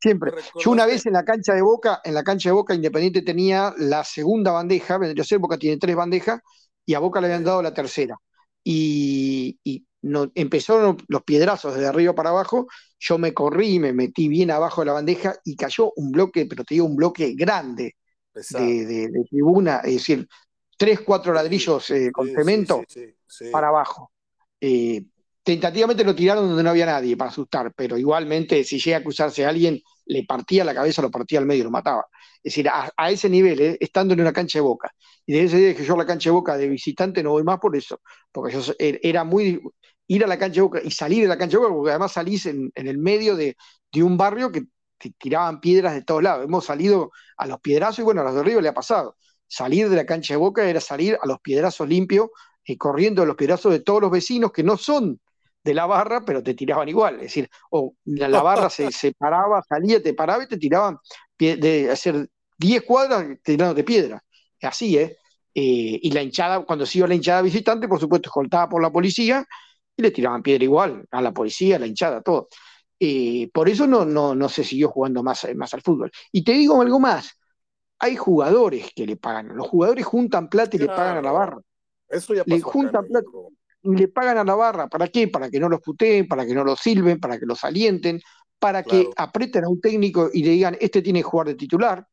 Siempre. 0.01 0.31
Yo 0.57 0.71
una 0.71 0.85
vez 0.85 1.05
en 1.05 1.13
la 1.13 1.25
cancha 1.25 1.53
de 1.53 1.61
Boca, 1.61 1.99
en 2.05 2.13
la 2.13 2.23
cancha 2.23 2.47
de 2.47 2.53
Boca 2.53 2.73
Independiente 2.73 3.21
tenía 3.21 3.73
la 3.77 4.05
segunda 4.05 4.53
bandeja, 4.53 4.97
vendría 4.97 5.23
a 5.23 5.25
ser 5.25 5.39
Boca 5.39 5.57
tiene 5.57 5.77
tres 5.77 5.93
bandejas 5.93 6.39
y 6.85 6.93
a 6.93 6.99
Boca 6.99 7.19
le 7.19 7.27
habían 7.27 7.43
dado 7.43 7.61
la 7.61 7.73
tercera. 7.73 8.15
Y, 8.63 9.59
no, 10.01 10.31
empezaron 10.35 10.95
los 11.09 11.23
piedrazos 11.23 11.73
desde 11.73 11.87
arriba 11.87 12.15
para 12.15 12.29
abajo, 12.29 12.67
yo 12.97 13.17
me 13.17 13.33
corrí 13.33 13.73
y 13.75 13.79
me 13.79 13.91
metí 13.91 14.29
bien 14.29 14.51
abajo 14.51 14.81
de 14.81 14.85
la 14.85 14.93
bandeja 14.93 15.35
y 15.43 15.57
cayó 15.57 15.91
un 15.97 16.11
bloque, 16.11 16.45
pero 16.45 16.63
te 16.63 16.75
digo 16.75 16.85
un 16.85 16.95
bloque 16.95 17.33
grande 17.35 17.97
de, 18.33 19.25
tribuna, 19.29 19.81
es 19.83 19.95
decir, 19.95 20.25
tres, 20.77 21.01
cuatro 21.01 21.33
ladrillos 21.33 21.89
eh, 21.91 22.09
con 22.13 22.29
cemento 22.29 22.81
para 23.51 23.67
abajo. 23.67 24.11
Eh, 24.61 25.03
tentativamente 25.43 26.03
lo 26.03 26.15
tiraron 26.15 26.47
donde 26.47 26.63
no 26.63 26.69
había 26.69 26.85
nadie 26.85 27.17
para 27.17 27.31
asustar, 27.31 27.73
pero 27.75 27.97
igualmente 27.97 28.63
si 28.63 28.79
llega 28.79 28.97
a 28.97 29.03
cruzarse 29.03 29.45
a 29.45 29.49
alguien, 29.49 29.81
le 30.05 30.23
partía 30.25 30.63
la 30.63 30.73
cabeza, 30.73 31.01
lo 31.01 31.11
partía 31.11 31.39
al 31.39 31.45
medio, 31.45 31.63
lo 31.65 31.71
mataba. 31.71 32.05
Es 32.43 32.53
decir, 32.53 32.69
a, 32.69 33.11
ese 33.11 33.29
nivel, 33.29 33.59
eh, 33.61 33.77
estando 33.79 34.13
en 34.13 34.21
una 34.21 34.33
cancha 34.33 34.59
de 34.59 34.63
boca. 34.63 34.91
Y 35.25 35.33
desde 35.33 35.45
ese 35.45 35.57
día 35.57 35.75
que 35.75 35.85
yo 35.85 35.93
a 35.95 35.97
la 35.97 36.05
cancha 36.05 36.29
de 36.29 36.33
boca 36.33 36.57
de 36.57 36.67
visitante 36.67 37.23
no 37.23 37.31
voy 37.31 37.43
más 37.43 37.59
por 37.59 37.75
eso, 37.75 38.01
porque 38.31 38.53
yo 38.53 38.73
er, 38.79 38.99
era 39.03 39.23
muy 39.23 39.61
ir 40.07 40.23
a 40.23 40.27
la 40.27 40.37
cancha 40.39 40.55
de 40.55 40.61
boca 40.61 40.81
y 40.83 40.91
salir 40.91 41.23
de 41.23 41.29
la 41.29 41.37
cancha 41.37 41.57
de 41.57 41.63
boca, 41.63 41.73
porque 41.75 41.91
además 41.91 42.11
salís 42.11 42.45
en, 42.47 42.71
el 42.75 42.97
medio 42.97 43.35
de, 43.35 43.55
un 44.03 44.17
barrio 44.17 44.51
que 44.51 44.63
te 44.97 45.11
tiraban 45.11 45.59
piedras 45.61 45.93
de 45.93 46.03
todos 46.03 46.23
lados. 46.23 46.45
Hemos 46.45 46.65
salido 46.65 47.11
a 47.37 47.47
los 47.47 47.59
piedrazos 47.61 47.99
y 47.99 48.03
bueno, 48.03 48.21
a 48.21 48.23
los 48.25 48.35
de 48.35 48.43
Río 48.43 48.61
le 48.61 48.69
ha 48.69 48.73
pasado. 48.73 49.15
Salir 49.47 49.89
de 49.89 49.95
la 49.95 50.05
cancha 50.05 50.33
de 50.33 50.37
boca 50.37 50.67
era 50.67 50.81
salir 50.81 51.17
a 51.21 51.27
los 51.27 51.39
piedrazos 51.41 51.87
limpios 51.87 52.29
y 52.69 52.77
corriendo 52.77 53.23
a 53.23 53.25
los 53.25 53.35
piedrazos 53.35 53.71
de 53.71 53.79
todos 53.79 54.01
los 54.01 54.11
vecinos 54.11 54.51
que 54.51 54.63
no 54.63 54.77
son 54.77 55.19
de 55.63 55.73
la 55.73 55.85
barra, 55.85 56.23
pero 56.25 56.41
te 56.41 56.53
tiraban 56.53 56.87
igual. 56.87 57.15
Es 57.15 57.21
decir, 57.23 57.49
o 57.71 57.93
la, 58.05 58.41
barra 58.41 58.69
se 58.69 58.91
separaba, 58.91 59.61
salía, 59.67 60.01
te 60.01 60.13
paraba 60.13 60.43
y 60.43 60.47
te 60.47 60.57
tiraban 60.57 60.97
de 61.37 61.89
hacer 61.91 62.29
10 62.57 62.83
cuadras 62.83 63.25
de 63.43 63.83
piedra. 63.83 64.23
Así, 64.61 64.97
¿eh? 64.97 65.17
¿eh? 65.55 65.99
Y 66.01 66.11
la 66.11 66.21
hinchada, 66.21 66.65
cuando 66.65 66.85
se 66.85 66.99
iba 66.99 67.07
la 67.07 67.15
hinchada 67.15 67.41
visitante, 67.41 67.87
por 67.87 67.99
supuesto, 67.99 68.29
escoltada 68.29 68.67
por 68.69 68.81
la 68.81 68.91
policía 68.91 69.45
y 69.95 70.01
le 70.01 70.11
tiraban 70.11 70.43
piedra 70.43 70.63
igual 70.63 71.05
a 71.09 71.21
la 71.21 71.33
policía, 71.33 71.77
a 71.77 71.79
la 71.79 71.87
hinchada, 71.87 72.21
todo. 72.21 72.49
Eh, 72.99 73.49
por 73.53 73.69
eso 73.69 73.87
no, 73.87 74.05
no, 74.05 74.35
no 74.35 74.49
se 74.49 74.63
siguió 74.63 74.89
jugando 74.89 75.23
más, 75.23 75.47
más 75.55 75.73
al 75.73 75.81
fútbol. 75.81 76.11
Y 76.31 76.43
te 76.43 76.51
digo 76.51 76.81
algo 76.81 76.99
más, 76.99 77.39
hay 77.97 78.17
jugadores 78.17 78.91
que 78.93 79.05
le 79.05 79.15
pagan, 79.15 79.55
los 79.55 79.67
jugadores 79.67 80.05
juntan 80.05 80.49
plata 80.49 80.75
y 80.75 80.79
le 80.79 80.87
pagan 80.87 81.17
a 81.17 81.21
la 81.21 81.31
barra. 81.31 81.57
Eso 82.09 82.33
ya 82.33 82.43
pasó 82.43 82.55
le 82.55 82.61
juntan 82.61 83.05
plata 83.05 83.27
y 83.83 83.95
le 83.95 84.07
pagan 84.07 84.37
a 84.37 84.43
la 84.43 84.55
barra. 84.55 84.87
¿Para 84.87 85.07
qué? 85.07 85.27
Para 85.27 85.49
que 85.49 85.59
no 85.59 85.69
los 85.69 85.79
puteen, 85.79 86.27
para 86.27 86.45
que 86.45 86.53
no 86.53 86.63
los 86.63 86.79
silben, 86.79 87.19
para 87.19 87.39
que 87.39 87.45
los 87.45 87.63
alienten, 87.63 88.21
para 88.59 88.83
que 88.83 89.09
aprieten 89.15 89.63
a 89.63 89.69
un 89.69 89.79
técnico 89.79 90.29
y 90.33 90.43
le 90.43 90.51
digan, 90.51 90.77
este 90.79 91.01
tiene 91.01 91.19
que 91.19 91.23
jugar 91.23 91.47
de 91.47 91.55
titular, 91.55 92.05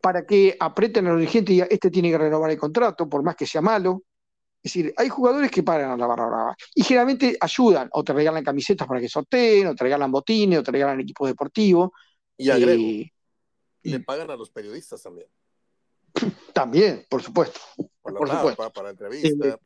para 0.00 0.24
que 0.24 0.56
aprieten 0.58 1.06
a 1.06 1.10
los 1.10 1.20
dirigentes 1.20 1.50
y 1.50 1.54
digan, 1.56 1.68
este 1.70 1.90
tiene 1.90 2.10
que 2.10 2.18
renovar 2.18 2.50
el 2.50 2.58
contrato, 2.58 3.08
por 3.08 3.22
más 3.22 3.36
que 3.36 3.46
sea 3.46 3.60
malo. 3.60 4.02
Es 4.62 4.72
decir, 4.72 4.94
hay 4.96 5.10
jugadores 5.10 5.50
que 5.50 5.62
pagan 5.62 5.90
a 5.90 5.96
la 5.96 6.06
barra 6.06 6.26
brava 6.26 6.56
y 6.74 6.82
generalmente 6.82 7.36
ayudan, 7.38 7.90
o 7.92 8.02
te 8.02 8.14
regalan 8.14 8.42
camisetas 8.42 8.88
para 8.88 9.00
que 9.00 9.08
sorteen, 9.08 9.66
o 9.66 9.74
te 9.74 9.84
regalan 9.84 10.10
botines, 10.10 10.58
o 10.58 10.62
te 10.62 10.72
regalan 10.72 11.00
equipos 11.00 11.28
deportivos. 11.28 11.90
Y 12.38 12.48
agrego, 12.48 12.82
eh, 12.82 13.12
le 13.82 14.00
pagan 14.00 14.30
a 14.30 14.36
los 14.36 14.50
periodistas 14.50 15.02
también. 15.02 15.28
También, 16.54 17.04
por 17.10 17.22
supuesto. 17.22 17.60
Por 18.14 18.28
supuesto. 18.28 18.70
Para, 18.72 18.90
entrevistas. 18.90 19.58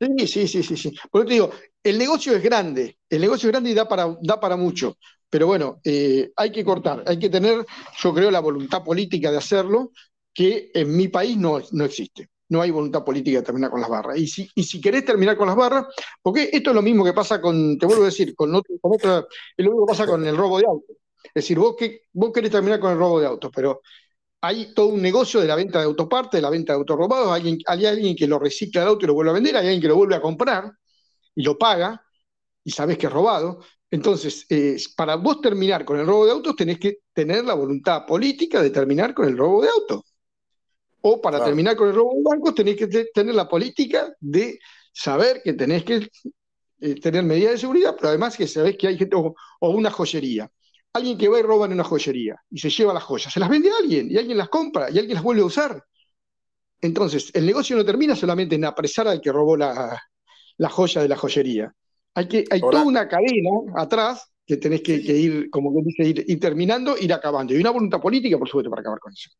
Sí, 0.00 0.26
sí, 0.26 0.48
sí, 0.48 0.62
sí, 0.62 0.76
sí. 0.76 0.94
Por 1.10 1.24
te 1.24 1.34
digo, 1.34 1.50
el 1.82 1.98
negocio 1.98 2.34
es 2.34 2.42
grande, 2.42 2.98
el 3.08 3.20
negocio 3.20 3.48
es 3.48 3.52
grande 3.52 3.70
y 3.70 3.74
da 3.74 3.88
para, 3.88 4.16
da 4.20 4.40
para 4.40 4.56
mucho, 4.56 4.96
pero 5.30 5.46
bueno, 5.46 5.80
eh, 5.84 6.30
hay 6.36 6.52
que 6.52 6.64
cortar, 6.64 7.02
hay 7.06 7.18
que 7.18 7.30
tener, 7.30 7.64
yo 7.98 8.14
creo, 8.14 8.30
la 8.30 8.40
voluntad 8.40 8.82
política 8.84 9.30
de 9.30 9.38
hacerlo, 9.38 9.92
que 10.32 10.70
en 10.74 10.96
mi 10.96 11.08
país 11.08 11.36
no, 11.36 11.60
no 11.72 11.84
existe. 11.84 12.28
No 12.48 12.60
hay 12.60 12.70
voluntad 12.70 13.04
política 13.04 13.38
de 13.38 13.44
terminar 13.44 13.70
con 13.70 13.80
las 13.80 13.88
barras. 13.88 14.18
Y 14.18 14.26
si, 14.26 14.48
y 14.54 14.62
si 14.62 14.80
querés 14.80 15.04
terminar 15.04 15.36
con 15.36 15.46
las 15.46 15.56
barras, 15.56 15.86
porque 16.20 16.50
esto 16.52 16.70
es 16.70 16.76
lo 16.76 16.82
mismo 16.82 17.04
que 17.04 17.12
pasa 17.12 17.40
con, 17.40 17.78
te 17.78 17.86
vuelvo 17.86 18.02
a 18.02 18.06
decir, 18.06 18.34
con, 18.34 18.54
otro, 18.54 18.74
con 18.80 18.92
otra, 18.94 19.26
es 19.56 19.64
lo 19.64 19.70
mismo 19.70 19.86
que 19.86 19.90
pasa 19.90 20.06
con 20.06 20.26
el 20.26 20.36
robo 20.36 20.58
de 20.58 20.66
autos. 20.66 20.96
Es 21.24 21.32
decir, 21.34 21.58
vos, 21.58 21.74
que, 21.76 22.02
vos 22.12 22.32
querés 22.32 22.50
terminar 22.50 22.78
con 22.78 22.92
el 22.92 22.98
robo 22.98 23.18
de 23.18 23.26
autos, 23.26 23.50
pero 23.54 23.80
hay 24.44 24.74
todo 24.74 24.88
un 24.88 25.00
negocio 25.00 25.40
de 25.40 25.46
la 25.46 25.56
venta 25.56 25.78
de 25.78 25.86
autopartes, 25.86 26.38
de 26.38 26.42
la 26.42 26.50
venta 26.50 26.72
de 26.72 26.78
autos 26.78 26.96
robados, 26.96 27.32
hay, 27.32 27.86
alguien 27.86 28.14
que 28.14 28.26
lo 28.26 28.38
recicla 28.38 28.82
el 28.82 28.88
auto 28.88 29.04
y 29.04 29.08
lo 29.08 29.14
vuelve 29.14 29.30
a 29.30 29.34
vender, 29.34 29.56
hay 29.56 29.66
alguien 29.66 29.80
que 29.80 29.88
lo 29.88 29.96
vuelve 29.96 30.16
a 30.16 30.20
comprar 30.20 30.70
y 31.34 31.42
lo 31.42 31.56
paga 31.56 32.04
y 32.62 32.70
sabes 32.70 32.98
que 32.98 33.06
es 33.06 33.12
robado. 33.12 33.60
Entonces, 33.90 34.44
eh, 34.50 34.76
para 34.96 35.16
vos 35.16 35.40
terminar 35.40 35.84
con 35.84 35.98
el 35.98 36.06
robo 36.06 36.26
de 36.26 36.32
autos 36.32 36.56
tenés 36.56 36.78
que 36.78 36.98
tener 37.12 37.44
la 37.44 37.54
voluntad 37.54 38.04
política 38.04 38.60
de 38.60 38.70
terminar 38.70 39.14
con 39.14 39.28
el 39.28 39.36
robo 39.36 39.62
de 39.62 39.68
autos. 39.68 40.02
O 41.00 41.20
para 41.20 41.44
terminar 41.44 41.76
con 41.76 41.88
el 41.88 41.94
robo 41.94 42.14
de 42.14 42.22
bancos 42.22 42.54
tenés 42.54 42.76
que 42.76 42.86
tener 42.86 43.34
la 43.34 43.48
política 43.48 44.14
de 44.20 44.58
saber 44.92 45.42
que 45.42 45.52
tenés 45.52 45.84
que 45.84 46.08
eh, 46.80 46.94
tener 47.00 47.22
medidas 47.24 47.52
de 47.52 47.58
seguridad, 47.58 47.94
pero 47.96 48.08
además 48.08 48.36
que 48.36 48.46
sabés 48.46 48.76
que 48.76 48.88
hay 48.88 48.98
gente, 48.98 49.16
o, 49.16 49.34
una 49.60 49.90
joyería. 49.90 50.50
Alguien 50.94 51.18
que 51.18 51.28
va 51.28 51.38
y 51.38 51.42
roba 51.42 51.66
en 51.66 51.72
una 51.72 51.84
joyería 51.84 52.40
y 52.50 52.58
se 52.58 52.70
lleva 52.70 52.94
las 52.94 53.02
joyas, 53.02 53.32
se 53.32 53.40
las 53.40 53.48
vende 53.48 53.70
a 53.70 53.76
alguien 53.78 54.10
y 54.10 54.16
alguien 54.16 54.38
las 54.38 54.48
compra 54.48 54.90
y 54.90 54.98
alguien 54.98 55.14
las 55.14 55.24
vuelve 55.24 55.42
a 55.42 55.46
usar. 55.46 55.84
Entonces, 56.80 57.30
el 57.34 57.46
negocio 57.46 57.76
no 57.76 57.84
termina 57.84 58.14
solamente 58.14 58.54
en 58.54 58.64
apresar 58.64 59.08
al 59.08 59.20
que 59.20 59.32
robó 59.32 59.56
la, 59.56 60.00
joya 60.70 61.02
de 61.02 61.08
la 61.08 61.16
joyería. 61.16 61.74
Hay, 62.14 62.28
que, 62.28 62.44
hay 62.50 62.60
toda 62.60 62.84
una 62.84 63.08
cadena 63.08 63.50
atrás 63.74 64.30
que 64.46 64.56
tenés 64.58 64.82
que, 64.82 64.94
ir, 64.94 65.50
como 65.50 65.74
que 65.74 65.82
dice, 65.82 66.22
ir, 66.26 66.38
terminando, 66.38 66.96
ir 66.98 67.12
acabando. 67.12 67.54
Y 67.54 67.56
una 67.56 67.70
voluntad 67.70 68.00
política, 68.00 68.38
por 68.38 68.48
supuesto, 68.48 68.70
para 68.70 68.80
acabar 68.80 68.98
con 68.98 69.12
eso. 69.12 69.30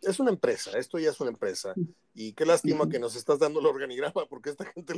Es 0.00 0.20
una 0.20 0.30
empresa, 0.30 0.78
esto 0.78 0.98
ya 0.98 1.10
es 1.10 1.20
una 1.20 1.30
empresa. 1.30 1.74
Y 2.14 2.32
qué 2.32 2.46
lástima 2.46 2.88
que 2.88 3.00
nos 3.00 3.16
estás 3.16 3.40
dando 3.40 3.58
el 3.58 3.66
organigrama, 3.66 4.26
porque 4.28 4.50
esta 4.50 4.64
gente, 4.66 4.94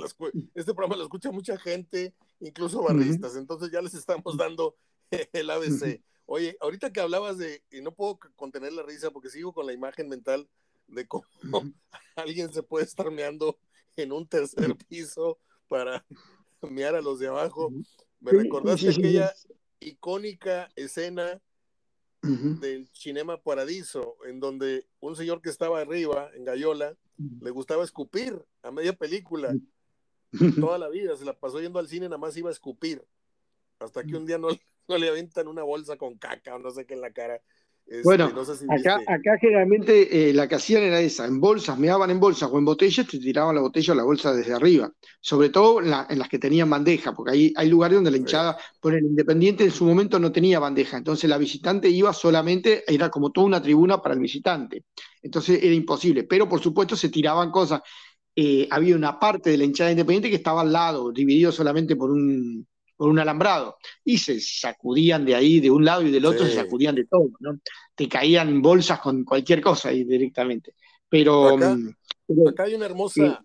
este 0.54 0.74
programa 0.74 0.96
lo 0.96 1.04
escucha 1.04 1.32
mucha 1.32 1.58
gente, 1.58 2.14
incluso 2.40 2.82
barristas. 2.82 3.36
Entonces 3.36 3.70
ya 3.72 3.80
les 3.80 3.94
estamos 3.94 4.36
dando 4.36 4.76
el 5.32 5.50
ABC. 5.50 6.02
Oye, 6.26 6.56
ahorita 6.60 6.92
que 6.92 7.00
hablabas 7.00 7.38
de, 7.38 7.64
y 7.70 7.80
no 7.80 7.92
puedo 7.92 8.18
contener 8.36 8.72
la 8.72 8.84
risa 8.84 9.10
porque 9.10 9.30
sigo 9.30 9.52
con 9.52 9.66
la 9.66 9.72
imagen 9.72 10.08
mental 10.08 10.48
de 10.86 11.06
cómo 11.06 11.24
alguien 12.16 12.52
se 12.52 12.62
puede 12.62 12.84
estar 12.84 13.10
meando 13.10 13.58
en 13.96 14.12
un 14.12 14.26
tercer 14.28 14.76
piso 14.88 15.38
para 15.68 16.06
mear 16.62 16.94
a 16.94 17.00
los 17.00 17.18
de 17.18 17.28
abajo. 17.28 17.72
Me 18.20 18.32
recordaste 18.32 18.90
aquella 18.90 19.32
icónica 19.80 20.70
escena 20.76 21.40
del 22.22 22.88
Cinema 22.92 23.42
Paradiso, 23.42 24.16
en 24.26 24.40
donde 24.40 24.86
un 25.00 25.16
señor 25.16 25.40
que 25.40 25.48
estaba 25.48 25.80
arriba, 25.80 26.30
en 26.34 26.44
Gallola, 26.44 26.96
le 27.40 27.50
gustaba 27.50 27.82
escupir 27.82 28.40
a 28.62 28.70
media 28.70 28.92
película. 28.92 29.54
Toda 30.60 30.78
la 30.78 30.88
vida 30.88 31.16
se 31.16 31.24
la 31.24 31.38
pasó 31.38 31.60
yendo 31.60 31.78
al 31.78 31.88
cine, 31.88 32.06
nada 32.06 32.18
más 32.18 32.36
iba 32.36 32.50
a 32.50 32.52
escupir. 32.52 33.02
Hasta 33.78 34.04
que 34.04 34.16
un 34.16 34.26
día 34.26 34.38
no, 34.38 34.48
no 34.50 34.58
le 34.98 35.08
aventan 35.08 35.48
una 35.48 35.62
bolsa 35.62 35.96
con 35.96 36.16
caca 36.18 36.54
o 36.56 36.58
no 36.58 36.70
sé 36.70 36.86
qué 36.86 36.94
en 36.94 37.00
la 37.00 37.10
cara. 37.10 37.40
Este, 37.90 38.04
bueno, 38.04 38.26
acá, 38.26 39.00
acá 39.08 39.36
generalmente 39.40 40.30
eh, 40.30 40.32
la 40.32 40.46
que 40.46 40.54
hacían 40.54 40.84
era 40.84 41.00
esa, 41.00 41.26
en 41.26 41.40
bolsas, 41.40 41.76
meaban 41.76 42.08
en 42.10 42.20
bolsas 42.20 42.48
o 42.52 42.56
en 42.56 42.64
botellas, 42.64 43.04
te 43.04 43.18
tiraban 43.18 43.56
la 43.56 43.62
botella 43.62 43.92
o 43.92 43.96
la 43.96 44.04
bolsa 44.04 44.32
desde 44.32 44.52
arriba, 44.52 44.92
sobre 45.20 45.48
todo 45.48 45.80
en, 45.80 45.90
las 45.90 46.28
que 46.28 46.38
tenían 46.38 46.70
bandeja, 46.70 47.12
porque 47.12 47.32
hay, 47.32 47.52
hay 47.56 47.68
lugares 47.68 47.96
donde 47.96 48.12
la 48.12 48.18
hinchada, 48.18 48.56
por 48.80 48.94
el 48.94 49.04
Independiente 49.04 49.64
en 49.64 49.72
su 49.72 49.84
momento 49.84 50.20
no 50.20 50.30
tenía 50.30 50.60
bandeja, 50.60 50.98
entonces 50.98 51.28
la 51.28 51.36
visitante 51.36 51.88
iba 51.88 52.12
solamente, 52.12 52.84
era 52.86 53.10
como 53.10 53.32
toda 53.32 53.48
una 53.48 53.60
tribuna 53.60 54.00
para 54.00 54.14
el 54.14 54.20
visitante, 54.20 54.84
entonces 55.20 55.58
era 55.60 55.74
imposible, 55.74 56.22
pero 56.22 56.48
por 56.48 56.60
supuesto 56.60 56.94
se 56.94 57.08
tiraban 57.08 57.50
cosas, 57.50 57.80
eh, 58.36 58.68
había 58.70 58.94
una 58.94 59.18
parte 59.18 59.50
de 59.50 59.58
la 59.58 59.64
hinchada 59.64 59.90
independiente 59.90 60.30
que 60.30 60.36
estaba 60.36 60.60
al 60.60 60.72
lado, 60.72 61.10
dividido 61.10 61.50
solamente 61.50 61.96
por 61.96 62.12
un, 62.12 62.68
por 63.00 63.08
un 63.08 63.18
alambrado. 63.18 63.78
Y 64.04 64.18
se 64.18 64.38
sacudían 64.42 65.24
de 65.24 65.34
ahí, 65.34 65.58
de 65.58 65.70
un 65.70 65.86
lado 65.86 66.02
y 66.02 66.10
del 66.10 66.26
otro, 66.26 66.44
se 66.44 66.54
sacudían 66.54 66.94
de 66.94 67.06
todo, 67.06 67.30
¿no? 67.40 67.58
Te 67.94 68.06
caían 68.10 68.60
bolsas 68.60 69.00
con 69.00 69.24
cualquier 69.24 69.62
cosa 69.62 69.88
ahí 69.88 70.04
directamente. 70.04 70.74
Pero 71.08 71.56
acá, 71.56 71.74
mm, 71.76 72.48
acá 72.48 72.64
hay 72.64 72.74
una 72.74 72.84
hermosa, 72.84 73.42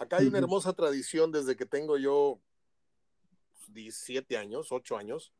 acá 0.00 0.16
hay 0.16 0.26
una 0.26 0.38
hermosa 0.38 0.72
tradición 0.72 1.30
desde 1.30 1.54
que 1.54 1.64
tengo 1.64 1.96
yo 1.96 2.40
17 3.68 4.36
años, 4.36 4.72
8 4.72 4.96
años, 4.96 5.32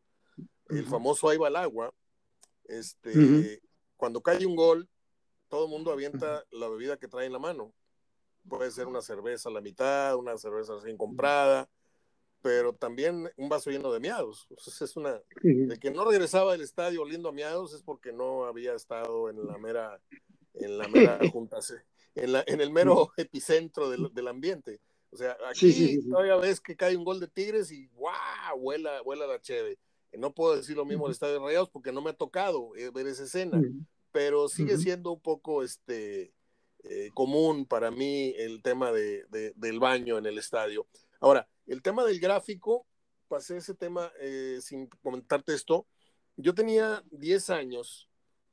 el 0.69 0.85
famoso 0.85 1.29
ahí 1.29 1.37
va 1.37 1.49
al 1.49 1.57
agua. 1.57 1.93
Este, 2.63 3.61
cuando 3.97 4.21
cae 4.21 4.47
un 4.47 4.55
gol, 4.55 4.89
todo 5.49 5.65
el 5.65 5.71
mundo 5.71 5.91
avienta 5.91 6.45
la 6.53 6.69
bebida 6.69 6.97
que 6.97 7.09
trae 7.09 7.27
en 7.27 7.33
la 7.33 7.41
mano. 7.41 7.75
Puede 8.49 8.71
ser 8.71 8.87
una 8.87 9.03
cerveza 9.03 9.49
a 9.49 9.53
la 9.53 9.61
mitad, 9.61 10.15
una 10.15 10.39
cerveza 10.39 10.77
recién 10.77 10.97
comprada, 10.97 11.69
pero 12.43 12.75
también 12.75 13.31
un 13.37 13.49
vaso 13.49 13.71
lleno 13.71 13.93
de 13.93 14.01
miados. 14.01 14.49
es 14.81 14.97
una. 14.97 15.21
De 15.43 15.79
que 15.79 15.91
no 15.91 16.05
regresaba 16.05 16.53
del 16.53 16.63
estadio 16.63 17.03
oliendo 17.03 17.29
a 17.29 17.33
miados 17.33 17.75
es 17.75 17.83
porque 17.83 18.13
no 18.13 18.45
había 18.45 18.75
estado 18.75 19.29
en 19.31 19.47
la 19.47 19.59
mera, 19.59 20.01
en 20.55 20.79
la 20.79 20.89
mera 20.89 21.19
junta, 21.33 21.59
en, 22.15 22.33
la, 22.33 22.45
en 22.47 22.61
el 22.61 22.71
mero 22.71 23.13
epicentro 23.17 23.91
del, 23.91 24.13
del 24.13 24.29
ambiente. 24.29 24.81
O 25.11 25.17
sea, 25.17 25.37
aquí 25.49 26.01
todavía 26.03 26.37
ves 26.37 26.61
que 26.61 26.77
cae 26.77 26.97
un 26.97 27.05
gol 27.05 27.19
de 27.19 27.29
Tigres 27.29 27.71
y 27.73 27.87
¡guau! 27.89 28.59
Vuela, 28.59 29.01
vuela 29.03 29.27
la 29.27 29.41
cheve. 29.41 29.79
No 30.13 30.35
puedo 30.35 30.57
decir 30.57 30.77
lo 30.77 30.85
mismo 30.85 31.05
del 31.05 31.13
Estadio 31.13 31.35
de 31.35 31.41
Rayados 31.41 31.71
porque 31.71 31.93
no 31.93 32.03
me 32.03 32.11
ha 32.11 32.15
tocado 32.15 32.75
eh, 32.77 32.91
ver 32.91 33.07
esa 33.07 33.25
escena, 33.25 33.61
pero 34.11 34.49
sigue 34.49 34.77
siendo 34.79 35.13
un 35.13 35.21
poco 35.21 35.63
este, 35.63 36.33
eh, 36.85 37.11
común 37.13 37.67
para 37.67 37.91
mí 37.91 38.35
el 38.39 38.63
tema 38.63 38.93
de, 38.93 39.25
del 39.55 39.81
baño 39.81 40.19
en 40.19 40.27
el 40.27 40.39
estadio. 40.39 40.87
Ahora, 41.21 41.49
el 41.69 41.83
tema 41.83 42.05
del 42.05 42.19
gráfico, 42.19 42.87
pasé 43.29 43.59
ese 43.59 43.75
tema 43.75 44.11
eh, 44.21 44.59
sin 44.63 44.87
comentarte 45.03 45.55
esto. 45.55 45.87
Yo 46.37 46.55
tenía 46.55 47.03
10 47.11 47.51
años 47.51 48.09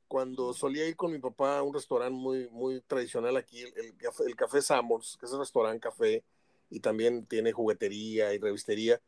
cuando 0.06 0.52
solía 0.52 0.86
ir 0.86 0.96
con 0.96 1.10
mi 1.10 1.18
papá 1.18 1.58
a 1.58 1.62
un 1.62 1.74
restaurante 1.74 2.14
muy, 2.14 2.48
muy 2.50 2.80
tradicional 2.82 3.36
aquí, 3.36 3.62
el, 3.62 4.36
Café 4.36 4.62
Samos, 4.62 5.16
que 5.18 5.26
es 5.26 5.32
un 5.32 5.40
restaurante 5.40 5.80
café 5.80 6.24
y 6.70 6.80
también 6.80 7.26
tiene 7.26 7.52
juguetería 7.52 8.32
y 8.34 8.38
revistería. 8.38 9.00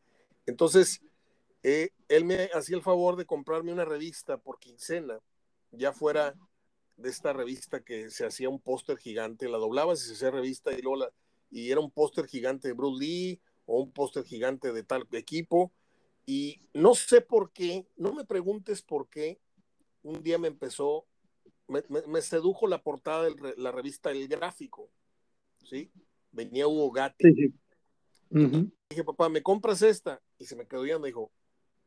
Entonces, 0.46 1.00
eh, 1.62 1.90
él 2.08 2.24
me 2.24 2.50
hacía 2.54 2.76
el 2.76 2.82
favor 2.82 3.16
de 3.16 3.26
comprarme 3.26 3.72
una 3.72 3.84
revista 3.84 4.38
por 4.38 4.58
quincena, 4.58 5.20
ya 5.70 5.92
fuera 5.92 6.34
de 6.96 7.10
esta 7.10 7.32
revista 7.32 7.80
que 7.80 8.10
se 8.10 8.26
hacía 8.26 8.48
un 8.48 8.60
póster 8.60 8.96
gigante, 8.96 9.48
la 9.48 9.58
doblabas 9.58 10.02
y 10.02 10.06
se 10.06 10.14
hacía 10.14 10.30
revista 10.30 10.72
y 10.72 10.82
luego 10.82 11.08
y 11.50 11.70
era 11.70 11.80
un 11.80 11.90
póster 11.90 12.26
gigante 12.26 12.68
de 12.68 12.74
Bruce 12.74 13.04
Lee 13.04 13.40
o 13.68 13.82
un 13.82 13.92
póster 13.92 14.24
gigante 14.24 14.72
de 14.72 14.82
tal 14.82 15.06
equipo. 15.12 15.70
Y 16.26 16.62
no 16.74 16.94
sé 16.94 17.20
por 17.20 17.52
qué, 17.52 17.86
no 17.96 18.12
me 18.12 18.24
preguntes 18.24 18.82
por 18.82 19.08
qué, 19.08 19.40
un 20.02 20.22
día 20.22 20.38
me 20.38 20.48
empezó, 20.48 21.06
me, 21.68 22.22
sedujo 22.22 22.66
la 22.66 22.82
portada 22.82 23.24
de 23.24 23.54
la 23.56 23.70
revista 23.70 24.10
El 24.10 24.26
Gráfico, 24.26 24.90
¿sí? 25.62 25.90
Venía 26.32 26.66
Hugo 26.66 26.90
Gatti. 26.90 27.52
Dije, 28.30 29.04
papá, 29.04 29.28
¿me 29.28 29.42
compras 29.42 29.82
esta? 29.82 30.20
Y 30.38 30.46
se 30.46 30.56
me 30.56 30.66
quedó 30.66 30.82
viendo, 30.82 31.06
dijo, 31.06 31.30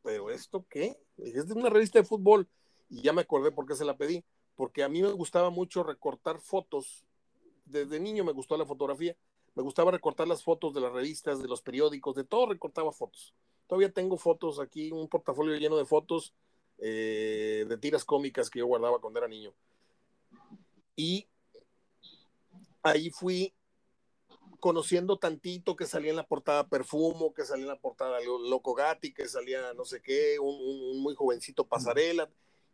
¿pero 0.02 0.30
esto 0.30 0.64
qué? 0.68 0.96
Dije, 1.16 1.38
es 1.38 1.48
de 1.48 1.54
una 1.54 1.70
revista 1.70 1.98
de 1.98 2.04
fútbol. 2.04 2.48
Y 2.88 3.02
ya 3.02 3.12
me 3.12 3.22
acordé 3.22 3.50
por 3.52 3.66
qué 3.66 3.74
se 3.74 3.84
la 3.84 3.96
pedí, 3.96 4.24
porque 4.54 4.82
a 4.82 4.88
mí 4.88 5.02
me 5.02 5.12
gustaba 5.12 5.50
mucho 5.50 5.82
recortar 5.82 6.40
fotos. 6.40 7.04
Desde 7.64 7.98
niño 8.00 8.24
me 8.24 8.32
gustó 8.32 8.56
la 8.56 8.66
fotografía 8.66 9.16
me 9.54 9.62
gustaba 9.62 9.90
recortar 9.90 10.26
las 10.26 10.42
fotos 10.42 10.72
de 10.74 10.80
las 10.80 10.92
revistas, 10.92 11.42
de 11.42 11.48
los 11.48 11.62
periódicos, 11.62 12.14
de 12.14 12.24
todo 12.24 12.46
recortaba 12.46 12.92
fotos. 12.92 13.34
Todavía 13.66 13.92
tengo 13.92 14.16
fotos 14.16 14.60
aquí, 14.60 14.90
un 14.90 15.08
portafolio 15.08 15.56
lleno 15.56 15.76
de 15.76 15.84
fotos 15.84 16.34
eh, 16.78 17.66
de 17.68 17.78
tiras 17.78 18.04
cómicas 18.04 18.48
que 18.48 18.60
yo 18.60 18.66
guardaba 18.66 19.00
cuando 19.00 19.18
era 19.18 19.28
niño. 19.28 19.52
Y 20.96 21.28
ahí 22.82 23.10
fui 23.10 23.54
conociendo 24.58 25.18
tantito 25.18 25.76
que 25.76 25.86
salía 25.86 26.10
en 26.10 26.16
la 26.16 26.26
portada 26.26 26.68
Perfumo, 26.68 27.34
que 27.34 27.44
salía 27.44 27.64
en 27.64 27.70
la 27.70 27.80
portada 27.80 28.20
Loco 28.20 28.74
Gatti, 28.74 29.12
que 29.12 29.28
salía 29.28 29.74
no 29.74 29.84
sé 29.84 30.00
qué, 30.00 30.38
un 30.38 31.02
muy 31.02 31.14
jovencito 31.14 31.66
Pasarela. 31.66 32.30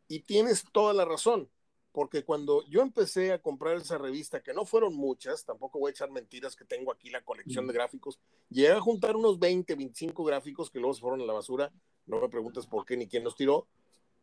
Y 0.07 0.21
tienes 0.21 0.65
toda 0.73 0.93
la 0.95 1.05
razón 1.05 1.51
porque 1.99 2.23
cuando 2.23 2.65
yo 2.69 2.83
empecé 2.83 3.33
a 3.33 3.43
comprar 3.43 3.77
esa 3.77 3.99
revista, 3.99 4.41
que 4.41 4.55
no 4.55 4.65
fueron 4.65 4.95
muchas, 4.95 5.45
tampoco 5.45 5.81
voy 5.81 5.89
a 5.89 5.91
echar 5.91 6.13
mentiras 6.13 6.55
que 6.55 6.65
tengo 6.65 6.93
aquí 6.93 7.11
la 7.11 7.25
colección 7.25 7.67
de 7.67 7.73
gráficos, 7.73 8.21
llegué 8.51 8.71
a 8.71 8.81
juntar 8.81 9.17
unos 9.17 9.41
20, 9.41 9.75
25 9.75 10.23
gráficos 10.23 10.71
que 10.71 10.79
luego 10.79 10.95
se 10.95 11.01
fueron 11.01 11.21
a 11.23 11.25
la 11.25 11.33
basura, 11.33 11.73
no 12.07 12.21
me 12.21 12.29
preguntes 12.29 12.69
por 12.69 12.87
qué 12.87 12.97
ni 12.97 13.09
quién 13.09 13.25
los 13.25 13.35
tiró, 13.35 13.67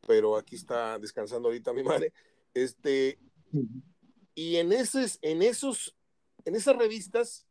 pero 0.07 0.37
aquí 0.37 0.55
está 0.55 0.97
descansando 0.99 1.49
ahorita 1.49 1.73
mi 1.73 1.83
madre, 1.83 2.13
este, 2.53 3.19
y 4.35 4.55
en, 4.55 4.71
esos, 4.71 5.19
en, 5.21 5.41
esos, 5.41 5.97
en 6.45 6.55
esas 6.55 6.77
revistas 6.77 7.45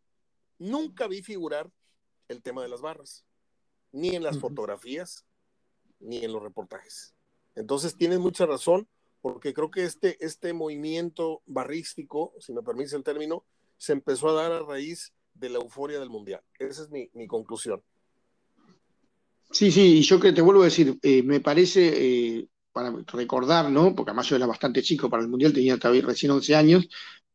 nunca 0.58 1.06
vi 1.06 1.22
figurar 1.22 1.70
el 2.28 2.40
tema 2.40 2.62
de 2.62 2.68
las 2.68 2.80
barras, 2.80 3.26
ni 3.92 4.16
en 4.16 4.22
las 4.22 4.38
fotografías, 4.38 5.26
ni 6.00 6.24
en 6.24 6.32
los 6.32 6.42
reportajes. 6.42 7.14
Entonces 7.54 7.94
tienes 7.94 8.20
mucha 8.20 8.46
razón, 8.46 8.88
porque 9.24 9.54
creo 9.54 9.70
que 9.70 9.84
este, 9.84 10.22
este 10.22 10.52
movimiento 10.52 11.40
barrístico, 11.46 12.34
si 12.40 12.52
me 12.52 12.60
permite 12.60 12.94
el 12.94 13.02
término, 13.02 13.46
se 13.78 13.94
empezó 13.94 14.28
a 14.28 14.42
dar 14.42 14.52
a 14.52 14.60
raíz 14.62 15.14
de 15.32 15.48
la 15.48 15.60
euforia 15.60 15.98
del 15.98 16.10
Mundial. 16.10 16.42
Esa 16.58 16.82
es 16.82 16.90
mi, 16.90 17.08
conclusión. 17.26 17.82
Sí, 19.50 19.72
sí, 19.72 19.96
y 19.96 20.02
yo 20.02 20.20
que 20.20 20.34
te 20.34 20.42
vuelvo 20.42 20.60
a 20.60 20.66
decir, 20.66 20.98
eh, 21.00 21.22
me 21.22 21.40
parece, 21.40 22.36
eh, 22.36 22.48
para 22.70 22.92
recordar, 23.06 23.70
¿no? 23.70 23.94
Porque 23.94 24.10
además 24.10 24.28
yo 24.28 24.36
era 24.36 24.44
bastante 24.44 24.82
chico 24.82 25.08
para 25.08 25.22
el 25.22 25.30
Mundial, 25.30 25.54
tenía 25.54 25.78
todavía 25.78 26.02
recién 26.02 26.30
11 26.30 26.54
años, 26.54 26.86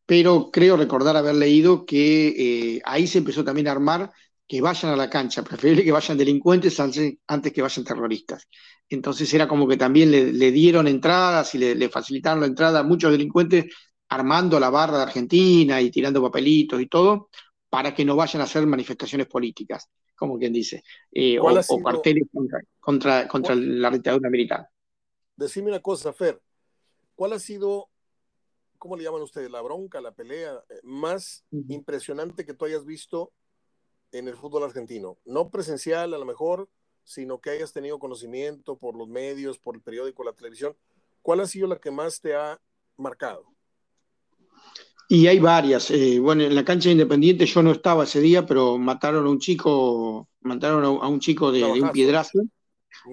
pero 0.06 0.52
creo 0.52 0.78
recordar 0.78 1.18
haber 1.18 1.34
leído 1.34 1.88
que 1.88 2.28
eh, 2.76 2.82
ahí 2.86 3.08
se 3.08 3.18
empezó 3.18 3.44
también 3.44 3.68
a 3.68 3.72
armar 3.72 4.12
que 4.50 4.62
vayan 4.62 4.91
a 4.91 4.95
la 4.95 5.08
cancha, 5.08 5.43
preferible 5.43 5.84
que 5.84 5.91
vayan 5.91 6.18
delincuentes 6.18 6.80
antes 6.80 7.54
que 7.54 7.62
vayan 7.62 7.86
terroristas. 7.86 8.47
Entonces 8.89 9.32
era 9.32 9.47
como 9.47 9.68
que 9.68 9.78
también 9.78 10.10
le, 10.10 10.52
dieron 10.52 10.88
entradas 10.88 11.54
y 11.54 11.60
le, 11.60 11.89
facilitaron 11.89 12.39
la 12.39 12.47
entrada 12.47 12.80
a 12.80 12.84
muchos 12.84 13.12
delincuentes 13.12 13.66
armando 14.10 14.60
la 14.60 14.72
barra 14.72 14.97
de 14.97 15.04
Argentina 15.04 15.80
y 15.80 15.91
tirando 15.91 16.20
papelitos 16.24 16.82
y 16.82 16.88
todo, 16.88 17.30
para 17.70 17.93
que 17.93 18.04
no 18.04 18.16
vayan 18.16 18.41
a 18.41 18.45
hacer 18.45 18.66
manifestaciones 18.66 19.28
políticas. 19.28 19.88
como 20.16 20.39
quien 20.39 20.52
dice, 20.52 20.84
eh, 21.12 21.38
o, 21.39 21.84
carteles 21.84 22.24
contra, 22.80 23.28
contra, 23.28 23.54
la 23.54 23.91
dictadura 23.91 24.28
americana. 24.28 24.68
Decime 25.36 25.68
una 25.68 25.80
cosa, 25.80 26.12
Fer, 26.12 26.41
¿cuál 27.14 27.34
ha 27.34 27.39
sido, 27.39 27.88
cómo 28.80 28.97
le 28.97 29.04
llaman 29.04 29.22
ustedes, 29.22 29.52
la 29.52 29.62
bronca, 29.62 30.02
la 30.02 30.12
pelea 30.12 30.56
eh, 30.70 30.80
más 30.82 31.45
impresionante 31.52 32.47
que 32.47 32.56
tú 32.56 32.66
hayas 32.66 32.84
visto 32.84 33.32
en 34.12 34.28
el 34.28 34.36
fútbol 34.36 34.64
argentino? 34.64 35.18
No 35.26 35.49
presencial 35.49 36.14
a 36.14 36.18
lo 36.18 36.26
mejor, 36.26 36.70
sino 37.03 37.39
que 37.39 37.49
hayas 37.49 37.74
tenido 37.74 37.99
conocimiento 37.99 38.78
por 38.78 38.95
los 38.95 39.07
medios, 39.07 39.57
por 39.57 39.76
el 39.76 39.82
periódico, 39.82 40.24
la 40.24 40.34
televisión. 40.34 40.76
¿Cuál 41.22 41.41
ha 41.41 41.47
sido 41.47 41.68
la 41.68 41.80
que 41.80 41.91
más 41.91 42.22
te 42.22 42.36
ha 42.36 42.60
marcado? 42.97 43.45
Y 45.12 45.26
hay 45.26 45.39
varias. 45.39 45.89
Eh, 45.89 46.20
bueno, 46.20 46.43
en 46.43 46.53
la 46.53 46.64
cancha 46.64 46.91
Independiente 46.91 47.47
yo 47.47 47.64
no 47.64 47.72
estaba 47.72 48.03
ese 48.03 48.22
día, 48.22 48.45
pero 48.45 48.78
mataron 48.78 49.26
a 49.26 49.30
un 49.30 49.39
chico, 49.39 50.30
mataron 50.41 50.86
a 50.86 51.07
un 51.07 51.20
chico 51.20 51.51
de, 51.51 51.64
un 51.64 51.91
piedrazo. 51.91 52.39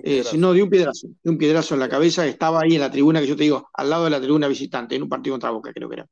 Eh, 0.03 0.23
no, 0.37 0.53
de 0.53 0.63
un 0.63 0.69
piedrazo, 0.69 1.09
de 1.23 1.31
un 1.31 1.39
piedrazo 1.39 1.73
en 1.73 1.81
la 1.81 1.89
cabeza. 1.89 2.27
Estaba 2.27 2.61
ahí 2.61 2.75
en 2.75 2.83
la 2.83 2.91
tribuna, 2.91 3.21
que 3.21 3.27
yo 3.27 3.37
te 3.37 3.45
digo, 3.45 3.71
al 3.73 3.89
lado 3.89 4.05
de 4.05 4.11
la 4.11 4.21
tribuna 4.21 4.47
visitante, 4.47 4.95
en 4.95 5.05
un 5.05 5.09
partido 5.09 5.35
contra 5.35 5.51
Boca, 5.51 5.73
creo 5.73 5.89
que 5.89 5.95
era. 5.95 6.07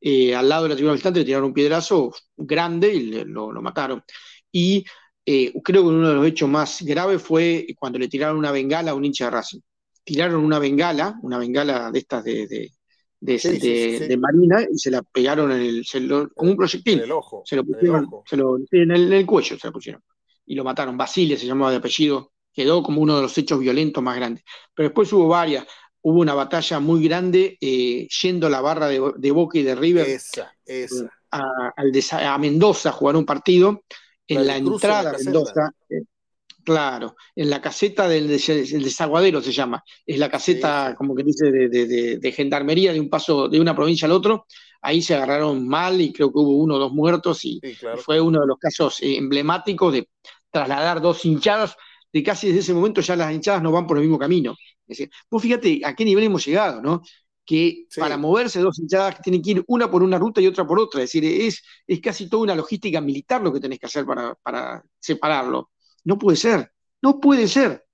Eh, 0.00 0.34
al 0.34 0.48
lado 0.48 0.64
de 0.64 0.68
la 0.70 0.74
tribuna 0.74 0.92
visitante 0.92 1.20
le 1.20 1.24
tiraron 1.24 1.48
un 1.48 1.54
piedrazo 1.54 2.12
grande 2.36 2.94
y 2.94 3.24
lo, 3.24 3.50
mataron. 3.60 4.02
Y 4.52 4.84
creo 5.24 5.82
que 5.82 5.88
uno 5.88 6.08
de 6.08 6.14
los 6.14 6.26
hechos 6.26 6.48
más 6.48 6.82
graves 6.82 7.20
fue 7.20 7.66
cuando 7.78 7.98
le 7.98 8.08
tiraron 8.08 8.38
una 8.38 8.52
bengala 8.52 8.92
a 8.92 8.94
un 8.94 9.04
hincha 9.04 9.26
de 9.26 9.30
Racing. 9.30 9.60
Tiraron 10.04 10.42
una 10.42 10.58
bengala, 10.58 11.18
una 11.22 11.38
bengala 11.38 11.90
de 11.90 11.98
estas 11.98 12.24
de 12.24 12.72
de, 13.20 14.18
Marina 14.18 14.62
y 14.70 14.78
se 14.78 14.90
la 14.90 15.02
pegaron 15.02 15.50
en 15.52 15.60
el, 15.60 15.84
como 16.34 16.50
un 16.50 16.56
proyectil. 16.56 16.98
En 16.98 17.04
el 17.04 17.12
ojo. 17.12 17.42
Se 17.44 17.56
lo 17.56 17.64
pusieron, 17.64 18.08
en, 18.70 18.90
el, 18.90 19.26
cuello 19.26 19.58
se 19.58 19.66
lo 19.66 19.72
pusieron. 19.72 20.02
Y 20.46 20.54
lo 20.54 20.64
mataron. 20.64 20.96
Basile 20.96 21.36
se 21.36 21.46
llamaba 21.46 21.70
de 21.70 21.78
apellido. 21.78 22.32
Quedó 22.52 22.82
como 22.82 23.00
uno 23.00 23.16
de 23.16 23.22
los 23.22 23.36
hechos 23.36 23.60
violentos 23.60 24.02
más 24.02 24.16
grandes. 24.16 24.44
Pero 24.74 24.88
después 24.88 25.12
hubo 25.12 25.28
varias. 25.28 25.66
Hubo 26.08 26.20
una 26.20 26.34
batalla 26.34 26.80
muy 26.80 27.04
grande 27.04 27.58
eh, 27.60 28.08
yendo 28.22 28.48
la 28.48 28.60
barra 28.60 28.88
de, 28.88 29.30
Boca 29.30 29.58
y 29.58 29.62
de 29.62 29.74
River. 29.74 30.08
Esa, 30.08 30.52
esa. 30.64 31.12
A, 31.30 32.34
a 32.34 32.38
Mendoza 32.38 32.88
a 32.88 32.92
jugar 32.92 33.16
un 33.16 33.26
partido. 33.26 33.82
En 34.26 34.46
la, 34.46 34.56
entrada 34.56 35.10
a 35.10 35.18
Mendoza, 35.18 35.72
Claro, 36.68 37.16
en 37.34 37.48
la 37.48 37.62
caseta 37.62 38.06
del, 38.06 38.28
desaguadero 38.28 39.40
se 39.40 39.52
llama, 39.52 39.82
es 40.04 40.18
la 40.18 40.28
caseta, 40.28 40.94
como 40.98 41.14
que 41.14 41.22
dice, 41.22 41.50
de, 41.50 42.32
gendarmería 42.36 42.92
de 42.92 43.00
un 43.00 43.08
paso 43.08 43.48
de 43.48 43.58
una 43.58 43.74
provincia 43.74 44.04
al 44.04 44.12
otro. 44.12 44.44
Ahí 44.82 45.00
se 45.00 45.14
agarraron 45.14 45.66
mal 45.66 45.98
y 45.98 46.12
creo 46.12 46.30
que 46.30 46.38
hubo 46.38 46.58
uno 46.58 46.74
o 46.74 46.78
dos 46.78 46.92
muertos 46.92 47.42
y, 47.46 47.58
fue 48.04 48.20
uno 48.20 48.42
de 48.42 48.46
los 48.46 48.58
casos 48.58 49.00
eh, 49.00 49.16
emblemáticos 49.16 49.94
de 49.94 50.10
trasladar 50.50 51.00
dos 51.00 51.24
hinchadas, 51.24 51.74
de 52.12 52.22
casi 52.22 52.48
desde 52.48 52.60
ese 52.60 52.74
momento 52.74 53.00
ya 53.00 53.16
las 53.16 53.32
hinchadas 53.32 53.62
no 53.62 53.72
van 53.72 53.86
por 53.86 53.96
el 53.96 54.02
mismo 54.02 54.18
camino. 54.18 54.54
Es 54.88 54.98
decir, 54.98 55.10
vos 55.30 55.42
fíjate 55.42 55.80
a 55.84 55.94
qué 55.94 56.04
nivel 56.04 56.24
hemos 56.24 56.44
llegado, 56.44 56.80
¿no? 56.80 57.02
Que 57.44 57.86
para 57.96 58.16
moverse 58.16 58.60
dos 58.60 58.78
hinchadas 58.78 59.20
tienen 59.22 59.42
que 59.42 59.50
ir 59.52 59.64
una 59.68 59.90
por 59.90 60.02
una 60.02 60.18
ruta 60.18 60.40
y 60.40 60.46
otra 60.46 60.66
por 60.66 60.78
otra. 60.78 61.02
Es 61.02 61.12
decir, 61.12 61.24
es, 61.24 61.62
es 61.86 62.00
casi 62.00 62.28
toda 62.28 62.42
una 62.42 62.54
logística 62.54 63.00
militar 63.00 63.42
lo 63.42 63.52
que 63.52 63.60
tenés 63.60 63.78
que 63.78 63.86
hacer 63.86 64.04
para, 64.04 64.34
para 64.34 64.82
separarlo. 64.98 65.70
No 66.04 66.18
puede 66.18 66.36
ser, 66.36 66.72
no 67.02 67.20
puede 67.20 67.48
ser, 67.48 67.84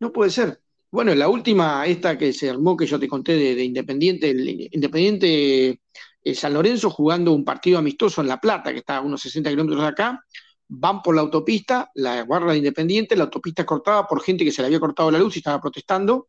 no 0.00 0.12
puede 0.12 0.30
ser. 0.30 0.60
Bueno, 0.90 1.14
la 1.14 1.28
última, 1.28 1.86
esta 1.86 2.16
que 2.16 2.32
se 2.32 2.48
armó, 2.48 2.76
que 2.76 2.86
yo 2.86 2.98
te 2.98 3.08
conté 3.08 3.34
de, 3.36 3.64
Independiente, 3.64 4.30
el 4.30 4.68
Independiente 4.72 5.80
eh, 6.22 6.34
San 6.34 6.54
Lorenzo 6.54 6.90
jugando 6.90 7.32
un 7.32 7.44
partido 7.44 7.78
amistoso 7.78 8.20
en 8.20 8.28
La 8.28 8.40
Plata, 8.40 8.72
que 8.72 8.78
está 8.78 8.96
a 8.98 9.00
unos 9.00 9.20
60 9.20 9.50
kilómetros 9.50 9.82
de 9.82 9.88
acá, 9.88 10.24
van 10.68 11.02
por 11.02 11.14
la 11.14 11.22
autopista, 11.22 11.90
la 11.94 12.22
guarda 12.22 12.52
de 12.52 12.58
Independiente, 12.58 13.16
la 13.16 13.24
autopista 13.24 13.64
cortada 13.64 14.06
por 14.06 14.22
gente 14.22 14.44
que 14.44 14.52
se 14.52 14.62
le 14.62 14.66
había 14.66 14.80
cortado 14.80 15.10
la 15.10 15.18
luz 15.18 15.36
y 15.36 15.38
estaba 15.38 15.60
protestando, 15.60 16.28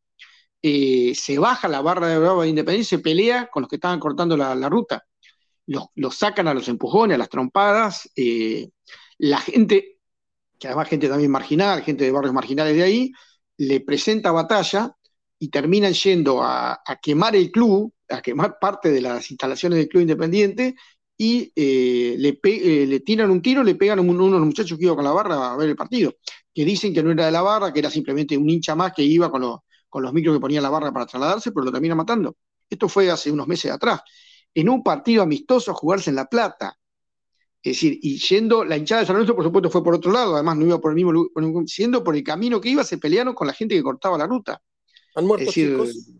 eh, 0.61 1.13
se 1.15 1.37
baja 1.39 1.67
la 1.67 1.81
barra 1.81 2.07
de 2.07 2.19
brava 2.19 2.43
de 2.43 2.49
Independiente, 2.49 2.89
se 2.89 2.99
pelea 2.99 3.47
con 3.47 3.61
los 3.61 3.69
que 3.69 3.77
estaban 3.77 3.99
cortando 3.99 4.37
la, 4.37 4.69
ruta, 4.69 5.05
los, 5.65 6.15
sacan 6.15 6.47
a 6.47 6.53
los 6.53 6.67
empujones, 6.67 7.15
a 7.15 7.17
las 7.17 7.29
trompadas, 7.29 8.09
eh, 8.15 8.69
la 9.17 9.39
gente 9.39 9.97
que 10.59 10.67
además 10.67 10.89
gente 10.89 11.07
también 11.07 11.31
marginal, 11.31 11.83
gente 11.83 12.03
de 12.03 12.11
barrios 12.11 12.33
marginales 12.33 12.75
de 12.75 12.83
ahí, 12.83 13.11
le 13.57 13.79
presenta 13.81 14.31
batalla 14.31 14.95
y 15.39 15.49
terminan 15.49 15.93
yendo 15.93 16.41
a, 16.43 16.81
quemar 17.01 17.35
el 17.35 17.51
club, 17.51 17.93
a 18.09 18.21
quemar 18.21 18.57
parte 18.59 18.89
de 18.89 19.01
las 19.01 19.29
instalaciones 19.29 19.77
del 19.77 19.87
club 19.87 20.01
independiente 20.01 20.75
y 21.17 21.51
eh, 21.55 22.15
le, 22.17 22.39
eh, 22.43 22.85
le, 22.85 22.99
tiran 22.99 23.31
un 23.31 23.41
tiro, 23.41 23.63
le 23.63 23.75
pegan 23.75 23.99
a 23.99 24.01
uno 24.01 24.25
de 24.25 24.31
los 24.31 24.45
muchachos 24.45 24.77
que 24.77 24.85
iba 24.85 24.95
con 24.95 25.03
la 25.03 25.11
barra 25.11 25.53
a 25.53 25.57
ver 25.57 25.69
el 25.69 25.75
partido, 25.75 26.13
que 26.53 26.63
dicen 26.63 26.93
que 26.93 27.01
no 27.01 27.11
era 27.11 27.25
de 27.25 27.31
la 27.31 27.41
barra, 27.41 27.73
que 27.73 27.79
era 27.79 27.89
simplemente 27.89 28.37
un 28.37 28.49
hincha 28.49 28.75
más 28.75 28.93
que 28.93 29.01
iba 29.01 29.31
con, 29.31 29.41
los, 29.41 29.59
con 29.89 30.03
los 30.03 30.13
micros 30.13 30.35
que 30.35 30.39
ponía 30.39 30.61
la 30.61 30.69
barra 30.69 30.91
para 30.91 31.07
trasladarse, 31.07 31.51
pero 31.51 31.65
lo 31.65 31.71
terminan 31.71 31.97
matando. 31.97 32.37
Esto 32.69 32.87
fue 32.87 33.09
hace 33.09 33.31
unos 33.31 33.47
meses 33.47 33.71
atrás. 33.71 34.01
En 34.53 34.69
un 34.69 34.83
partido 34.83 35.23
amistoso 35.23 35.71
a 35.71 35.73
jugarse 35.73 36.11
en 36.11 36.17
La 36.17 36.25
Plata, 36.25 36.77
es 37.63 37.73
decir, 37.73 37.99
y 38.01 38.17
yendo, 38.17 38.63
la 38.63 38.77
hinchada 38.77 39.01
de 39.01 39.07
San 39.07 39.15
Lorenzo, 39.15 39.35
por 39.35 39.43
supuesto, 39.43 39.69
fue 39.69 39.83
por 39.83 39.95
otro 39.95 40.11
lado, 40.11 40.35
además 40.35 40.57
no 40.57 40.65
iba 40.65 40.79
por 40.79 40.91
el 40.91 40.95
mismo 40.95 41.11
lugar, 41.11 41.65
siendo 41.65 42.03
por 42.03 42.15
el 42.15 42.23
camino 42.23 42.61
que 42.61 42.69
iba, 42.69 42.83
se 42.83 42.97
pelearon 42.97 43.33
con 43.33 43.47
la 43.47 43.53
gente 43.53 43.75
que 43.75 43.83
cortaba 43.83 44.17
la 44.17 44.27
ruta. 44.27 44.61
¿Han 45.15 45.25
muerto 45.25 45.51
chicos? 45.51 46.11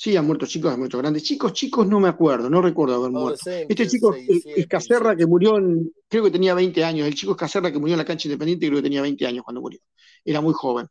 Sí, 0.00 0.16
han 0.16 0.24
muerto 0.26 0.46
chicos, 0.46 0.72
han 0.72 0.78
muerto 0.78 0.96
grandes. 0.98 1.24
Chicos, 1.24 1.52
chicos, 1.52 1.84
no 1.84 1.98
me 1.98 2.08
acuerdo, 2.08 2.48
no 2.48 2.62
recuerdo 2.62 2.94
haber 2.94 3.10
muerto. 3.10 3.50
Este 3.50 3.88
chico 3.88 4.14
es 4.14 4.66
Caserra 4.68 5.16
que 5.16 5.26
murió, 5.26 5.58
en, 5.58 5.90
creo 6.06 6.22
que 6.22 6.30
tenía 6.30 6.54
20 6.54 6.84
años. 6.84 7.08
El 7.08 7.16
chico 7.16 7.32
es 7.32 7.38
Caserra 7.38 7.72
que 7.72 7.80
murió 7.80 7.94
en 7.94 7.98
la 7.98 8.04
cancha 8.04 8.28
independiente, 8.28 8.68
creo 8.68 8.78
que 8.78 8.84
tenía 8.84 9.02
20 9.02 9.26
años 9.26 9.42
cuando 9.42 9.60
murió. 9.60 9.80
Era 10.24 10.40
muy 10.40 10.54
joven. 10.54 10.86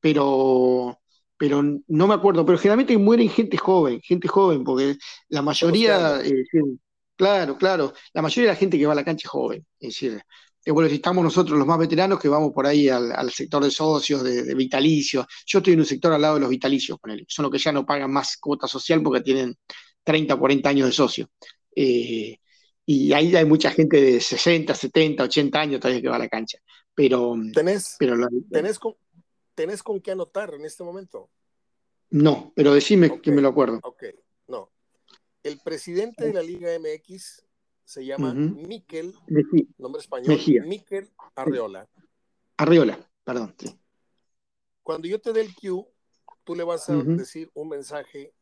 Pero, 0.00 1.00
pero 1.38 1.62
no 1.62 2.06
me 2.06 2.12
acuerdo. 2.12 2.44
Pero 2.44 2.58
generalmente 2.58 2.98
mueren 2.98 3.30
gente 3.30 3.56
joven, 3.56 4.02
gente 4.02 4.28
joven, 4.28 4.64
porque 4.64 4.98
la 5.30 5.40
mayoría, 5.40 6.20
Claro, 7.16 7.56
claro. 7.56 7.94
La 8.12 8.20
mayoría 8.20 8.50
de 8.50 8.54
la 8.54 8.58
gente 8.58 8.78
que 8.78 8.84
va 8.84 8.92
a 8.92 8.96
la 8.96 9.04
cancha 9.04 9.26
es 9.26 9.30
joven. 9.30 9.66
Es 9.80 9.88
decir, 9.94 10.12
eh, 10.14 10.22
bueno, 10.70 10.88
si 10.88 10.96
estamos 10.96 11.24
nosotros 11.24 11.58
los 11.58 11.66
más 11.66 11.78
veteranos 11.78 12.20
que 12.20 12.28
vamos 12.28 12.52
por 12.52 12.66
ahí 12.66 12.88
al, 12.88 13.30
sector 13.32 13.64
de 13.64 13.70
socios, 13.70 14.22
de, 14.22 14.54
vitalicios. 14.54 15.26
Yo 15.46 15.58
estoy 15.58 15.72
en 15.72 15.80
un 15.80 15.86
sector 15.86 16.12
al 16.12 16.22
lado 16.22 16.34
de 16.34 16.40
los 16.40 16.50
vitalicios, 16.50 16.98
con 17.00 17.10
él. 17.10 17.24
Son 17.28 17.42
los 17.42 17.50
que 17.50 17.58
ya 17.58 17.72
no 17.72 17.84
pagan 17.84 18.12
más 18.12 18.36
cuota 18.36 18.68
social 18.68 19.02
porque 19.02 19.22
tienen 19.22 19.56
30 20.04 20.34
o 20.34 20.38
40 20.38 20.68
años 20.68 20.86
de 20.86 20.92
socio. 20.92 21.30
Eh, 21.74 22.38
y 22.86 23.12
ahí 23.12 23.34
hay 23.34 23.44
mucha 23.44 23.70
gente 23.70 24.00
de 24.00 24.20
60, 24.20 24.74
70, 24.74 25.24
80 25.24 25.60
años 25.60 25.80
todavía 25.80 26.02
que 26.02 26.08
va 26.08 26.16
a 26.16 26.20
la 26.20 26.28
cancha. 26.28 26.58
Pero, 26.94 27.34
¿Tenés, 27.54 27.96
¿tenés, 28.50 28.78
con, 28.78 28.94
¿tenés 29.54 29.82
con 29.82 30.00
qué 30.00 30.12
anotar 30.12 30.54
en 30.54 30.64
este 30.64 30.84
momento? 30.84 31.30
No, 32.10 32.52
pero 32.54 32.74
decime 32.74 33.20
que 33.20 33.32
me 33.32 33.40
lo 33.40 33.48
acuerdo. 33.48 33.80
Ok, 33.82 34.04
no. 34.48 34.70
El 35.42 35.58
presidente 35.64 36.26
de 36.26 36.34
la 36.34 36.42
Liga 36.42 36.68
MX 36.78 37.42
se 37.84 38.04
llama 38.04 38.32
Miquel, 38.34 39.14
nombre 39.78 40.00
español, 40.00 40.38
Miquel 40.66 41.10
Arreola. 41.34 41.88
Arreola, 42.56 43.10
perdón. 43.24 43.54
Cuando 44.82 45.08
yo 45.08 45.20
te 45.20 45.32
dé 45.32 45.42
el 45.42 45.54
Q, 45.54 45.86
tú 46.44 46.54
le 46.54 46.64
vas 46.64 46.88
a 46.88 46.94
decir 46.96 47.50
un 47.54 47.68
mensaje 47.68 48.32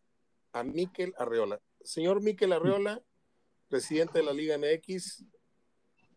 a 0.52 0.62
Miquel 0.62 1.14
Arreola. 1.18 1.60
Señor 1.82 2.22
Miquel 2.22 2.52
Arreola, 2.52 3.02
presidente 3.68 4.18
de 4.18 4.24
la 4.24 4.32
Liga 4.32 4.58
MX, 4.58 5.24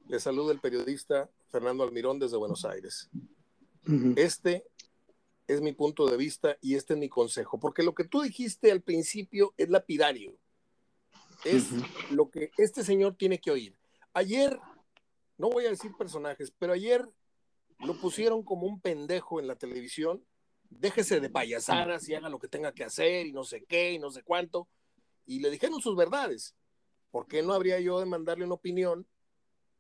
le 0.08 0.20
saluda 0.20 0.52
el 0.52 0.60
periodista 0.60 1.30
Fernando 1.50 1.84
Almirón 1.84 2.20
desde 2.20 2.38
Buenos 2.38 2.66
Aires. 2.66 3.10
Este 4.16 4.66
es 5.48 5.62
mi 5.62 5.74
punto 5.74 6.06
de 6.08 6.18
vista 6.18 6.58
y 6.62 6.76
este 6.76 6.94
es 6.94 7.00
mi 7.00 7.10
consejo, 7.10 7.60
porque 7.60 7.84
lo 7.84 7.94
que 7.94 8.06
tú 8.06 8.22
dijiste 8.22 8.72
al 8.72 8.82
principio 8.82 9.54
es 9.58 9.70
lapidario 9.70 10.38
es 11.44 11.70
lo 12.12 12.30
que 12.30 12.52
este 12.58 12.84
señor 12.84 13.16
tiene 13.16 13.40
que 13.40 13.52
oír. 13.52 13.78
Ayer, 14.14 14.60
no 15.38 15.50
voy 15.50 15.66
a 15.66 15.70
decir 15.70 15.92
personajes, 15.98 16.54
pero 16.58 16.74
ayer 16.74 17.08
lo 17.80 18.00
pusieron 18.00 18.44
como 18.44 18.68
un 18.68 18.80
pendejo 18.80 19.40
en 19.40 19.48
la 19.48 19.56
televisión. 19.56 20.26
Déjese 20.70 21.20
de 21.20 21.30
payasadas 21.30 22.08
y 22.08 22.16
haga 22.16 22.30
lo 22.30 22.40
que 22.40 22.48
tenga 22.48 22.74
que 22.74 22.84
hacer 22.84 23.28
y 23.28 23.34
no 23.34 23.44
sé 23.44 23.64
qué 23.66 23.94
y 23.94 24.00
no 24.00 24.10
sé 24.10 24.24
cuánto. 24.24 24.68
Y 25.26 25.40
le 25.40 25.52
dijeron 25.52 25.82
sus 25.82 25.96
verdades. 25.96 26.56
¿Por 27.12 27.28
qué 27.28 27.44
no 27.44 27.54
habría 27.54 27.80
yo 27.80 28.00
de 28.00 28.06
mandarle 28.06 28.46
una 28.46 28.56
opinión 28.56 29.08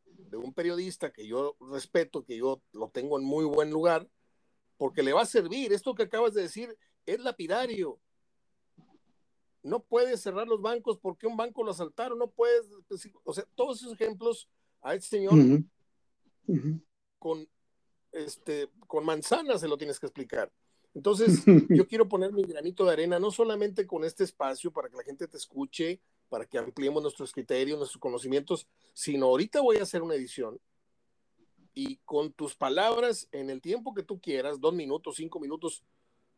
de 0.06 0.38
un 0.38 0.54
periodista 0.54 1.12
que 1.12 1.26
yo 1.26 1.56
respeto, 1.72 2.24
que 2.24 2.38
yo 2.38 2.62
lo 2.74 2.90
tengo 2.90 3.18
en 3.18 3.26
muy 3.26 3.46
buen 3.46 3.72
lugar? 3.72 4.08
Porque 4.78 5.02
le 5.02 5.14
va 5.14 5.22
a 5.22 5.26
servir. 5.26 5.74
Esto 5.74 5.96
que 5.96 6.04
acabas 6.04 6.34
de 6.34 6.44
decir 6.44 6.78
es 7.06 7.20
lapidario 7.20 8.00
no 9.64 9.82
puedes 9.82 10.22
cerrar 10.22 10.48
los 10.48 10.62
bancos 10.62 10.98
porque 10.98 11.26
un 11.26 11.38
banco 11.38 11.64
lo 11.64 11.72
asaltaron, 11.72 12.20
no 12.20 12.30
puedes, 12.30 12.66
pues, 12.88 13.10
o 13.24 13.34
sea, 13.34 13.46
todos 13.56 13.82
esos 13.82 13.94
ejemplos 13.94 14.50
a 14.82 14.94
este 14.94 15.18
señor 15.18 15.34
con 17.18 17.48
este 18.12 18.70
con 18.88 19.06
manzanas 19.06 19.62
se 19.62 19.68
lo 19.68 19.78
tienes 19.78 20.00
que 20.00 20.06
explicar. 20.06 20.52
Entonces, 20.94 21.44
yo 21.70 21.88
quiero 21.88 22.08
poner 22.08 22.32
mi 22.34 22.44
granito 22.44 22.86
de 22.86 22.92
arena, 22.92 23.18
no 23.20 23.32
solamente 23.32 23.88
con 23.88 24.04
este 24.04 24.24
espacio 24.24 24.72
para 24.72 24.90
que 24.90 24.98
la 24.98 25.04
gente 25.04 25.28
te 25.28 25.38
escuche, 25.38 26.02
para 26.30 26.46
que 26.46 26.58
ampliemos 26.58 27.02
nuestros 27.02 27.32
criterios, 27.32 27.80
nuestros 27.80 28.00
conocimientos, 28.00 28.68
sino 28.94 29.28
ahorita 29.28 29.62
voy 29.62 29.78
a 29.78 29.84
hacer 29.84 30.02
una 30.02 30.16
edición 30.16 30.60
y 31.74 31.98
con 32.06 32.32
tus 32.34 32.56
palabras, 32.56 33.28
en 33.32 33.50
el 33.50 33.62
tiempo 33.62 33.94
que 33.94 34.04
tú 34.04 34.20
quieras, 34.20 34.60
dos 34.60 34.74
minutos, 34.74 35.16
cinco 35.16 35.40
minutos, 35.40 35.84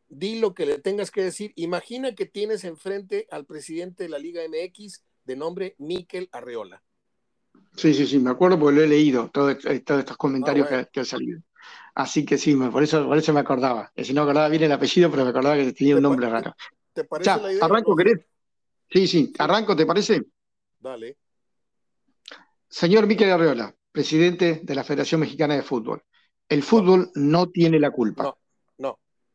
di 0.08 0.40
lo 0.40 0.54
que 0.54 0.66
le 0.66 0.80
tengas 0.80 1.12
que 1.12 1.24
decir. 1.24 1.54
Imagina 1.56 2.16
que 2.16 2.26
tienes 2.26 2.64
enfrente 2.64 3.28
al 3.32 3.46
presidente 3.46 4.04
de 4.04 4.10
la 4.10 4.20
Liga 4.20 4.42
MX 4.48 5.04
de 5.26 5.36
nombre 5.36 5.76
Miquel 5.78 6.30
Arreola. 6.32 6.84
Sí, 7.76 7.94
sí, 7.94 8.08
sí, 8.08 8.20
me 8.20 8.30
acuerdo 8.30 8.60
porque 8.60 8.76
lo 8.76 8.84
he 8.84 8.88
leído, 8.88 9.30
todos 9.30 9.58
estos 9.66 10.18
comentarios 10.18 10.68
ah, 10.72 10.86
que, 10.86 11.00
han 11.02 11.06
salido. 11.06 11.42
Así 11.94 12.26
que 12.26 12.38
sí, 12.38 12.56
por 12.56 12.84
eso, 12.84 13.06
por 13.06 13.18
eso 13.18 13.34
me 13.34 13.40
acordaba. 13.40 13.92
Si 13.98 14.14
no 14.14 14.22
acordaba 14.22 14.50
bien 14.50 14.64
el 14.64 14.72
apellido, 14.72 15.10
pero 15.12 15.24
me 15.24 15.30
acordaba 15.30 15.56
que 15.56 15.74
tenía 15.74 15.96
un 15.96 16.04
nombre 16.04 16.30
raro. 16.30 16.56
¿Te 16.94 17.04
parece 17.04 17.42
la 17.42 17.52
idea? 17.52 17.66
¿Arranco, 17.66 17.96
querés? 17.96 18.20
Sí, 18.90 19.08
sí, 19.08 19.34
arranco, 19.38 19.76
¿te 19.76 19.86
parece? 19.86 20.24
Dale. 20.80 21.18
Señor 22.70 23.08
Miquel 23.08 23.32
Arreola, 23.32 23.76
presidente 23.92 24.62
de 24.64 24.76
la 24.76 24.84
Federación 24.84 25.22
Mexicana 25.22 25.56
de 25.56 25.64
Fútbol. 25.64 26.04
El 26.48 26.62
fútbol 26.62 27.12
no, 27.16 27.50
tiene 27.50 27.80
la 27.80 27.92
culpa. 27.92 28.24
No, 28.24 28.38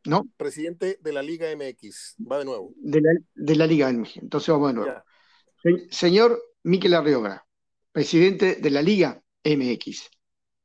no. 0.05 0.29
Presidente 0.37 0.99
de 1.01 1.13
la 1.13 1.23
Liga 1.23 1.49
MX. 1.55 2.17
Va 2.31 2.39
de 2.39 2.45
nuevo. 2.45 2.73
De 2.77 3.01
la, 3.57 3.67
Liga 3.67 3.93
MX. 3.93 4.17
Entonces 4.19 4.49
vamos 4.49 4.69
de 4.69 4.75
nuevo. 4.75 5.03
señor 5.91 6.41
Miquel 6.63 6.95
Arreola, 6.95 7.47
presidente 7.93 8.57
de 8.57 8.71
la 8.71 8.83
Liga 8.83 9.23
MX. 9.45 10.11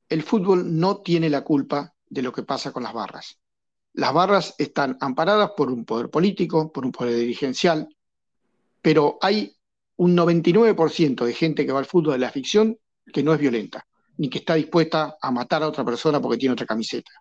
El 0.10 0.24
fútbol 0.24 0.80
no 0.80 1.02
tiene 1.02 1.30
la 1.30 1.44
culpa 1.44 1.94
de 2.08 2.22
lo 2.22 2.32
que 2.32 2.44
pasa 2.44 2.72
con 2.72 2.84
las 2.84 2.94
barras. 2.94 3.40
Las 3.94 4.14
barras 4.14 4.56
están 4.58 4.98
amparadas 5.00 5.52
por 5.56 5.72
un 5.72 5.86
poder 5.86 6.10
político, 6.10 6.72
por 6.72 6.86
un 6.86 6.92
poder 6.92 7.16
dirigencial, 7.16 7.88
pero 8.82 9.18
hay 9.22 9.56
un 9.98 10.16
99% 10.16 11.26
de 11.26 11.34
gente 11.34 11.66
que 11.66 11.72
va 11.72 11.80
al 11.80 11.86
fútbol 11.86 12.14
de 12.14 12.20
la 12.20 12.32
ficción 12.32 12.78
que 13.12 13.24
no 13.24 13.34
es 13.34 13.40
violenta, 13.40 13.88
ni 14.18 14.30
que 14.30 14.40
está 14.40 14.56
dispuesta 14.56 15.16
a 15.22 15.32
matar 15.32 15.64
a 15.64 15.68
otra 15.68 15.86
persona 15.86 16.22
porque 16.22 16.38
tiene 16.38 16.54
otra 16.54 16.66
camiseta. 16.66 17.12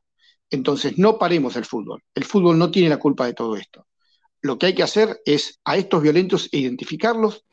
Entonces, 0.50 0.98
no 0.98 1.18
paremos 1.18 1.56
el 1.56 1.64
fútbol. 1.64 2.02
El 2.14 2.24
fútbol 2.24 2.58
no 2.58 2.70
tiene 2.70 2.88
la 2.88 2.98
culpa 2.98 3.26
de 3.26 3.34
todo 3.34 3.56
esto. 3.56 3.86
Lo 4.40 4.58
que 4.58 4.66
hay 4.66 4.74
que 4.74 4.82
hacer 4.82 5.20
es 5.24 5.60
a 5.64 5.76
estos 5.76 6.02
violentos 6.02 6.48
identificarlos, 6.52 7.44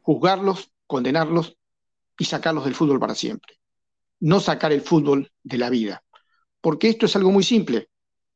juzgarlos, 0.00 0.72
condenarlos 0.86 1.56
y 2.18 2.24
sacarlos 2.24 2.64
del 2.64 2.74
fútbol 2.74 2.98
para 2.98 3.14
siempre. 3.14 3.60
No 4.20 4.40
sacar 4.40 4.72
el 4.72 4.80
fútbol 4.80 5.30
de 5.42 5.58
la 5.58 5.70
vida. 5.70 6.02
Porque 6.60 6.88
esto 6.88 7.06
es 7.06 7.16
algo 7.16 7.30
muy 7.30 7.44
simple. 7.44 7.88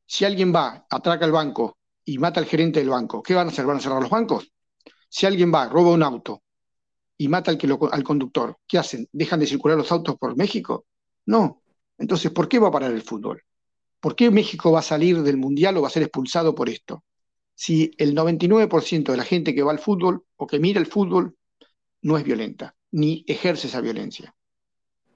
Si 0.05 0.25
alguien 0.25 0.53
va, 0.53 0.85
atraca 0.89 1.25
el 1.25 1.31
banco 1.31 1.77
y 2.05 2.17
mata 2.17 2.39
al 2.39 2.45
gerente 2.45 2.79
del 2.79 2.89
banco, 2.89 3.21
¿qué 3.21 3.35
van 3.35 3.47
a 3.47 3.51
hacer? 3.51 3.65
¿Van 3.65 3.77
a 3.77 3.81
cerrar 3.81 4.01
los 4.01 4.09
bancos? 4.09 4.51
Si 5.09 5.25
alguien 5.25 5.53
va, 5.53 5.67
roba 5.67 5.91
un 5.91 6.03
auto 6.03 6.43
y 7.17 7.27
mata 7.27 7.51
al, 7.51 7.59
al 7.91 8.03
conductor, 8.03 8.57
¿qué 8.67 8.77
hacen? 8.77 9.07
¿Dejan 9.11 9.39
de 9.39 9.47
circular 9.47 9.77
los 9.77 9.91
autos 9.91 10.15
por 10.17 10.37
México? 10.37 10.85
No. 11.25 11.61
Entonces, 11.97 12.31
¿por 12.31 12.47
qué 12.47 12.59
va 12.59 12.69
a 12.69 12.71
parar 12.71 12.91
el 12.91 13.01
fútbol? 13.01 13.43
¿Por 13.99 14.15
qué 14.15 14.31
México 14.31 14.71
va 14.71 14.79
a 14.79 14.83
salir 14.83 15.21
del 15.23 15.37
Mundial 15.37 15.77
o 15.77 15.81
va 15.81 15.87
a 15.87 15.91
ser 15.91 16.03
expulsado 16.03 16.55
por 16.55 16.69
esto? 16.69 17.03
Si 17.55 17.91
el 17.97 18.15
99% 18.15 19.11
de 19.11 19.17
la 19.17 19.23
gente 19.23 19.55
que 19.55 19.63
va 19.63 19.71
al 19.71 19.79
fútbol 19.79 20.25
o 20.35 20.47
que 20.47 20.59
mira 20.59 20.79
el 20.79 20.85
fútbol 20.85 21.35
no 22.01 22.17
es 22.17 22.23
violenta, 22.23 22.75
ni 22.91 23.25
ejerce 23.27 23.67
esa 23.67 23.81
violencia. 23.81 24.35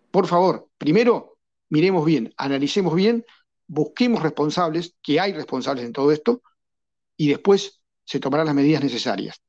Por 0.09 0.27
favor, 0.27 0.69
primero 0.77 1.38
miremos 1.69 2.05
bien, 2.05 2.34
analicemos 2.38 2.95
bien, 2.95 3.25
busquemos 3.67 4.23
responsables, 4.23 4.95
que 5.01 5.19
hay 5.19 5.34
responsables 5.34 5.86
en 5.86 5.93
todo 5.93 6.11
esto, 6.11 6.41
y 7.15 7.29
después 7.29 7.82
se 8.03 8.19
tomarán 8.19 8.47
las 8.47 8.55
medidas 8.55 8.84
necesarias 8.84 9.41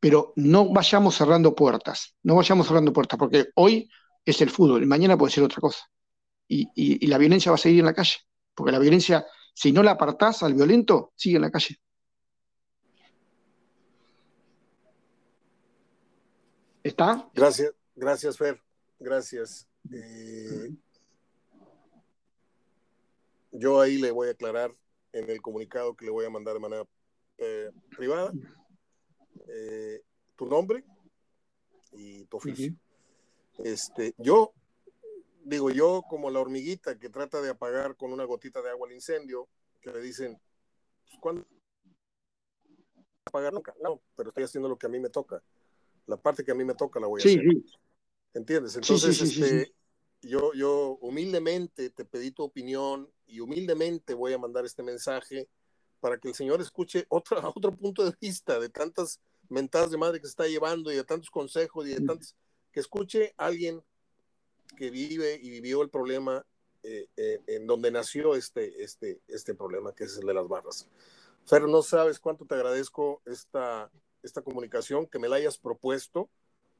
pero 0.00 0.32
no 0.36 0.72
vayamos 0.72 1.16
cerrando 1.16 1.54
puertas, 1.54 2.14
no 2.22 2.36
vayamos 2.36 2.66
cerrando 2.66 2.92
puertas, 2.92 3.18
porque 3.18 3.46
hoy 3.54 3.90
es 4.24 4.40
el 4.40 4.50
fútbol, 4.50 4.86
mañana 4.86 5.16
puede 5.16 5.32
ser 5.32 5.44
otra 5.44 5.60
cosa. 5.60 5.84
Y, 6.50 7.06
la 7.06 7.18
violencia 7.18 7.50
va 7.50 7.56
a 7.56 7.58
seguir 7.58 7.80
en 7.80 7.86
la 7.86 7.94
calle, 7.94 8.16
porque 8.58 8.72
la 8.72 8.80
violencia, 8.80 9.24
si 9.54 9.70
no 9.70 9.84
la 9.84 9.92
apartás 9.92 10.42
al 10.42 10.52
violento, 10.52 11.12
sigue 11.14 11.36
en 11.36 11.42
la 11.42 11.50
calle. 11.52 11.80
¿Está? 16.82 17.30
Gracias, 17.34 17.72
gracias, 17.94 18.36
Fer. 18.36 18.60
Gracias. 18.98 19.68
Eh, 19.92 20.74
yo 23.52 23.80
ahí 23.80 23.98
le 23.98 24.10
voy 24.10 24.26
a 24.26 24.32
aclarar 24.32 24.72
en 25.12 25.30
el 25.30 25.40
comunicado 25.40 25.94
que 25.94 26.06
le 26.06 26.10
voy 26.10 26.24
a 26.24 26.30
mandar 26.30 26.54
de 26.54 26.60
manera 26.60 26.84
eh, 27.38 27.70
privada 27.96 28.32
eh, 29.46 30.02
tu 30.34 30.46
nombre 30.46 30.82
y 31.92 32.24
tu 32.24 32.38
oficio. 32.38 32.74
Este, 33.58 34.14
yo 34.18 34.52
digo, 35.48 35.70
yo 35.70 36.02
como 36.08 36.30
la 36.30 36.40
hormiguita 36.40 36.98
que 36.98 37.08
trata 37.08 37.40
de 37.40 37.50
apagar 37.50 37.96
con 37.96 38.12
una 38.12 38.24
gotita 38.24 38.62
de 38.62 38.70
agua 38.70 38.88
el 38.88 38.94
incendio, 38.94 39.48
que 39.80 39.90
le 39.90 40.00
dicen, 40.00 40.40
pues, 41.06 41.18
¿cuándo 41.20 41.46
apagar 43.24 43.52
nunca? 43.52 43.74
No, 43.82 44.02
pero 44.16 44.30
estoy 44.30 44.44
haciendo 44.44 44.68
lo 44.68 44.78
que 44.78 44.86
a 44.86 44.90
mí 44.90 44.98
me 44.98 45.10
toca. 45.10 45.42
La 46.06 46.16
parte 46.16 46.44
que 46.44 46.52
a 46.52 46.54
mí 46.54 46.64
me 46.64 46.74
toca 46.74 46.98
la 47.00 47.06
voy 47.06 47.20
a 47.20 47.24
hacer. 47.24 47.42
¿Entiendes? 48.34 48.76
Entonces, 48.76 49.20
este, 49.20 49.74
yo, 50.22 50.52
yo 50.54 50.98
humildemente 51.00 51.90
te 51.90 52.04
pedí 52.04 52.30
tu 52.30 52.42
opinión 52.42 53.10
y 53.26 53.40
humildemente 53.40 54.14
voy 54.14 54.32
a 54.32 54.38
mandar 54.38 54.64
este 54.64 54.82
mensaje 54.82 55.48
para 56.00 56.18
que 56.18 56.28
el 56.28 56.34
Señor 56.34 56.60
escuche 56.60 57.06
otro, 57.08 57.40
otro 57.56 57.74
punto 57.76 58.04
de 58.04 58.14
vista 58.20 58.58
de 58.58 58.68
tantas 58.68 59.20
mentadas 59.48 59.90
de 59.90 59.98
madre 59.98 60.20
que 60.20 60.26
se 60.26 60.30
está 60.30 60.46
llevando 60.46 60.92
y 60.92 60.96
de 60.96 61.04
tantos 61.04 61.30
consejos 61.30 61.86
y 61.86 61.94
de 61.94 62.06
tantos, 62.06 62.34
que 62.70 62.80
escuche 62.80 63.34
a 63.36 63.46
alguien 63.46 63.82
que 64.76 64.90
vive 64.90 65.38
y 65.40 65.50
vivió 65.50 65.82
el 65.82 65.90
problema 65.90 66.44
eh, 66.82 67.08
eh, 67.16 67.40
en 67.46 67.66
donde 67.66 67.90
nació 67.90 68.34
este, 68.34 68.82
este, 68.82 69.20
este 69.28 69.54
problema, 69.54 69.94
que 69.94 70.04
es 70.04 70.16
el 70.18 70.26
de 70.26 70.34
las 70.34 70.48
barras. 70.48 70.88
Fer, 71.46 71.62
no 71.62 71.82
sabes 71.82 72.20
cuánto 72.20 72.44
te 72.46 72.54
agradezco 72.54 73.22
esta, 73.26 73.90
esta 74.22 74.42
comunicación, 74.42 75.06
que 75.06 75.18
me 75.18 75.28
la 75.28 75.36
hayas 75.36 75.58
propuesto, 75.58 76.28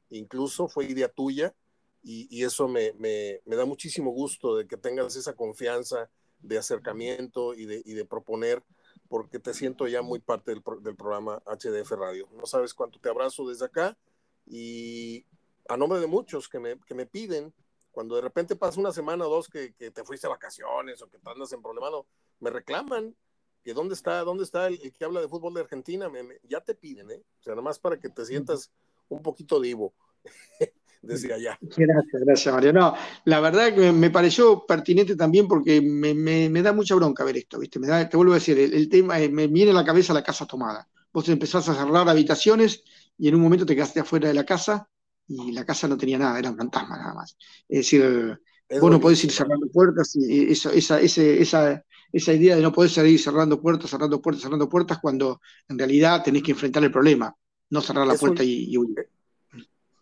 incluso 0.09 0.67
fue 0.67 0.85
idea 0.85 1.09
tuya, 1.09 1.53
y, 2.01 2.27
y 2.29 2.43
eso 2.45 2.67
me, 2.67 2.93
me, 2.93 3.41
me, 3.45 3.55
da 3.55 3.65
muchísimo 3.65 4.11
gusto 4.11 4.55
de 4.55 4.67
que 4.67 4.77
tengas 4.77 5.15
esa 5.15 5.33
confianza 5.33 6.09
de 6.41 6.57
acercamiento 6.57 7.53
y 7.53 7.65
de, 7.65 7.81
y 7.83 7.93
de 7.93 8.05
proponer 8.05 8.63
porque 9.09 9.39
te 9.39 9.53
siento 9.53 9.87
ya 9.87 10.01
muy 10.01 10.19
parte 10.19 10.51
del, 10.51 10.63
del, 10.81 10.95
programa 10.95 11.41
HDF 11.45 11.91
Radio. 11.91 12.29
No 12.37 12.45
sabes 12.45 12.73
cuánto 12.73 12.99
te 12.99 13.09
abrazo 13.09 13.49
desde 13.49 13.65
acá 13.65 13.97
y 14.45 15.25
a 15.67 15.75
nombre 15.75 15.99
de 15.99 16.07
muchos 16.07 16.47
que 16.47 16.59
me, 16.59 16.79
que 16.79 16.93
me 16.93 17.05
piden, 17.05 17.53
cuando 17.91 18.15
de 18.15 18.21
repente 18.21 18.55
pasa 18.55 18.79
una 18.79 18.91
semana 18.91 19.27
o 19.27 19.29
dos 19.29 19.47
que, 19.47 19.73
que 19.73 19.91
te 19.91 20.03
fuiste 20.03 20.27
a 20.27 20.31
vacaciones 20.31 21.01
o 21.01 21.09
que 21.09 21.17
te 21.17 21.29
andas 21.29 21.51
en 21.53 21.61
problema, 21.61 21.89
no, 21.89 22.05
me 22.39 22.49
reclaman 22.49 23.15
que 23.63 23.73
dónde 23.73 23.93
está, 23.93 24.23
dónde 24.23 24.43
está 24.43 24.67
el, 24.67 24.93
que 24.93 25.05
habla 25.05 25.21
de 25.21 25.27
fútbol 25.27 25.53
de 25.53 25.61
Argentina, 25.61 26.09
ya 26.43 26.61
te 26.61 26.75
piden, 26.75 27.11
¿eh? 27.11 27.21
O 27.39 27.43
sea, 27.43 27.53
nada 27.53 27.61
más 27.61 27.79
para 27.79 27.99
que 27.99 28.09
te 28.09 28.25
sientas 28.25 28.71
un 29.09 29.21
poquito 29.21 29.59
divo. 29.59 29.93
desde 31.01 31.33
allá. 31.33 31.57
Gracias, 31.61 32.21
gracias, 32.25 32.53
Mario. 32.53 32.73
No, 32.73 32.93
la 33.25 33.39
verdad 33.39 33.73
que 33.73 33.91
me 33.91 34.09
pareció 34.09 34.65
pertinente 34.65 35.15
también 35.15 35.47
porque 35.47 35.81
me, 35.81 36.61
da 36.61 36.73
mucha 36.73 36.95
bronca 36.95 37.23
ver 37.23 37.37
esto, 37.37 37.59
¿viste? 37.59 37.79
Me 37.79 37.87
da, 37.87 38.07
te 38.09 38.17
vuelvo 38.17 38.33
a 38.33 38.35
decir, 38.35 38.59
el, 38.59 38.89
tema, 38.89 39.19
eh, 39.19 39.29
me 39.29 39.47
viene 39.47 39.71
a 39.71 39.75
la 39.75 39.85
cabeza 39.85 40.13
la 40.13 40.23
casa 40.23 40.45
tomada. 40.45 40.89
Vos 41.11 41.27
empezás 41.29 41.69
a 41.69 41.73
cerrar 41.73 42.07
habitaciones 42.07 42.83
y 43.17 43.29
en 43.29 43.35
un 43.35 43.41
momento 43.41 43.65
te 43.65 43.75
quedaste 43.75 44.01
afuera 44.01 44.27
de 44.27 44.33
la 44.33 44.45
casa 44.45 44.89
y 45.29 45.51
la 45.51 45.63
casa 45.63 45.87
no 45.87 45.97
tenía 45.97 46.17
nada, 46.17 46.37
era 46.39 46.49
un 46.49 46.57
fantasma 46.57 46.97
nada 46.97 47.13
más. 47.13 47.37
Es 47.67 47.79
decir, 47.79 48.39
vos 48.81 48.91
no 48.91 48.99
podés 48.99 49.23
ir 49.23 49.31
cerrando 49.31 49.67
puertas 49.67 50.15
y 50.15 50.51
esa, 50.51 50.71
esa, 50.73 50.99
esa, 50.99 51.85
esa 52.11 52.33
idea 52.33 52.55
de 52.55 52.61
no 52.61 52.73
poder 52.73 52.89
seguir 52.89 53.19
cerrando 53.19 53.61
puertas, 53.61 53.89
cerrando 53.89 54.21
puertas, 54.21 54.43
cerrando 54.43 54.67
puertas, 54.67 54.99
cuando 54.99 55.39
en 55.67 55.77
realidad 55.77 56.23
tenés 56.23 56.43
que 56.43 56.51
enfrentar 56.51 56.83
el 56.83 56.91
problema, 56.91 57.33
no 57.69 57.81
cerrar 57.81 58.07
la 58.07 58.15
puerta 58.15 58.43
y, 58.43 58.71
y 58.71 58.77
huir. 58.77 59.07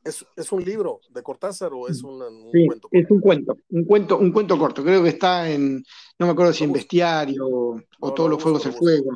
¿Es, 0.08 0.52
un 0.54 0.64
libro 0.64 1.02
de 1.10 1.22
Cortázar 1.22 1.74
o 1.74 1.88
es 1.90 2.02
un, 2.02 2.20
cuento? 2.66 2.88
Es 2.92 3.12
un 3.12 3.20
cuento, 3.20 3.58
un 3.70 3.84
cuento, 3.84 4.18
un 4.18 4.32
cuento 4.32 4.58
corto. 4.58 4.82
Creo 4.82 5.04
que 5.04 5.10
está 5.10 5.50
en, 5.50 5.84
no 6.18 6.26
me 6.26 6.32
acuerdo 6.32 6.54
si 6.54 6.64
en 6.64 6.72
Bestiario 6.72 7.46
o, 7.46 8.14
Todos 8.14 8.30
los 8.30 8.42
Fuegos 8.42 8.64
del 8.64 8.74
Fuego. 8.74 9.12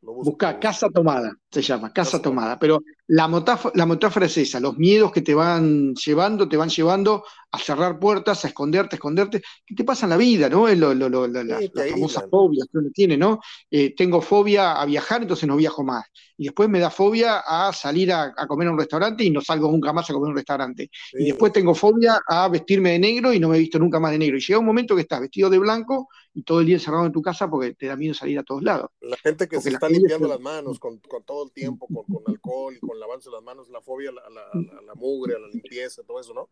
Busca 0.00 0.58
Casa 0.58 0.88
Tomada, 0.88 1.36
se 1.50 1.60
llama, 1.60 1.92
Casa, 1.92 2.22
Tomada. 2.22 2.58
Pero 2.58 2.80
la, 3.10 3.26
la 3.74 3.86
metáfora 3.86 4.26
es 4.26 4.38
esa, 4.38 4.60
los 4.60 4.78
miedos 4.78 5.10
que 5.10 5.20
te 5.20 5.34
van 5.34 5.94
llevando, 5.96 6.48
te 6.48 6.56
van 6.56 6.68
llevando 6.68 7.24
a 7.50 7.58
cerrar 7.58 7.98
puertas, 7.98 8.44
a 8.44 8.48
esconderte, 8.48 8.94
a 8.94 8.98
esconderte. 8.98 9.42
¿Qué 9.66 9.74
te 9.74 9.82
pasa 9.82 10.06
en 10.06 10.10
la 10.10 10.16
vida, 10.16 10.48
no? 10.48 10.68
Lo, 10.68 11.26
las 11.26 11.70
famosas 11.74 12.24
fobias 12.30 12.68
que 12.70 12.78
uno 12.78 12.90
tiene, 12.94 13.16
¿no? 13.16 13.40
Eh, 13.68 13.96
tengo 13.96 14.20
fobia 14.20 14.80
a 14.80 14.86
viajar, 14.86 15.22
entonces 15.22 15.48
no 15.48 15.56
viajo 15.56 15.82
más. 15.82 16.04
Y 16.36 16.44
después 16.44 16.68
me 16.68 16.78
da 16.78 16.88
fobia 16.88 17.40
a 17.40 17.72
salir 17.72 18.12
a, 18.12 18.32
comer 18.46 18.68
a 18.68 18.70
un 18.70 18.78
restaurante 18.78 19.24
y 19.24 19.30
no 19.30 19.40
salgo 19.40 19.70
nunca 19.70 19.92
más 19.92 20.08
a 20.08 20.12
comer 20.12 20.28
a 20.28 20.30
un 20.30 20.36
restaurante. 20.36 20.88
Y 21.12 21.24
después 21.26 21.52
tengo 21.52 21.74
fobia 21.74 22.20
a 22.28 22.48
vestirme 22.48 22.92
de 22.92 23.00
negro 23.00 23.32
y 23.32 23.40
no 23.40 23.48
me 23.48 23.56
he 23.56 23.60
visto 23.60 23.80
nunca 23.80 23.98
más 23.98 24.12
de 24.12 24.18
negro. 24.18 24.36
Y 24.36 24.40
llega 24.40 24.60
un 24.60 24.66
momento 24.66 24.94
que 24.94 25.02
estás 25.02 25.20
vestido 25.20 25.50
de 25.50 25.58
blanco 25.58 26.08
y 26.32 26.42
todo 26.42 26.60
el 26.60 26.66
día 26.66 26.76
encerrado 26.76 27.06
en 27.06 27.12
tu 27.12 27.20
casa 27.20 27.50
porque 27.50 27.74
te 27.74 27.86
da 27.86 27.96
miedo 27.96 28.14
salir 28.14 28.38
a 28.38 28.44
todos 28.44 28.62
lados. 28.62 28.90
La 29.00 29.16
gente 29.16 29.48
que 29.48 29.60
se 29.60 29.70
está 29.70 29.88
limpiando 29.88 30.28
las 30.28 30.40
manos 30.40 30.78
con, 30.78 31.00
todo 31.26 31.44
el 31.44 31.52
tiempo, 31.52 31.88
con, 31.88 32.04
alcohol 32.26 32.74
y 32.74 32.78
con 32.78 32.99
lavarse 33.00 33.30
las 33.30 33.42
manos, 33.42 33.68
la 33.70 33.80
fobia 33.80 34.10
a 34.10 34.30
la, 34.30 34.82
la, 34.82 34.94
mugre, 34.94 35.34
a 35.34 35.38
la 35.38 35.48
limpieza, 35.48 36.02
todo 36.04 36.20
eso, 36.20 36.34
¿no? 36.34 36.48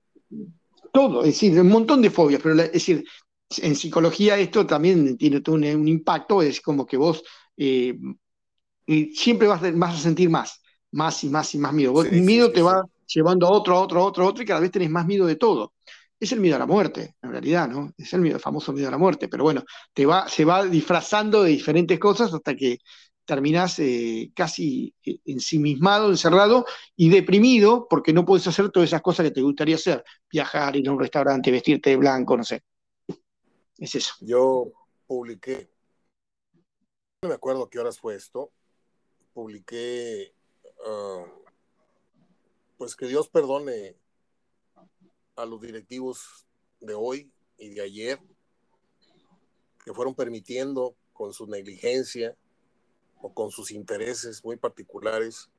Todo, 0.92 1.20
es 1.20 1.26
decir, 1.28 1.60
un 1.60 1.68
montón 1.68 2.02
de 2.02 2.10
fobias, 2.10 2.40
pero 2.42 2.60
es 2.60 2.72
decir, 2.72 3.04
en 3.58 3.76
psicología 3.76 4.38
esto 4.38 4.66
también 4.66 5.16
tiene 5.16 5.42
un, 5.48 5.88
impacto, 5.88 6.42
es 6.42 6.60
como 6.60 6.86
que 6.86 6.96
vos 6.96 7.22
eh, 7.56 7.96
siempre 9.14 9.48
vas, 9.48 9.62
a 9.62 9.96
sentir 9.96 10.30
más, 10.30 10.60
más 10.92 11.22
y 11.24 11.28
más 11.28 11.54
y 11.54 11.58
más 11.58 11.72
miedo. 11.72 11.92
un 11.92 12.24
miedo 12.24 12.50
te 12.50 12.62
va 12.62 12.82
llevando 13.06 13.46
a 13.46 13.50
otro, 13.50 13.76
a 13.76 13.80
otro, 13.80 14.00
a 14.00 14.04
otro, 14.04 14.24
a 14.24 14.28
otro, 14.28 14.42
y 14.42 14.46
cada 14.46 14.60
vez 14.60 14.70
tenés 14.70 14.90
más 14.90 15.06
miedo 15.06 15.26
de 15.26 15.36
todo. 15.36 15.72
Es 16.20 16.32
el 16.32 16.40
miedo 16.40 16.56
a 16.56 16.58
la 16.58 16.66
muerte, 16.66 17.14
en 17.22 17.30
realidad, 17.30 17.68
¿no? 17.68 17.92
Es 17.96 18.12
el, 18.12 18.20
miedo, 18.20 18.38
famoso 18.38 18.72
miedo 18.72 18.88
a 18.88 18.90
la 18.90 18.98
muerte, 18.98 19.28
pero 19.28 19.44
bueno, 19.44 19.62
te 19.92 20.04
va, 20.04 20.28
se 20.28 20.44
va 20.44 20.64
disfrazando 20.64 21.44
de 21.44 21.50
diferentes 21.50 21.98
cosas 21.98 22.34
hasta 22.34 22.56
que 22.56 22.78
terminás 23.28 23.78
eh, 23.78 24.32
casi 24.34 24.94
eh, 25.04 25.20
ensimismado, 25.26 26.08
encerrado 26.08 26.64
y 26.96 27.10
deprimido 27.10 27.86
porque 27.86 28.14
no 28.14 28.24
puedes 28.24 28.46
hacer 28.46 28.70
todas 28.70 28.88
esas 28.88 29.02
cosas 29.02 29.26
que 29.26 29.32
te 29.32 29.42
gustaría 29.42 29.74
hacer, 29.74 30.02
viajar, 30.32 30.74
ir 30.76 30.88
a 30.88 30.92
un 30.92 30.98
restaurante, 30.98 31.50
vestirte 31.50 31.90
de 31.90 31.96
blanco, 31.96 32.38
no 32.38 32.42
sé. 32.42 32.62
Es 33.76 33.94
eso. 33.94 34.14
Yo 34.22 34.72
publiqué, 35.06 35.70
no 37.20 37.28
me 37.28 37.34
acuerdo 37.34 37.68
qué 37.68 37.78
horas 37.78 37.98
fue 37.98 38.14
esto, 38.14 38.50
publiqué, 39.34 40.32
ah, 40.86 41.26
pues 42.78 42.96
que 42.96 43.08
Dios 43.08 43.28
perdone 43.28 43.94
a 45.36 45.44
los 45.44 45.60
directivos 45.60 46.46
de 46.80 46.94
hoy 46.94 47.30
y 47.58 47.68
de 47.74 47.82
ayer 47.82 48.18
que 49.84 49.92
fueron 49.92 50.14
permitiendo 50.14 50.96
con 51.12 51.34
su 51.34 51.46
negligencia 51.46 52.34
o 53.20 53.32
con 53.32 53.50
sus 53.50 53.70
intereses 53.70 54.44
muy 54.44 54.56
particulares 54.56 55.50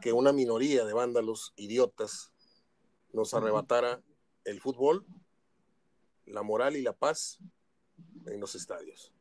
que 0.00 0.12
una 0.12 0.32
minoría 0.32 0.84
de 0.84 0.92
vándalos 0.92 1.52
idiotas 1.56 2.32
nos 3.12 3.34
arrebatara 3.34 4.02
el 4.44 4.60
fútbol, 4.60 5.04
la 6.26 6.42
moral 6.42 6.76
y 6.76 6.82
la 6.82 6.92
paz 6.92 7.38
en 8.26 8.40
los 8.40 8.54
estadios. 8.54 9.12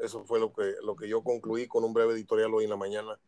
Eso 0.00 0.24
fue 0.24 0.38
lo 0.38 0.52
que, 0.52 0.74
lo 0.82 0.94
que 0.94 1.08
yo 1.08 1.22
concluí 1.22 1.66
con 1.66 1.84
un 1.84 1.92
breve 1.92 2.14
editorial 2.14 2.54
hoy 2.54 2.64
en 2.64 2.70
la 2.70 2.76
mañana 2.76 3.18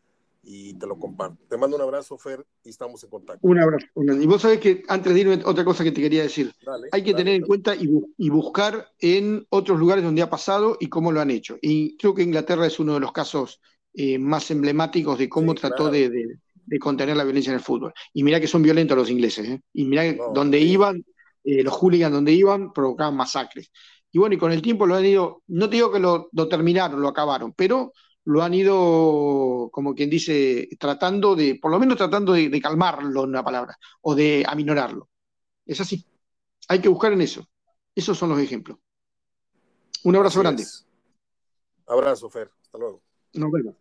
y 0.43 0.75
te 0.75 0.87
lo 0.87 0.99
comparto. 0.99 1.39
Te 1.49 1.57
mando 1.57 1.77
un 1.77 1.83
abrazo, 1.83 2.17
Fer, 2.17 2.45
y 2.65 2.71
estamos 2.71 3.03
en 3.05 3.11
contacto. 3.11 3.47
Un 3.47 3.59
abrazo. 3.59 3.87
Y 3.95 4.27
vos 4.27 4.43
sabés 4.43 4.61
que 4.61 4.83
antes 4.89 5.13
de 5.13 5.21
irme, 5.21 5.41
otra 5.45 5.65
cosa 5.65 5.85
que 5.85 5.93
te 5.93 6.01
quería 6.01 6.23
decir. 6.23 6.53
Hay 6.93 7.03
que 7.03 7.15
tener 7.15 7.35
en 7.35 7.43
cuenta 7.43 7.75
y, 7.75 8.29
buscar 8.31 8.91
en 8.99 9.47
otros 9.51 9.79
lugares 9.79 10.05
donde 10.05 10.23
ha 10.23 10.31
pasado 10.31 10.77
y 10.81 10.89
cómo 10.89 11.13
lo 11.13 11.21
han 11.21 11.31
hecho. 11.31 11.59
Y 11.61 11.97
creo 11.97 12.15
que 12.15 12.23
Inglaterra 12.23 12.67
es 12.67 12.79
uno 12.81 12.95
de 12.95 13.01
los 13.01 13.13
casos 13.13 13.61
eh, 13.93 14.19
más 14.19 14.51
emblemáticos 14.51 15.19
de 15.19 15.29
cómo 15.29 15.55
trató 15.55 15.91
de, 15.91 16.39
contener 16.81 17.17
la 17.17 17.25
violencia 17.25 17.51
en 17.51 17.59
el 17.59 17.65
fútbol. 17.65 17.93
Y 18.15 18.23
mira 18.23 18.41
que 18.41 18.47
son 18.47 18.63
violentos 18.63 18.97
los 18.97 19.11
ingleses. 19.11 19.49
¿eh? 19.49 19.61
Y 19.75 19.85
mira 19.85 20.05
donde 20.33 20.59
iban, 20.59 21.05
eh, 21.45 21.63
los 21.63 21.75
hooligans 21.75 22.15
donde 22.15 22.33
iban, 22.33 22.73
provocaban 22.73 23.17
masacres. 23.17 23.71
Y 24.13 24.19
bueno, 24.19 24.35
y 24.35 24.39
con 24.39 24.53
el 24.53 24.63
tiempo 24.63 24.87
lo 24.87 24.97
han 24.97 25.05
ido, 25.05 25.43
no 25.49 25.69
te 25.69 25.77
digo 25.77 25.93
que 25.93 26.01
lo 26.01 26.49
terminaron, 26.49 27.01
lo 27.01 27.09
acabaron, 27.09 27.53
pero 27.53 27.93
lo 28.31 28.43
han 28.43 28.55
ido, 28.55 29.71
como 29.73 29.95
quien 29.95 30.09
dice, 30.09 30.69
tratando 30.79 31.35
de, 31.35 31.57
por 31.57 31.71
lo 31.71 31.81
menos 31.81 31.97
tratando 31.97 32.33
de, 32.33 32.61
calmarlo 32.61 33.25
en 33.25 33.31
una 33.31 33.45
palabra, 33.45 33.77
o 34.03 34.15
de 34.15 34.45
aminorarlo. 34.47 35.09
Es 35.67 35.81
así. 35.81 36.07
Hay 36.69 36.81
que 36.81 36.89
buscar 36.89 37.13
en 37.13 37.23
eso. 37.23 37.45
Esos 37.95 38.17
son 38.17 38.29
los 38.29 38.39
ejemplos. 38.39 38.79
Un 40.05 40.15
abrazo 40.15 40.41
grande. 40.41 40.65
Abrazo, 41.87 42.31
Fer. 42.31 42.51
Hasta 42.63 42.79
luego. 42.79 43.03
Nos 43.35 43.51
vemos. 43.51 43.75